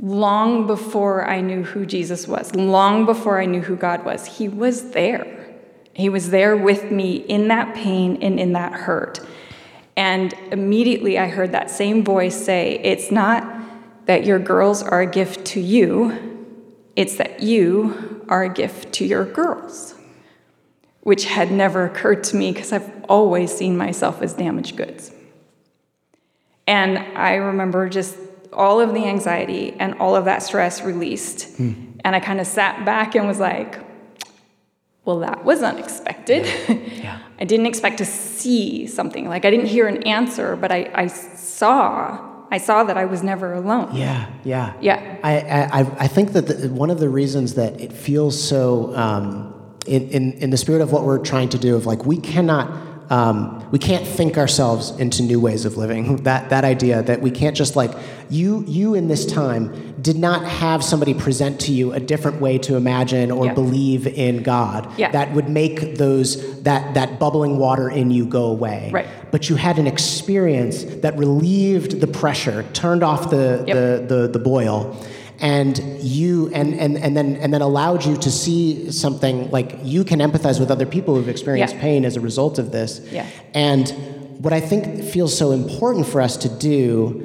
long 0.00 0.66
before 0.66 1.28
I 1.28 1.40
knew 1.40 1.62
who 1.62 1.84
Jesus 1.84 2.28
was, 2.28 2.54
long 2.54 3.04
before 3.06 3.40
I 3.40 3.46
knew 3.46 3.60
who 3.60 3.76
God 3.76 4.04
was. 4.04 4.26
He 4.26 4.48
was 4.48 4.90
there. 4.90 5.34
He 5.92 6.08
was 6.08 6.30
there 6.30 6.56
with 6.56 6.90
me 6.92 7.16
in 7.16 7.48
that 7.48 7.74
pain 7.74 8.18
and 8.22 8.38
in 8.38 8.52
that 8.52 8.72
hurt. 8.72 9.20
And 9.96 10.32
immediately 10.52 11.18
I 11.18 11.26
heard 11.26 11.52
that 11.52 11.70
same 11.70 12.04
voice 12.04 12.36
say, 12.36 12.80
It's 12.84 13.10
not 13.10 13.44
that 14.06 14.24
your 14.24 14.38
girls 14.38 14.82
are 14.82 15.00
a 15.00 15.06
gift 15.06 15.44
to 15.46 15.60
you, 15.60 16.46
it's 16.94 17.16
that 17.16 17.42
you 17.42 18.24
are 18.28 18.44
a 18.44 18.48
gift 18.48 18.92
to 18.94 19.04
your 19.04 19.24
girls. 19.24 19.94
Which 21.00 21.24
had 21.24 21.50
never 21.50 21.84
occurred 21.84 22.22
to 22.24 22.36
me 22.36 22.52
because 22.52 22.72
I've 22.72 23.04
always 23.08 23.52
seen 23.52 23.76
myself 23.76 24.22
as 24.22 24.34
damaged 24.34 24.76
goods. 24.76 25.10
And 26.66 26.98
I 26.98 27.36
remember 27.36 27.88
just 27.88 28.16
all 28.52 28.80
of 28.80 28.94
the 28.94 29.04
anxiety 29.04 29.74
and 29.78 29.94
all 29.94 30.16
of 30.16 30.24
that 30.24 30.42
stress 30.42 30.82
released. 30.82 31.58
Mm. 31.58 32.00
And 32.04 32.16
I 32.16 32.20
kind 32.20 32.40
of 32.40 32.46
sat 32.46 32.84
back 32.84 33.14
and 33.14 33.26
was 33.26 33.38
like, 33.38 33.78
well, 35.04 35.20
that 35.20 35.44
was 35.44 35.62
unexpected. 35.62 36.46
Yeah. 36.98 37.20
I 37.40 37.44
didn't 37.44 37.66
expect 37.66 37.98
to 37.98 38.04
see 38.04 38.88
something. 38.88 39.28
Like 39.28 39.44
I 39.44 39.50
didn't 39.50 39.66
hear 39.66 39.86
an 39.86 40.02
answer, 40.02 40.56
but 40.56 40.72
I, 40.72 40.90
I 40.92 41.06
saw. 41.06 42.18
I 42.50 42.58
saw 42.58 42.82
that 42.84 42.96
I 42.96 43.04
was 43.04 43.22
never 43.22 43.52
alone. 43.52 43.94
Yeah, 43.94 44.28
yeah, 44.42 44.72
yeah. 44.80 45.18
I, 45.22 45.38
I, 45.40 45.80
I 45.80 46.08
think 46.08 46.32
that 46.32 46.48
the, 46.48 46.68
one 46.70 46.90
of 46.90 46.98
the 46.98 47.08
reasons 47.08 47.54
that 47.54 47.80
it 47.80 47.92
feels 47.92 48.42
so, 48.42 48.94
um, 48.96 49.54
in, 49.86 50.08
in, 50.10 50.32
in 50.32 50.50
the 50.50 50.56
spirit 50.56 50.82
of 50.82 50.90
what 50.90 51.04
we're 51.04 51.18
trying 51.18 51.50
to 51.50 51.58
do, 51.58 51.76
of 51.76 51.86
like 51.86 52.04
we 52.04 52.16
cannot 52.16 52.87
um, 53.10 53.66
we 53.70 53.78
can't 53.78 54.06
think 54.06 54.36
ourselves 54.36 54.90
into 54.90 55.22
new 55.22 55.40
ways 55.40 55.64
of 55.64 55.76
living. 55.76 56.22
That 56.28 56.50
that 56.50 56.64
idea 56.64 57.02
that 57.02 57.22
we 57.22 57.30
can't 57.30 57.56
just 57.56 57.74
like 57.74 57.90
you 58.28 58.62
you 58.66 58.94
in 58.94 59.08
this 59.08 59.24
time 59.24 59.94
did 60.02 60.18
not 60.18 60.44
have 60.44 60.84
somebody 60.84 61.14
present 61.14 61.60
to 61.60 61.72
you 61.72 61.92
a 61.92 62.00
different 62.00 62.40
way 62.40 62.58
to 62.58 62.76
imagine 62.76 63.30
or 63.30 63.46
yeah. 63.46 63.54
believe 63.54 64.06
in 64.06 64.42
God 64.42 64.92
yeah. 64.98 65.10
that 65.12 65.32
would 65.32 65.48
make 65.48 65.96
those 65.96 66.62
that 66.64 66.94
that 66.94 67.18
bubbling 67.18 67.56
water 67.56 67.88
in 67.88 68.10
you 68.10 68.26
go 68.26 68.44
away. 68.46 68.90
Right. 68.92 69.06
But 69.30 69.48
you 69.48 69.56
had 69.56 69.78
an 69.78 69.86
experience 69.86 70.84
that 71.02 71.16
relieved 71.16 72.00
the 72.00 72.08
pressure, 72.08 72.64
turned 72.74 73.02
off 73.02 73.30
the 73.30 73.64
yep. 73.66 73.76
the, 73.76 74.14
the 74.14 74.28
the 74.28 74.38
boil 74.38 74.94
and 75.40 75.78
you 76.00 76.48
and, 76.52 76.74
and 76.74 76.96
and 76.96 77.16
then 77.16 77.36
and 77.36 77.52
then 77.54 77.62
allowed 77.62 78.04
you 78.04 78.16
to 78.16 78.30
see 78.30 78.90
something 78.90 79.50
like 79.50 79.78
you 79.82 80.04
can 80.04 80.18
empathize 80.18 80.58
with 80.58 80.70
other 80.70 80.86
people 80.86 81.14
who've 81.14 81.28
experienced 81.28 81.74
yeah. 81.74 81.80
pain 81.80 82.04
as 82.04 82.16
a 82.16 82.20
result 82.20 82.58
of 82.58 82.72
this 82.72 83.00
yeah. 83.12 83.26
and 83.54 83.88
what 84.42 84.52
i 84.52 84.60
think 84.60 85.04
feels 85.04 85.36
so 85.36 85.52
important 85.52 86.06
for 86.06 86.20
us 86.20 86.36
to 86.36 86.48
do 86.48 87.24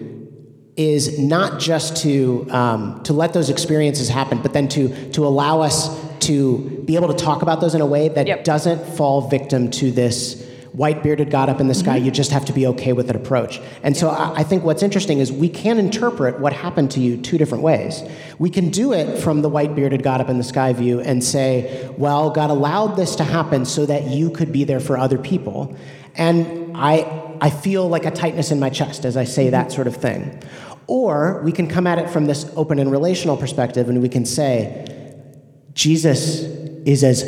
is 0.75 1.19
not 1.19 1.59
just 1.59 1.97
to 1.97 2.47
um, 2.49 3.01
to 3.03 3.13
let 3.13 3.33
those 3.33 3.49
experiences 3.49 4.09
happen 4.09 4.41
but 4.41 4.53
then 4.53 4.67
to 4.67 5.11
to 5.11 5.25
allow 5.25 5.61
us 5.61 5.89
to 6.19 6.83
be 6.85 6.95
able 6.95 7.13
to 7.13 7.25
talk 7.25 7.41
about 7.41 7.61
those 7.61 7.75
in 7.75 7.81
a 7.81 7.85
way 7.85 8.09
that 8.09 8.27
yep. 8.27 8.43
doesn't 8.43 8.83
fall 8.95 9.27
victim 9.27 9.69
to 9.69 9.91
this 9.91 10.42
white 10.73 11.03
bearded 11.03 11.29
God 11.29 11.49
up 11.49 11.61
in 11.61 11.67
the 11.67 11.75
sky, 11.75 11.97
you 11.97 12.09
just 12.09 12.31
have 12.31 12.45
to 12.45 12.53
be 12.53 12.65
okay 12.65 12.93
with 12.93 13.05
that 13.05 13.15
approach. 13.15 13.61
And 13.83 13.95
so 13.95 14.09
I, 14.09 14.39
I, 14.39 14.43
think 14.43 14.63
what's 14.63 14.81
interesting 14.81 15.19
is 15.19 15.31
we 15.31 15.47
can 15.47 15.77
interpret 15.77 16.39
what 16.39 16.51
happened 16.51 16.89
to 16.91 16.99
you 16.99 17.15
two 17.15 17.37
different 17.37 17.63
ways. 17.63 18.01
We 18.39 18.49
can 18.49 18.69
do 18.69 18.91
it 18.91 19.19
from 19.19 19.43
the 19.43 19.49
white 19.49 19.75
bearded 19.75 20.01
God 20.01 20.19
up 20.19 20.29
in 20.29 20.39
the 20.39 20.43
sky 20.43 20.73
view 20.73 20.99
and 20.99 21.23
say, 21.23 21.93
well, 21.95 22.31
God 22.31 22.49
allowed 22.49 22.95
this 22.95 23.15
to 23.17 23.23
happen 23.23 23.65
so 23.65 23.85
that 23.85 24.07
you 24.07 24.31
could 24.31 24.51
be 24.51 24.63
there 24.63 24.79
for 24.79 24.97
other 24.97 25.19
people. 25.19 25.77
And 26.15 26.75
I, 26.75 27.37
I 27.39 27.51
feel 27.51 27.87
like 27.87 28.05
a 28.05 28.11
tightness 28.11 28.49
in 28.49 28.59
my 28.59 28.71
chest 28.71 29.05
as 29.05 29.15
I 29.15 29.25
say 29.25 29.51
that 29.51 29.71
sort 29.71 29.85
of 29.85 29.95
thing. 29.95 30.41
Or 30.87 31.41
we 31.43 31.51
can 31.51 31.67
come 31.67 31.85
at 31.85 31.99
it 31.99 32.09
from 32.09 32.25
this 32.25 32.51
open 32.55 32.79
and 32.79 32.91
relational 32.91 33.37
perspective 33.37 33.89
and 33.89 34.01
we 34.01 34.09
can 34.09 34.25
say, 34.25 34.89
Jesus 35.75 36.41
is 36.85 37.03
as, 37.03 37.23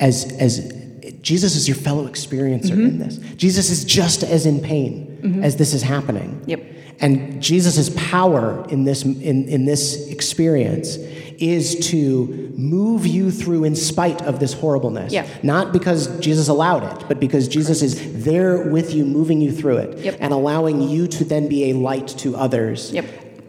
as, 0.00 0.32
as 0.38 0.79
Jesus 1.22 1.56
is 1.56 1.68
your 1.68 1.76
fellow 1.76 2.08
experiencer 2.08 2.72
in 2.72 2.92
mm-hmm. 2.92 2.98
this. 2.98 3.18
Jesus 3.36 3.70
is 3.70 3.84
just 3.84 4.22
as 4.22 4.46
in 4.46 4.60
pain 4.60 5.18
mm-hmm. 5.22 5.44
as 5.44 5.56
this 5.56 5.74
is 5.74 5.82
happening. 5.82 6.42
Yep. 6.46 6.62
And 7.00 7.42
Jesus' 7.42 7.90
power 7.96 8.66
in 8.68 8.84
this, 8.84 9.02
in, 9.02 9.48
in 9.48 9.64
this 9.64 10.08
experience 10.08 10.96
is 11.40 11.88
to 11.88 12.52
move 12.56 13.06
you 13.06 13.30
through 13.30 13.64
in 13.64 13.74
spite 13.74 14.20
of 14.22 14.38
this 14.38 14.52
horribleness. 14.52 15.10
Yeah. 15.10 15.26
Not 15.42 15.72
because 15.72 16.18
Jesus 16.20 16.48
allowed 16.48 16.84
it, 16.84 17.08
but 17.08 17.18
because 17.18 17.48
Jesus 17.48 17.80
is 17.80 18.24
there 18.24 18.68
with 18.68 18.94
you, 18.94 19.06
moving 19.06 19.40
you 19.40 19.50
through 19.50 19.78
it, 19.78 19.98
Yep. 19.98 20.16
and 20.20 20.34
allowing 20.34 20.82
you 20.82 21.06
to 21.08 21.24
then 21.24 21.48
be 21.48 21.70
a 21.70 21.72
light 21.72 22.08
to 22.18 22.36
others. 22.36 22.92
Yep. 22.92 23.06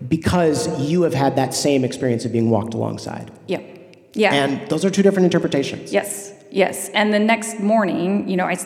Because 0.07 0.80
you 0.80 1.01
have 1.01 1.13
had 1.13 1.36
that 1.36 1.53
same 1.53 1.84
experience 1.84 2.24
of 2.24 2.32
being 2.32 2.49
walked 2.49 2.74
alongside. 2.74 3.30
Yep. 3.47 3.65
Yeah. 4.13 4.34
And 4.34 4.69
those 4.69 4.86
are 4.86 4.89
two 4.89 5.03
different 5.03 5.26
interpretations. 5.26 5.91
Yes, 5.91 6.34
yes. 6.52 6.89
And 6.89 7.14
the 7.14 7.20
next 7.20 7.60
morning, 7.60 8.28
you 8.30 8.38
know, 8.38 8.45
I 8.45 8.58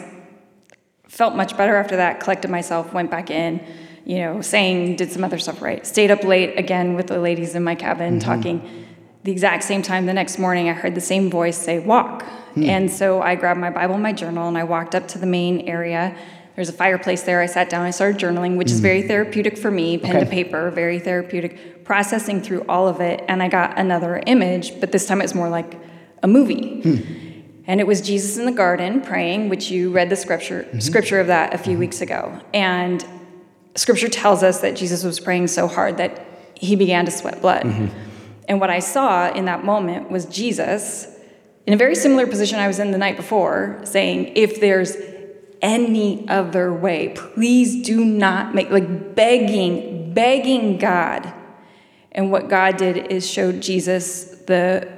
felt 1.07 1.35
much 1.35 1.55
better 1.55 1.75
after 1.75 1.95
that, 1.95 2.19
collected 2.19 2.51
myself, 2.51 2.93
went 2.93 3.09
back 3.09 3.29
in, 3.29 3.65
you 4.05 4.17
know, 4.17 4.41
sang, 4.41 4.95
did 4.95 5.11
some 5.11 5.23
other 5.23 5.37
stuff 5.37 5.61
right. 5.61 5.85
Stayed 5.85 6.11
up 6.11 6.23
late 6.23 6.59
again 6.59 6.95
with 6.95 7.07
the 7.07 7.19
ladies 7.19 7.55
in 7.55 7.63
my 7.63 7.75
cabin 7.75 8.19
mm-hmm. 8.19 8.29
talking. 8.29 8.85
The 9.23 9.31
exact 9.31 9.63
same 9.63 9.81
time 9.81 10.05
the 10.05 10.13
next 10.13 10.37
morning, 10.37 10.69
I 10.69 10.73
heard 10.73 10.93
the 10.93 11.01
same 11.01 11.29
voice 11.29 11.57
say, 11.57 11.79
walk. 11.79 12.23
Hmm. 12.53 12.63
And 12.63 12.91
so 12.91 13.21
I 13.21 13.35
grabbed 13.35 13.59
my 13.59 13.71
Bible 13.71 13.95
and 13.95 14.03
my 14.03 14.13
journal 14.13 14.47
and 14.47 14.57
I 14.57 14.63
walked 14.63 14.93
up 14.93 15.07
to 15.09 15.17
the 15.17 15.25
main 15.25 15.61
area. 15.61 16.15
There's 16.55 16.69
a 16.69 16.73
fireplace 16.73 17.23
there. 17.23 17.41
I 17.41 17.47
sat 17.47 17.69
down, 17.69 17.85
I 17.85 17.91
started 17.91 18.19
journaling, 18.19 18.55
which 18.55 18.69
is 18.69 18.79
very 18.79 19.03
mm. 19.03 19.07
therapeutic 19.07 19.57
for 19.57 19.71
me, 19.71 19.97
pen 19.97 20.23
to 20.23 20.29
paper, 20.29 20.69
very 20.69 20.99
therapeutic, 20.99 21.83
processing 21.83 22.41
through 22.41 22.65
all 22.69 22.87
of 22.87 23.01
it. 23.01 23.23
And 23.27 23.41
I 23.41 23.49
got 23.49 23.77
another 23.79 24.21
image, 24.27 24.79
but 24.79 24.91
this 24.91 25.05
time 25.05 25.21
it's 25.21 25.33
more 25.33 25.49
like 25.49 25.75
a 26.23 26.27
movie. 26.27 26.81
Hmm. 26.81 27.24
And 27.67 27.79
it 27.79 27.87
was 27.87 28.01
Jesus 28.01 28.37
in 28.37 28.45
the 28.45 28.51
garden 28.51 29.01
praying, 29.01 29.49
which 29.49 29.71
you 29.71 29.91
read 29.91 30.09
the 30.09 30.15
scripture 30.15 30.63
mm-hmm. 30.63 30.79
scripture 30.79 31.19
of 31.19 31.27
that 31.27 31.53
a 31.53 31.57
few 31.57 31.73
mm-hmm. 31.73 31.79
weeks 31.81 32.01
ago. 32.01 32.39
And 32.53 33.05
scripture 33.75 34.07
tells 34.07 34.43
us 34.43 34.61
that 34.61 34.75
Jesus 34.75 35.03
was 35.03 35.19
praying 35.19 35.47
so 35.47 35.67
hard 35.67 35.97
that 35.97 36.25
he 36.53 36.75
began 36.75 37.05
to 37.05 37.11
sweat 37.11 37.41
blood. 37.41 37.63
Mm-hmm. 37.63 37.87
And 38.47 38.59
what 38.59 38.69
I 38.69 38.79
saw 38.79 39.31
in 39.31 39.45
that 39.45 39.65
moment 39.65 40.11
was 40.11 40.25
Jesus 40.25 41.07
in 41.65 41.73
a 41.73 41.77
very 41.77 41.95
similar 41.95 42.27
position 42.27 42.59
I 42.59 42.67
was 42.67 42.79
in 42.79 42.91
the 42.91 42.97
night 42.97 43.17
before, 43.17 43.81
saying, 43.83 44.33
if 44.35 44.61
there's 44.61 44.95
any 45.61 46.27
other 46.29 46.71
way, 46.71 47.09
please 47.09 47.83
do 47.83 48.05
not 48.05 48.53
make, 48.53 48.69
like 48.69 49.15
begging, 49.15 50.13
begging 50.13 50.77
God. 50.77 51.33
And 52.11 52.31
what 52.31 52.49
God 52.49 52.77
did 52.77 53.11
is 53.11 53.27
showed 53.27 53.61
Jesus 53.61 54.25
the 54.45 54.94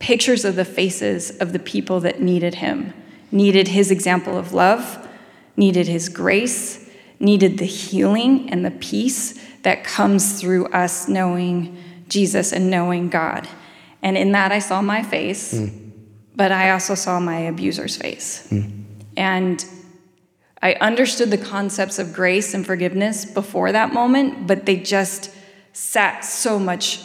pictures 0.00 0.44
of 0.44 0.56
the 0.56 0.64
faces 0.64 1.30
of 1.38 1.52
the 1.52 1.58
people 1.60 2.00
that 2.00 2.20
needed 2.20 2.56
him, 2.56 2.92
needed 3.30 3.68
his 3.68 3.92
example 3.92 4.36
of 4.36 4.52
love, 4.52 5.06
needed 5.56 5.86
his 5.86 6.08
grace, 6.08 6.90
needed 7.20 7.58
the 7.58 7.66
healing 7.66 8.50
and 8.50 8.64
the 8.64 8.70
peace 8.72 9.38
that 9.62 9.84
comes 9.84 10.40
through 10.40 10.66
us 10.68 11.06
knowing 11.06 11.76
Jesus 12.08 12.52
and 12.52 12.70
knowing 12.70 13.10
God. 13.10 13.46
And 14.02 14.16
in 14.16 14.32
that, 14.32 14.50
I 14.50 14.58
saw 14.58 14.80
my 14.80 15.02
face, 15.02 15.52
hmm. 15.52 15.90
but 16.34 16.50
I 16.50 16.70
also 16.70 16.94
saw 16.94 17.20
my 17.20 17.40
abuser's 17.40 17.96
face. 17.96 18.48
Hmm. 18.48 18.62
And 19.16 19.64
I 20.62 20.74
understood 20.74 21.30
the 21.30 21.38
concepts 21.38 21.98
of 21.98 22.14
grace 22.14 22.54
and 22.54 22.64
forgiveness 22.64 23.26
before 23.26 23.72
that 23.72 23.92
moment, 23.92 24.46
but 24.46 24.64
they 24.64 24.76
just 24.76 25.30
sat 25.74 26.24
so 26.24 26.58
much 26.58 27.00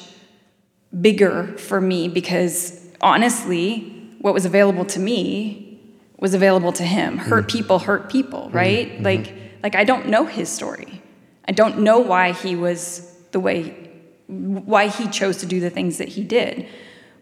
bigger 1.02 1.58
for 1.58 1.82
me 1.82 2.08
because 2.08 2.85
honestly, 3.02 3.80
what 4.20 4.34
was 4.34 4.46
available 4.46 4.86
to 4.86 5.00
me 5.00 5.80
was 6.20 6.34
available 6.34 6.72
to 6.74 6.84
him. 6.84 7.18
Mm-hmm. 7.18 7.30
Hurt 7.30 7.50
people 7.50 7.80
hurt 7.80 8.10
people, 8.10 8.48
mm-hmm. 8.48 8.58
right? 8.58 8.90
Mm-hmm. 8.90 9.04
Like 9.04 9.34
like 9.64 9.76
I 9.76 9.84
don't 9.84 10.08
know 10.08 10.26
his 10.26 10.50
story. 10.50 11.02
I 11.48 11.52
don't 11.52 11.80
know 11.80 12.00
why 12.00 12.32
he 12.32 12.56
was 12.56 13.12
the 13.32 13.40
way 13.40 13.70
why 14.28 14.88
he 14.88 15.08
chose 15.08 15.38
to 15.38 15.46
do 15.46 15.60
the 15.60 15.70
things 15.70 15.98
that 15.98 16.10
he 16.10 16.24
did. 16.24 16.68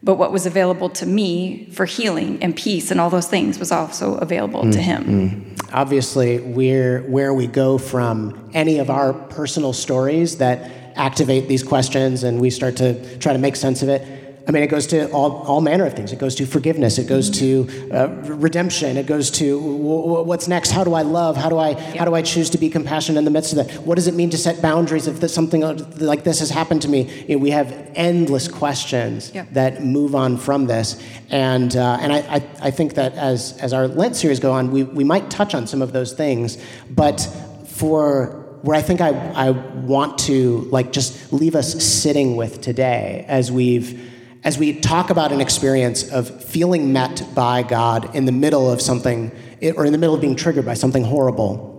But 0.02 0.16
what 0.16 0.32
was 0.32 0.44
available 0.44 0.90
to 0.90 1.06
me 1.06 1.70
for 1.72 1.86
healing 1.86 2.42
and 2.42 2.54
peace 2.54 2.90
and 2.90 3.00
all 3.00 3.08
those 3.08 3.26
things 3.26 3.58
was 3.58 3.72
also 3.72 4.16
available 4.16 4.70
to 4.70 4.78
him. 4.78 5.56
Obviously, 5.72 6.40
we're 6.40 7.00
where 7.08 7.32
we 7.32 7.46
go 7.46 7.78
from 7.78 8.50
any 8.52 8.78
of 8.78 8.90
our 8.90 9.14
personal 9.14 9.72
stories 9.72 10.36
that 10.38 10.70
activate 10.94 11.48
these 11.48 11.62
questions 11.62 12.22
and 12.22 12.40
we 12.40 12.50
start 12.50 12.76
to 12.76 13.18
try 13.18 13.32
to 13.32 13.38
make 13.38 13.56
sense 13.56 13.82
of 13.82 13.88
it. 13.88 14.23
I 14.46 14.50
mean, 14.50 14.62
it 14.62 14.66
goes 14.66 14.86
to 14.88 15.10
all, 15.10 15.38
all 15.46 15.62
manner 15.62 15.86
of 15.86 15.94
things. 15.94 16.12
It 16.12 16.18
goes 16.18 16.34
to 16.34 16.44
forgiveness. 16.44 16.98
It 16.98 17.06
goes 17.06 17.30
to 17.40 17.66
uh, 17.90 18.08
redemption. 18.24 18.98
It 18.98 19.06
goes 19.06 19.30
to 19.32 19.58
w- 19.58 19.78
w- 19.78 20.22
what's 20.24 20.48
next. 20.48 20.70
How 20.70 20.84
do 20.84 20.92
I 20.92 21.00
love? 21.00 21.34
How 21.36 21.48
do 21.48 21.56
I 21.58 21.72
how 21.96 22.04
do 22.04 22.14
I 22.14 22.20
choose 22.20 22.50
to 22.50 22.58
be 22.58 22.68
compassionate 22.68 23.16
in 23.18 23.24
the 23.24 23.30
midst 23.30 23.52
of 23.54 23.66
that? 23.66 23.78
What 23.86 23.94
does 23.94 24.06
it 24.06 24.12
mean 24.14 24.28
to 24.30 24.36
set 24.36 24.60
boundaries 24.60 25.06
if 25.06 25.30
something 25.30 25.62
like 25.98 26.24
this 26.24 26.40
has 26.40 26.50
happened 26.50 26.82
to 26.82 26.88
me? 26.88 27.10
You 27.26 27.36
know, 27.36 27.42
we 27.42 27.50
have 27.52 27.72
endless 27.94 28.46
questions 28.46 29.30
Yeah. 29.34 29.46
that 29.52 29.82
move 29.82 30.14
on 30.14 30.36
from 30.36 30.66
this, 30.66 31.02
and 31.30 31.74
uh, 31.74 31.98
and 32.02 32.12
I, 32.12 32.18
I, 32.18 32.42
I 32.68 32.70
think 32.70 32.94
that 32.94 33.14
as 33.14 33.56
as 33.62 33.72
our 33.72 33.88
Lent 33.88 34.14
series 34.14 34.40
go 34.40 34.52
on, 34.52 34.70
we 34.70 34.82
we 34.82 35.04
might 35.04 35.30
touch 35.30 35.54
on 35.54 35.66
some 35.66 35.80
of 35.80 35.92
those 35.92 36.12
things, 36.12 36.58
but 36.90 37.20
for 37.66 38.42
where 38.60 38.76
I 38.76 38.82
think 38.82 39.00
I, 39.00 39.08
I 39.10 39.50
want 39.50 40.18
to 40.20 40.60
like 40.70 40.92
just 40.92 41.32
leave 41.32 41.54
us 41.54 41.82
sitting 41.84 42.36
with 42.36 42.60
today 42.60 43.24
as 43.28 43.50
we've 43.52 44.10
as 44.44 44.58
we 44.58 44.78
talk 44.78 45.08
about 45.10 45.32
an 45.32 45.40
experience 45.40 46.08
of 46.10 46.44
feeling 46.44 46.92
met 46.92 47.26
by 47.34 47.62
God 47.62 48.14
in 48.14 48.26
the 48.26 48.32
middle 48.32 48.70
of 48.70 48.80
something 48.80 49.32
or 49.76 49.86
in 49.86 49.92
the 49.92 49.98
middle 49.98 50.14
of 50.14 50.20
being 50.20 50.36
triggered 50.36 50.66
by 50.66 50.74
something 50.74 51.02
horrible 51.02 51.72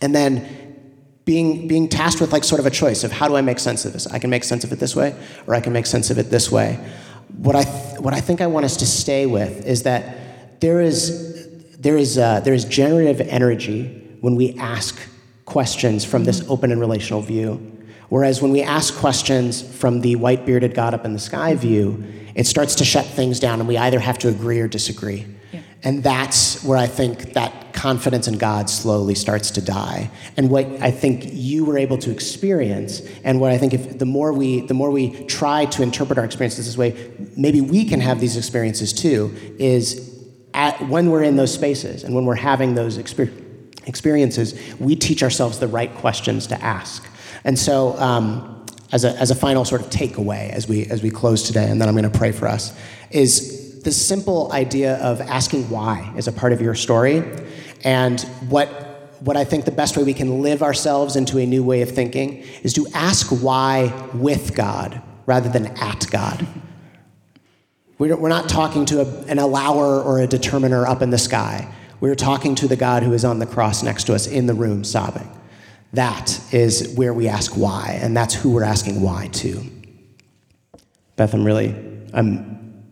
and 0.00 0.14
then 0.14 0.56
being 1.26 1.68
being 1.68 1.88
tasked 1.88 2.20
with 2.20 2.32
like 2.32 2.42
sort 2.42 2.58
of 2.58 2.66
a 2.66 2.70
choice 2.70 3.04
of 3.04 3.12
how 3.12 3.28
do 3.28 3.36
I 3.36 3.42
make 3.42 3.58
sense 3.58 3.84
of 3.84 3.92
this? 3.92 4.06
I 4.06 4.18
can 4.18 4.30
make 4.30 4.44
sense 4.44 4.64
of 4.64 4.72
it 4.72 4.80
this 4.80 4.96
way 4.96 5.14
or 5.46 5.54
I 5.54 5.60
can 5.60 5.74
make 5.74 5.86
sense 5.86 6.10
of 6.10 6.18
it 6.18 6.30
this 6.30 6.50
way. 6.50 6.80
What 7.36 7.54
I 7.54 7.64
th- 7.64 8.00
what 8.00 8.14
I 8.14 8.20
think 8.20 8.40
I 8.40 8.46
want 8.46 8.64
us 8.64 8.78
to 8.78 8.86
stay 8.86 9.26
with 9.26 9.66
is 9.66 9.82
that 9.82 10.60
there 10.60 10.80
is 10.80 11.76
there 11.78 11.98
is 11.98 12.16
uh, 12.16 12.40
there 12.40 12.54
is 12.54 12.64
generative 12.64 13.20
energy 13.20 14.16
when 14.22 14.36
we 14.36 14.54
ask 14.54 14.98
questions 15.44 16.04
from 16.04 16.24
this 16.24 16.42
open 16.48 16.72
and 16.72 16.80
relational 16.80 17.20
view. 17.20 17.79
Whereas 18.10 18.42
when 18.42 18.50
we 18.50 18.60
ask 18.60 18.94
questions 18.94 19.62
from 19.62 20.02
the 20.02 20.16
white 20.16 20.44
bearded 20.44 20.74
God 20.74 20.94
up 20.94 21.04
in 21.04 21.12
the 21.14 21.18
sky 21.18 21.54
view, 21.54 22.04
it 22.34 22.46
starts 22.46 22.74
to 22.76 22.84
shut 22.84 23.06
things 23.06 23.40
down 23.40 23.60
and 23.60 23.68
we 23.68 23.78
either 23.78 24.00
have 24.00 24.18
to 24.18 24.28
agree 24.28 24.60
or 24.60 24.68
disagree. 24.68 25.26
Yeah. 25.52 25.60
And 25.82 26.02
that's 26.02 26.62
where 26.64 26.76
I 26.76 26.88
think 26.88 27.34
that 27.34 27.72
confidence 27.72 28.28
in 28.28 28.36
God 28.36 28.68
slowly 28.68 29.14
starts 29.14 29.52
to 29.52 29.62
die. 29.62 30.10
And 30.36 30.50
what 30.50 30.66
I 30.82 30.90
think 30.90 31.28
you 31.32 31.64
were 31.64 31.78
able 31.78 31.98
to 31.98 32.10
experience, 32.10 33.00
and 33.24 33.40
what 33.40 33.52
I 33.52 33.58
think 33.58 33.72
if 33.72 33.98
the 33.98 34.06
more 34.06 34.32
we 34.32 34.60
the 34.60 34.74
more 34.74 34.90
we 34.90 35.24
try 35.24 35.64
to 35.66 35.82
interpret 35.82 36.18
our 36.18 36.24
experiences 36.24 36.66
this 36.66 36.76
way, 36.76 37.10
maybe 37.36 37.60
we 37.60 37.84
can 37.84 38.00
have 38.00 38.20
these 38.20 38.36
experiences 38.36 38.92
too, 38.92 39.34
is 39.58 40.10
at, 40.52 40.88
when 40.88 41.10
we're 41.10 41.22
in 41.22 41.36
those 41.36 41.54
spaces 41.54 42.04
and 42.04 42.14
when 42.14 42.26
we're 42.26 42.34
having 42.34 42.74
those 42.74 42.98
exper- 42.98 43.32
experiences, 43.86 44.60
we 44.78 44.96
teach 44.96 45.22
ourselves 45.22 45.58
the 45.58 45.68
right 45.68 45.94
questions 45.94 46.48
to 46.48 46.60
ask. 46.62 47.06
And 47.44 47.58
so, 47.58 47.98
um, 47.98 48.66
as, 48.92 49.04
a, 49.04 49.16
as 49.16 49.30
a 49.30 49.34
final 49.34 49.64
sort 49.64 49.80
of 49.80 49.88
takeaway 49.90 50.50
as 50.50 50.68
we, 50.68 50.86
as 50.86 51.02
we 51.02 51.10
close 51.10 51.42
today, 51.42 51.68
and 51.68 51.80
then 51.80 51.88
I'm 51.88 51.94
going 51.94 52.10
to 52.10 52.18
pray 52.18 52.32
for 52.32 52.48
us, 52.48 52.76
is 53.10 53.82
the 53.82 53.92
simple 53.92 54.52
idea 54.52 54.96
of 54.96 55.20
asking 55.20 55.70
why 55.70 56.12
is 56.16 56.28
a 56.28 56.32
part 56.32 56.52
of 56.52 56.60
your 56.60 56.74
story. 56.74 57.22
And 57.82 58.20
what, 58.48 58.68
what 59.20 59.36
I 59.36 59.44
think 59.44 59.64
the 59.64 59.70
best 59.70 59.96
way 59.96 60.02
we 60.02 60.14
can 60.14 60.42
live 60.42 60.62
ourselves 60.62 61.16
into 61.16 61.38
a 61.38 61.46
new 61.46 61.62
way 61.62 61.82
of 61.82 61.90
thinking 61.90 62.44
is 62.62 62.72
to 62.74 62.86
ask 62.94 63.28
why 63.28 64.08
with 64.14 64.54
God 64.54 65.00
rather 65.26 65.48
than 65.48 65.66
at 65.78 66.06
God. 66.10 66.46
We're 67.98 68.30
not 68.30 68.48
talking 68.48 68.86
to 68.86 69.02
an 69.28 69.38
allower 69.38 70.00
or 70.00 70.20
a 70.20 70.26
determiner 70.26 70.86
up 70.86 71.02
in 71.02 71.10
the 71.10 71.18
sky. 71.18 71.70
We're 72.00 72.14
talking 72.14 72.54
to 72.56 72.66
the 72.66 72.76
God 72.76 73.02
who 73.02 73.12
is 73.12 73.26
on 73.26 73.40
the 73.40 73.46
cross 73.46 73.82
next 73.82 74.04
to 74.04 74.14
us 74.14 74.26
in 74.26 74.46
the 74.46 74.54
room 74.54 74.84
sobbing. 74.84 75.30
That 75.92 76.40
is 76.52 76.94
where 76.94 77.12
we 77.12 77.28
ask 77.28 77.56
why, 77.56 77.98
and 78.00 78.16
that's 78.16 78.34
who 78.34 78.50
we're 78.50 78.64
asking 78.64 79.00
why 79.00 79.28
to. 79.32 79.60
Beth, 81.16 81.34
I'm 81.34 81.44
really, 81.44 81.74
I'm, 82.14 82.84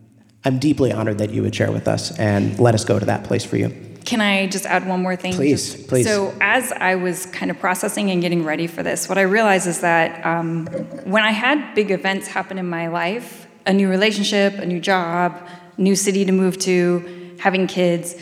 I'm 0.43 0.59
deeply 0.59 0.91
honored 0.91 1.19
that 1.19 1.29
you 1.29 1.41
would 1.41 1.55
share 1.55 1.71
with 1.71 1.87
us 1.87 2.17
and 2.19 2.59
let 2.59 2.75
us 2.75 2.83
go 2.83 2.99
to 2.99 3.05
that 3.05 3.23
place 3.23 3.45
for 3.45 3.55
you. 3.57 3.73
Can 4.05 4.21
I 4.21 4.47
just 4.47 4.65
add 4.65 4.87
one 4.87 5.01
more 5.01 5.15
thing? 5.15 5.33
Please, 5.33 5.73
Just- 5.73 5.87
please. 5.87 6.05
So, 6.05 6.33
as 6.41 6.71
I 6.71 6.95
was 6.95 7.25
kind 7.27 7.51
of 7.51 7.59
processing 7.59 8.11
and 8.11 8.21
getting 8.21 8.43
ready 8.43 8.67
for 8.67 8.83
this, 8.83 9.07
what 9.07 9.17
I 9.17 9.21
realized 9.21 9.67
is 9.67 9.81
that 9.81 10.25
um, 10.25 10.65
when 11.05 11.23
I 11.23 11.31
had 11.31 11.73
big 11.75 11.91
events 11.91 12.27
happen 12.27 12.57
in 12.57 12.67
my 12.67 12.87
life 12.87 13.47
a 13.65 13.73
new 13.73 13.87
relationship, 13.87 14.53
a 14.55 14.65
new 14.65 14.79
job, 14.79 15.47
new 15.77 15.95
city 15.95 16.25
to 16.25 16.31
move 16.31 16.57
to, 16.57 17.35
having 17.39 17.67
kids 17.67 18.15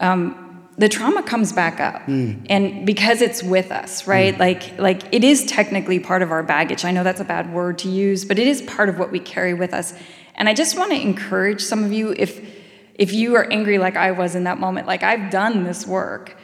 um, 0.00 0.47
the 0.78 0.88
trauma 0.88 1.22
comes 1.22 1.52
back 1.52 1.80
up. 1.80 2.02
And 2.48 2.86
because 2.86 3.20
it's 3.20 3.42
with 3.42 3.70
us 3.70 4.06
right? 4.06 4.38
Like 4.38 4.78
like 4.78 5.02
it 5.12 5.24
is 5.24 5.44
technically 5.44 5.98
part 5.98 6.22
of 6.22 6.30
our 6.30 6.42
baggage. 6.42 6.84
I 6.84 6.92
know 6.92 7.04
that's 7.04 7.20
a 7.20 7.24
bad 7.24 7.52
word 7.52 7.78
to 7.78 7.88
use 7.88 8.24
but 8.24 8.38
it 8.38 8.46
is 8.46 8.62
part 8.62 8.88
of 8.88 8.98
what 8.98 9.10
we 9.10 9.20
carry 9.20 9.54
with 9.54 9.74
us. 9.74 9.92
And 10.34 10.48
i 10.48 10.54
just 10.54 10.78
want 10.78 10.92
to 10.92 11.00
encourage 11.00 11.60
some 11.60 11.82
of 11.82 11.92
you 11.92 12.14
if 12.16 12.40
if 12.94 13.12
you 13.12 13.36
are 13.36 13.50
angry 13.50 13.78
like 13.78 13.96
I 13.96 14.10
was 14.10 14.34
in 14.34 14.44
that 14.44 14.58
moment, 14.58 14.86
like 14.86 15.04
I've 15.04 15.30
done 15.30 15.62
this 15.62 15.86
work, 15.86 16.36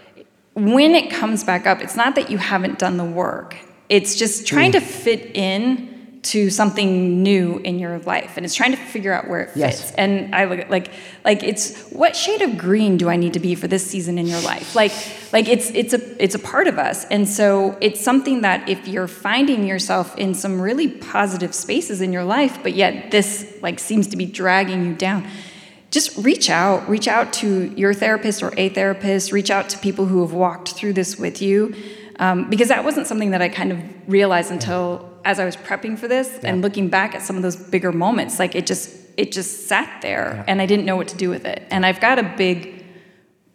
when 0.54 0.94
it 0.94 1.10
comes 1.10 1.42
back 1.42 1.66
up, 1.66 1.80
it's 1.80 1.96
not 1.96 2.14
that 2.14 2.30
you 2.30 2.38
haven't 2.38 2.78
done 2.78 2.96
the 2.96 3.04
work. 3.04 3.56
It's 3.88 4.14
just 4.14 4.46
trying 4.46 4.70
mm. 4.70 4.74
to 4.74 4.80
fit 4.80 5.34
in 5.34 5.93
to 6.24 6.50
something 6.50 7.22
new 7.22 7.58
in 7.58 7.78
your 7.78 7.98
life 8.00 8.36
and 8.36 8.44
it's 8.44 8.54
trying 8.54 8.70
to 8.70 8.76
figure 8.76 9.12
out 9.12 9.28
where 9.28 9.42
it 9.42 9.50
fits. 9.50 9.56
Yes. 9.56 9.92
and 9.92 10.34
i 10.34 10.44
look 10.44 10.58
at 10.58 10.70
like 10.70 10.90
like 11.24 11.42
it's 11.42 11.90
what 11.90 12.16
shade 12.16 12.42
of 12.42 12.56
green 12.56 12.96
do 12.96 13.08
i 13.08 13.16
need 13.16 13.32
to 13.34 13.40
be 13.40 13.54
for 13.54 13.68
this 13.68 13.86
season 13.86 14.18
in 14.18 14.26
your 14.26 14.40
life? 14.40 14.74
Like 14.74 14.92
like 15.32 15.48
it's 15.48 15.70
it's 15.70 15.92
a 15.92 16.22
it's 16.22 16.34
a 16.34 16.38
part 16.38 16.66
of 16.66 16.78
us. 16.78 17.04
And 17.06 17.28
so 17.28 17.76
it's 17.80 18.00
something 18.00 18.42
that 18.42 18.68
if 18.68 18.88
you're 18.88 19.08
finding 19.08 19.66
yourself 19.66 20.16
in 20.16 20.34
some 20.34 20.60
really 20.60 20.88
positive 20.88 21.54
spaces 21.54 22.00
in 22.00 22.12
your 22.12 22.24
life 22.24 22.58
but 22.62 22.74
yet 22.74 23.10
this 23.10 23.56
like 23.62 23.78
seems 23.78 24.06
to 24.08 24.16
be 24.16 24.26
dragging 24.26 24.84
you 24.86 24.94
down 24.94 25.26
just 25.90 26.16
reach 26.24 26.50
out. 26.50 26.88
Reach 26.88 27.06
out 27.06 27.32
to 27.34 27.72
your 27.76 27.94
therapist 27.94 28.42
or 28.42 28.52
a 28.56 28.68
therapist. 28.68 29.30
Reach 29.30 29.48
out 29.48 29.68
to 29.68 29.78
people 29.78 30.06
who 30.06 30.22
have 30.22 30.32
walked 30.32 30.70
through 30.70 30.94
this 30.94 31.16
with 31.16 31.40
you 31.40 31.72
um, 32.18 32.48
because 32.50 32.68
that 32.68 32.84
wasn't 32.84 33.06
something 33.06 33.30
that 33.30 33.42
i 33.42 33.48
kind 33.48 33.72
of 33.72 33.78
realized 34.08 34.50
until 34.50 35.14
as 35.24 35.40
I 35.40 35.44
was 35.44 35.56
prepping 35.56 35.98
for 35.98 36.06
this 36.06 36.28
yeah. 36.42 36.50
and 36.50 36.62
looking 36.62 36.88
back 36.88 37.14
at 37.14 37.22
some 37.22 37.36
of 37.36 37.42
those 37.42 37.56
bigger 37.56 37.92
moments, 37.92 38.38
like 38.38 38.54
it 38.54 38.66
just 38.66 38.90
it 39.16 39.32
just 39.32 39.68
sat 39.68 40.02
there 40.02 40.34
yeah. 40.36 40.44
and 40.48 40.60
I 40.60 40.66
didn't 40.66 40.84
know 40.84 40.96
what 40.96 41.08
to 41.08 41.16
do 41.16 41.30
with 41.30 41.44
it. 41.44 41.62
And 41.70 41.86
I've 41.86 42.00
got 42.00 42.18
a 42.18 42.34
big 42.36 42.84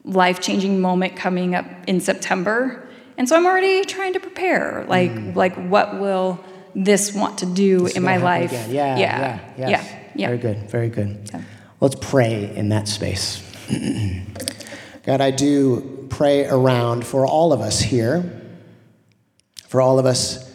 life-changing 0.05 0.79
moment 0.79 1.15
coming 1.15 1.53
up 1.53 1.65
in 1.85 1.99
September. 1.99 2.87
And 3.17 3.27
so 3.27 3.35
I'm 3.35 3.45
already 3.45 3.83
trying 3.83 4.13
to 4.13 4.19
prepare. 4.19 4.85
Like 4.87 5.11
mm. 5.11 5.35
like 5.35 5.55
what 5.55 5.99
will 5.99 6.43
this 6.75 7.13
want 7.13 7.39
to 7.39 7.45
do 7.45 7.81
this 7.81 7.97
in 7.97 8.03
my 8.03 8.17
life? 8.17 8.51
Yeah, 8.51 8.67
yeah, 8.67 8.97
yeah, 8.97 9.39
yes. 9.57 9.69
yeah, 9.69 10.09
yeah. 10.15 10.27
Very 10.27 10.39
good, 10.39 10.69
very 10.69 10.89
good. 10.89 11.29
Yeah. 11.31 11.41
Let's 11.79 11.95
pray 11.95 12.53
in 12.55 12.69
that 12.69 12.87
space. 12.87 13.45
God, 15.03 15.21
I 15.21 15.31
do 15.31 16.07
pray 16.09 16.45
around 16.45 17.05
for 17.05 17.25
all 17.25 17.53
of 17.53 17.61
us 17.61 17.79
here, 17.79 18.38
for 19.69 19.81
all 19.81 19.99
of 19.99 20.05
us 20.07 20.51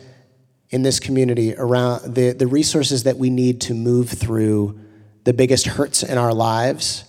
in 0.70 0.82
this 0.82 0.98
community 0.98 1.54
around 1.56 2.16
the, 2.16 2.32
the 2.32 2.48
resources 2.48 3.04
that 3.04 3.16
we 3.16 3.30
need 3.30 3.60
to 3.60 3.72
move 3.72 4.10
through 4.10 4.80
the 5.22 5.32
biggest 5.32 5.66
hurts 5.68 6.02
in 6.02 6.18
our 6.18 6.34
lives, 6.34 7.04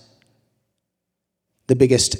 the 1.66 1.74
biggest 1.74 2.16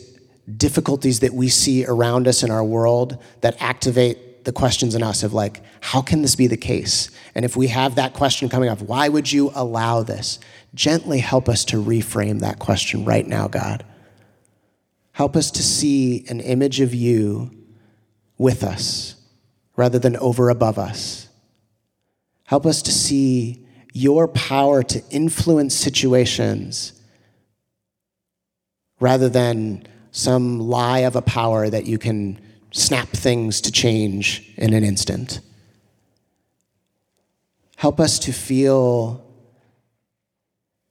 difficulties 0.59 1.21
that 1.21 1.33
we 1.33 1.49
see 1.49 1.87
around 1.87 2.27
us 2.27 2.43
in 2.43 2.51
our 2.51 2.65
world 2.65 3.23
that 3.43 3.57
activate 3.63 4.45
the 4.45 4.51
questions 4.51 4.97
in 4.97 5.05
us 5.05 5.23
of 5.23 5.33
like, 5.33 5.63
how 5.81 6.03
can 6.03 6.21
this 6.21 6.35
be 6.35 6.49
the 6.49 6.57
case? 6.57 7.09
And 7.37 7.45
if 7.45 7.57
we 7.57 7.69
have 7.69 7.95
that 7.95 8.13
question 8.13 8.49
coming 8.49 8.69
up, 8.69 8.83
why 8.83 9.09
would 9.09 9.31
you 9.31 9.53
allow 9.55 10.03
this? 10.03 10.41
Gently 10.75 11.21
help 11.21 11.49
us 11.49 11.65
to 11.67 11.77
reframe 11.77 12.41
that 12.41 12.59
question 12.59 13.05
right 13.05 13.27
now, 13.27 13.47
God. 13.47 13.85
Help 15.13 15.37
us 15.37 15.53
to 15.53 15.63
see 15.63 16.27
an 16.29 16.41
image 16.41 16.81
of 16.81 16.93
you 16.93 17.53
with 18.37 18.65
us 18.65 19.16
rather 19.77 19.99
than 19.99 20.17
over 20.17 20.49
above 20.49 20.79
us. 20.79 21.29
Help 22.45 22.65
us 22.67 22.83
to 22.83 22.93
see 22.93 23.67
your 23.93 24.29
power 24.29 24.83
to 24.83 25.03
influence 25.11 25.75
situations 25.75 26.93
rather 29.01 29.29
than 29.29 29.87
some 30.11 30.61
lie 30.61 31.01
of 31.01 31.17
a 31.17 31.23
power 31.23 31.69
that 31.69 31.87
you 31.87 31.99
can 31.99 32.41
snap 32.71 33.09
things 33.09 33.61
to 33.61 33.73
change 33.73 34.53
in 34.57 34.73
an 34.73 34.85
instant. 34.85 35.41
Help 37.77 38.01
us 38.01 38.19
to 38.19 38.33
feel 38.33 39.23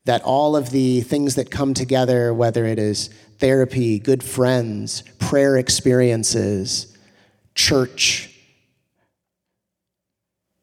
that 0.06 0.22
all 0.22 0.56
of 0.56 0.70
the 0.70 1.02
things 1.02 1.36
that 1.36 1.50
come 1.50 1.74
together, 1.74 2.34
whether 2.34 2.66
it 2.66 2.78
is 2.78 3.10
therapy, 3.40 3.98
good 3.98 4.24
friends, 4.24 5.04
prayer 5.20 5.58
experiences, 5.58 6.96
church, 7.56 8.35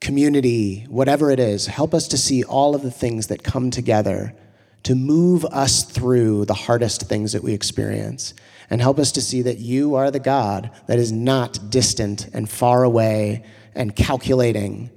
community, 0.03 0.85
whatever 0.91 1.31
it 1.31 1.41
is, 1.41 1.67
help 1.67 1.95
us 1.95 2.09
to 2.09 2.19
see 2.19 2.45
all 2.45 2.75
of 2.75 2.83
the 2.83 2.91
things 2.91 3.29
that 3.29 3.43
come 3.43 3.71
together 3.71 4.35
to 4.83 4.95
move 4.95 5.45
us 5.47 5.85
through 5.85 6.45
the 6.45 6.55
hardest 6.55 7.03
things 7.03 7.33
that 7.33 7.43
we 7.43 7.53
experience. 7.53 8.35
And 8.69 8.81
help 8.81 8.99
us 8.99 9.13
to 9.13 9.21
see 9.21 9.43
that 9.43 9.59
you 9.59 9.95
are 9.95 10.11
the 10.11 10.19
God 10.19 10.71
that 10.87 10.99
is 10.99 11.13
not 11.13 11.71
distant 11.71 12.29
and 12.33 12.49
far 12.49 12.85
away 12.85 13.45
and 13.75 13.95
calculating. 13.95 14.91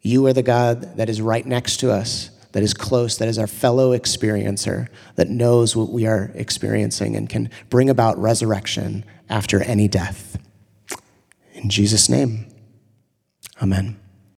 You 0.00 0.26
are 0.26 0.32
the 0.32 0.42
God 0.42 0.96
that 0.96 1.08
is 1.08 1.20
right 1.20 1.46
next 1.46 1.78
to 1.78 1.92
us, 1.92 2.30
that 2.52 2.62
is 2.62 2.74
close, 2.74 3.18
that 3.18 3.28
is 3.28 3.38
our 3.38 3.46
fellow 3.46 3.96
experiencer, 3.96 4.88
that 5.16 5.28
knows 5.28 5.76
what 5.76 5.90
we 5.90 6.06
are 6.06 6.32
experiencing 6.34 7.14
and 7.16 7.28
can 7.28 7.50
bring 7.70 7.90
about 7.90 8.18
resurrection 8.18 9.04
after 9.28 9.62
any 9.62 9.88
death. 9.88 10.38
In 11.54 11.70
Jesus' 11.70 12.08
name, 12.08 12.46
amen. 13.62 14.01